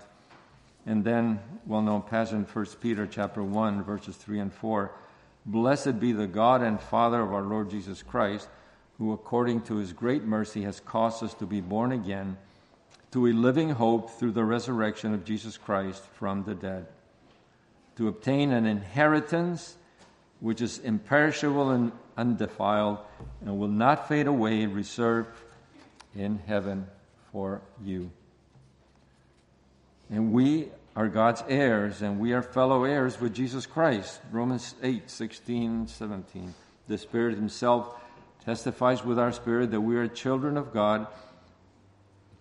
And 0.87 1.05
then 1.05 1.39
well-known 1.67 2.03
passage 2.03 2.35
in 2.35 2.45
1 2.47 2.81
Peter 2.81 3.07
chapter 3.07 3.45
1 3.45 3.85
verses 3.85 4.17
3 4.17 4.41
and 4.41 4.53
4. 4.53 4.91
Blessed 5.47 6.01
be 6.01 6.11
the 6.11 6.27
God 6.27 6.63
and 6.63 6.81
Father 6.81 7.23
of 7.23 7.33
our 7.33 7.43
Lord 7.43 7.71
Jesus 7.71 8.03
Christ, 8.03 8.49
who 8.99 9.13
according 9.13 9.63
to 9.63 9.77
his 9.77 9.93
great 9.93 10.25
mercy 10.25 10.63
has 10.63 10.81
caused 10.81 11.23
us 11.23 11.35
to 11.35 11.47
be 11.47 11.61
born 11.61 11.93
again 11.93 12.37
to 13.11 13.27
a 13.27 13.33
living 13.33 13.71
hope 13.71 14.11
through 14.11 14.33
the 14.33 14.45
resurrection 14.45 15.15
of 15.15 15.25
Jesus 15.25 15.57
Christ 15.57 16.03
from 16.15 16.45
the 16.45 16.55
dead, 16.55 16.87
to 17.97 18.09
obtain 18.09 18.53
an 18.53 18.67
inheritance 18.67 19.77
which 20.41 20.61
is 20.61 20.79
imperishable 20.79 21.71
and 21.71 21.93
undefiled 22.17 22.99
and 23.41 23.59
will 23.59 23.69
not 23.69 24.09
fade 24.09 24.27
away, 24.27 24.67
reserved 24.67 25.31
in 26.15 26.39
heaven 26.47 26.87
for 27.33 27.63
you. 27.83 28.11
And 30.11 30.33
we 30.33 30.69
are 30.95 31.09
God's 31.09 31.43
heirs, 31.49 32.03
and 32.03 32.19
we 32.19 32.33
are 32.33 32.43
fellow 32.43 32.85
heirs 32.85 33.21
with 33.21 33.35
Jesus 33.35 33.67
Christ. 33.67 34.21
Romans 34.33 34.75
8, 34.83 35.09
16, 35.09 35.87
17. 35.87 36.55
The 36.89 36.99
Spirit 36.99 37.37
Himself 37.37 37.95
testifies 38.49 39.05
with 39.05 39.19
our 39.19 39.33
spirit 39.33 39.71
that 39.71 39.81
we 39.81 39.97
are 39.97 40.09
children 40.09 40.57
of 40.57 40.73
God. 40.73 41.07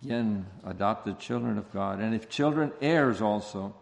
Again, 0.03 0.45
adopted 0.65 1.19
children 1.19 1.57
of 1.57 1.71
God. 1.73 1.99
And 1.99 2.15
if 2.15 2.29
children, 2.29 2.71
heirs 2.81 3.21
also, 3.21 3.75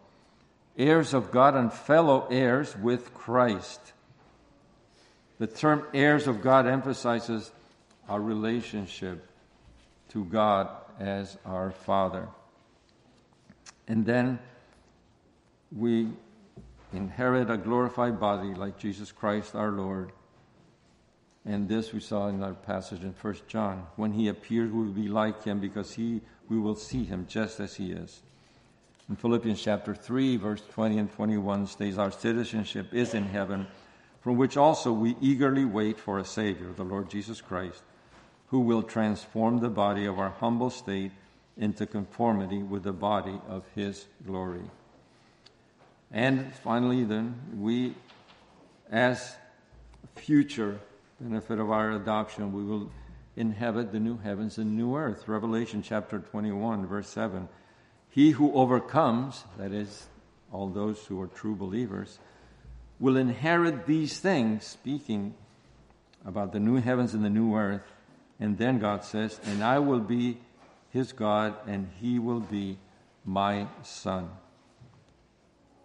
heirs 0.76 1.14
of 1.14 1.30
God 1.30 1.54
and 1.54 1.72
fellow 1.72 2.26
heirs 2.30 2.76
with 2.76 3.14
Christ 3.14 3.92
the 5.38 5.46
term 5.46 5.84
heirs 5.92 6.26
of 6.26 6.40
God 6.40 6.66
emphasizes 6.66 7.52
our 8.08 8.20
relationship 8.20 9.26
to 10.10 10.24
God 10.24 10.68
as 10.98 11.36
our 11.44 11.70
Father. 11.70 12.28
And 13.86 14.06
then 14.06 14.38
we 15.70 16.08
inherit 16.92 17.50
a 17.50 17.58
glorified 17.58 18.18
body 18.18 18.54
like 18.54 18.78
Jesus 18.78 19.12
Christ 19.12 19.54
our 19.54 19.70
Lord. 19.70 20.12
And 21.46 21.68
this 21.68 21.92
we 21.92 22.00
saw 22.00 22.26
in 22.26 22.42
our 22.42 22.54
passage 22.54 23.02
in 23.02 23.14
1 23.20 23.36
John. 23.46 23.86
When 23.94 24.12
he 24.12 24.28
appears, 24.28 24.70
we 24.72 24.82
will 24.82 24.92
be 24.92 25.08
like 25.08 25.44
him 25.44 25.60
because 25.60 25.94
he, 25.94 26.20
we 26.48 26.58
will 26.58 26.74
see 26.74 27.04
him 27.04 27.26
just 27.28 27.60
as 27.60 27.76
he 27.76 27.92
is. 27.92 28.20
In 29.08 29.14
Philippians 29.14 29.62
chapter 29.62 29.94
3, 29.94 30.36
verse 30.38 30.62
20 30.72 30.98
and 30.98 31.12
21 31.12 31.68
states, 31.68 31.98
Our 31.98 32.10
citizenship 32.10 32.92
is 32.92 33.14
in 33.14 33.26
heaven 33.26 33.68
from 34.20 34.36
which 34.36 34.56
also 34.56 34.92
we 34.92 35.14
eagerly 35.20 35.64
wait 35.64 36.00
for 36.00 36.18
a 36.18 36.24
Savior, 36.24 36.72
the 36.72 36.82
Lord 36.82 37.08
Jesus 37.08 37.40
Christ, 37.40 37.80
who 38.48 38.58
will 38.58 38.82
transform 38.82 39.60
the 39.60 39.68
body 39.68 40.04
of 40.04 40.18
our 40.18 40.30
humble 40.30 40.68
state 40.68 41.12
into 41.56 41.86
conformity 41.86 42.60
with 42.60 42.82
the 42.82 42.92
body 42.92 43.40
of 43.48 43.62
His 43.76 44.06
glory. 44.26 44.64
And 46.10 46.52
finally, 46.54 47.04
then, 47.04 47.36
we, 47.56 47.94
as 48.90 49.36
future 50.16 50.80
benefit 51.20 51.58
of 51.58 51.70
our 51.70 51.92
adoption, 51.92 52.52
we 52.52 52.62
will 52.62 52.90
inhabit 53.36 53.92
the 53.92 54.00
new 54.00 54.18
heavens 54.18 54.58
and 54.58 54.76
new 54.76 54.96
earth. 54.96 55.28
Revelation 55.28 55.82
chapter 55.82 56.18
21, 56.18 56.86
verse 56.86 57.08
7. 57.08 57.48
He 58.10 58.32
who 58.32 58.52
overcomes, 58.54 59.44
that 59.58 59.72
is, 59.72 60.06
all 60.52 60.68
those 60.68 61.04
who 61.06 61.20
are 61.20 61.26
true 61.26 61.54
believers, 61.54 62.18
will 62.98 63.16
inherit 63.16 63.86
these 63.86 64.18
things, 64.18 64.64
speaking 64.64 65.34
about 66.24 66.52
the 66.52 66.60
new 66.60 66.76
heavens 66.76 67.14
and 67.14 67.24
the 67.24 67.30
new 67.30 67.54
earth. 67.54 67.82
And 68.40 68.58
then 68.58 68.78
God 68.78 69.04
says, 69.04 69.40
And 69.44 69.62
I 69.62 69.78
will 69.78 70.00
be 70.00 70.38
his 70.90 71.12
God, 71.12 71.54
and 71.66 71.88
he 72.00 72.18
will 72.18 72.40
be 72.40 72.78
my 73.24 73.66
son. 73.82 74.30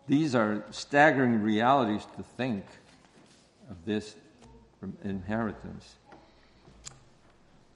These 0.08 0.36
are 0.36 0.64
staggering 0.72 1.42
realities 1.42 2.06
to 2.18 2.24
think 2.24 2.66
of 3.70 3.86
this 3.86 4.16
inheritance. 5.04 5.96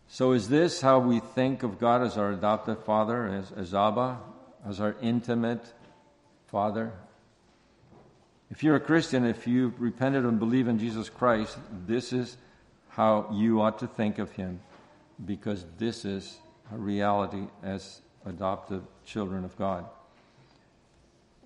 So, 0.07 0.31
is 0.31 0.49
this 0.49 0.81
how 0.81 0.99
we 0.99 1.19
think 1.19 1.63
of 1.63 1.79
God 1.79 2.01
as 2.01 2.17
our 2.17 2.31
adopted 2.31 2.79
father, 2.79 3.27
as, 3.27 3.51
as 3.51 3.73
Abba, 3.73 4.19
as 4.67 4.79
our 4.79 4.95
intimate 5.01 5.73
father? 6.47 6.93
If 8.51 8.63
you're 8.63 8.75
a 8.75 8.79
Christian, 8.79 9.25
if 9.25 9.47
you've 9.47 9.81
repented 9.81 10.23
and 10.23 10.39
believe 10.39 10.67
in 10.67 10.79
Jesus 10.79 11.09
Christ, 11.09 11.57
this 11.85 12.13
is 12.13 12.37
how 12.89 13.29
you 13.33 13.61
ought 13.61 13.79
to 13.79 13.87
think 13.87 14.19
of 14.19 14.31
him 14.31 14.61
because 15.25 15.65
this 15.77 16.05
is 16.05 16.37
a 16.73 16.77
reality 16.77 17.47
as 17.63 18.01
adopted 18.25 18.83
children 19.05 19.43
of 19.43 19.57
God. 19.57 19.85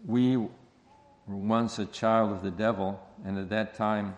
We 0.06 0.38
were 0.38 0.50
once 1.28 1.80
a 1.80 1.86
child 1.86 2.32
of 2.32 2.44
the 2.44 2.52
devil, 2.52 3.00
and 3.26 3.38
at 3.38 3.50
that 3.50 3.76
time, 3.76 4.16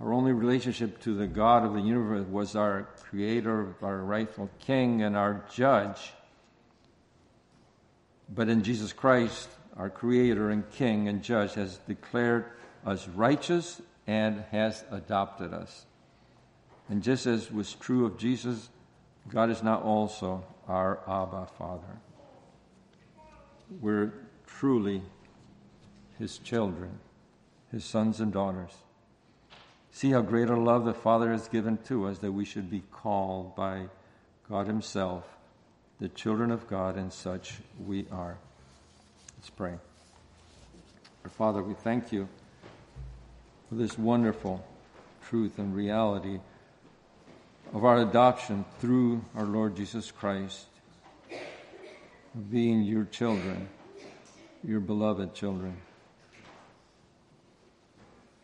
our 0.00 0.12
only 0.12 0.32
relationship 0.32 1.00
to 1.02 1.14
the 1.14 1.26
God 1.26 1.64
of 1.64 1.74
the 1.74 1.80
universe 1.80 2.26
was 2.26 2.54
our 2.54 2.88
creator, 3.10 3.74
our 3.82 3.98
rightful 3.98 4.48
king, 4.60 5.02
and 5.02 5.16
our 5.16 5.44
judge. 5.52 6.12
But 8.32 8.48
in 8.48 8.62
Jesus 8.62 8.92
Christ, 8.92 9.48
our 9.76 9.90
creator 9.90 10.50
and 10.50 10.68
king 10.70 11.08
and 11.08 11.22
judge 11.22 11.54
has 11.54 11.78
declared 11.88 12.44
us 12.86 13.08
righteous 13.08 13.80
and 14.06 14.44
has 14.52 14.84
adopted 14.90 15.52
us. 15.52 15.86
And 16.88 17.02
just 17.02 17.26
as 17.26 17.50
was 17.50 17.74
true 17.74 18.06
of 18.06 18.18
Jesus, 18.18 18.70
God 19.28 19.50
is 19.50 19.62
now 19.62 19.80
also 19.80 20.44
our 20.68 21.00
Abba 21.06 21.48
Father. 21.58 22.00
We're 23.80 24.12
truly 24.46 25.02
His 26.18 26.38
children, 26.38 27.00
His 27.70 27.84
sons 27.84 28.20
and 28.20 28.32
daughters. 28.32 28.72
See 29.92 30.10
how 30.10 30.20
great 30.20 30.48
a 30.48 30.56
love 30.56 30.84
the 30.84 30.94
Father 30.94 31.32
has 31.32 31.48
given 31.48 31.78
to 31.86 32.06
us 32.06 32.18
that 32.18 32.32
we 32.32 32.44
should 32.44 32.70
be 32.70 32.82
called 32.92 33.56
by 33.56 33.88
God 34.48 34.66
Himself 34.66 35.24
the 36.00 36.08
children 36.08 36.50
of 36.50 36.68
God, 36.68 36.96
and 36.96 37.12
such 37.12 37.54
we 37.84 38.06
are. 38.12 38.38
Let's 39.36 39.50
pray. 39.50 39.74
Our 41.24 41.30
Father, 41.30 41.62
we 41.62 41.74
thank 41.74 42.12
you 42.12 42.28
for 43.68 43.74
this 43.74 43.98
wonderful 43.98 44.64
truth 45.28 45.58
and 45.58 45.74
reality 45.74 46.38
of 47.74 47.84
our 47.84 47.98
adoption 47.98 48.64
through 48.78 49.24
our 49.34 49.44
Lord 49.44 49.76
Jesus 49.76 50.10
Christ, 50.10 50.66
being 52.50 52.82
your 52.82 53.04
children, 53.04 53.68
your 54.62 54.80
beloved 54.80 55.34
children. 55.34 55.76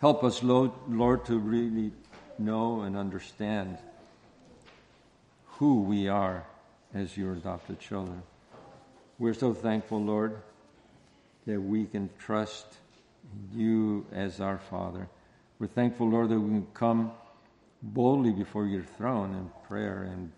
Help 0.04 0.22
us, 0.22 0.42
Lord, 0.42 1.24
to 1.24 1.38
really 1.38 1.90
know 2.38 2.82
and 2.82 2.94
understand 2.94 3.78
who 5.46 5.80
we 5.80 6.08
are 6.08 6.44
as 6.92 7.16
your 7.16 7.32
adopted 7.32 7.80
children. 7.80 8.22
We're 9.18 9.32
so 9.32 9.54
thankful, 9.54 10.02
Lord, 10.02 10.42
that 11.46 11.58
we 11.58 11.86
can 11.86 12.10
trust 12.18 12.66
you 13.54 14.04
as 14.12 14.42
our 14.42 14.58
Father. 14.58 15.08
We're 15.58 15.68
thankful, 15.68 16.10
Lord, 16.10 16.28
that 16.28 16.38
we 16.38 16.50
can 16.50 16.66
come 16.74 17.10
boldly 17.82 18.32
before 18.32 18.66
your 18.66 18.84
throne 18.98 19.34
in 19.34 19.50
prayer 19.66 20.02
and 20.02 20.30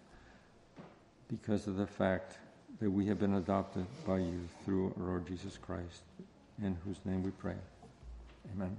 because 1.29 1.67
of 1.67 1.75
the 1.75 1.89
fact 1.89 2.39
that 2.79 2.89
we 2.89 3.07
have 3.07 3.19
been 3.19 3.35
adopted 3.35 3.87
by 4.07 4.19
you 4.19 4.49
through 4.65 4.95
our 4.97 5.07
Lord 5.07 5.27
Jesus 5.27 5.59
Christ, 5.59 6.03
in 6.63 6.77
whose 6.85 6.99
name 7.05 7.25
we 7.25 7.33
pray. 7.33 7.57
Amen. 8.55 8.77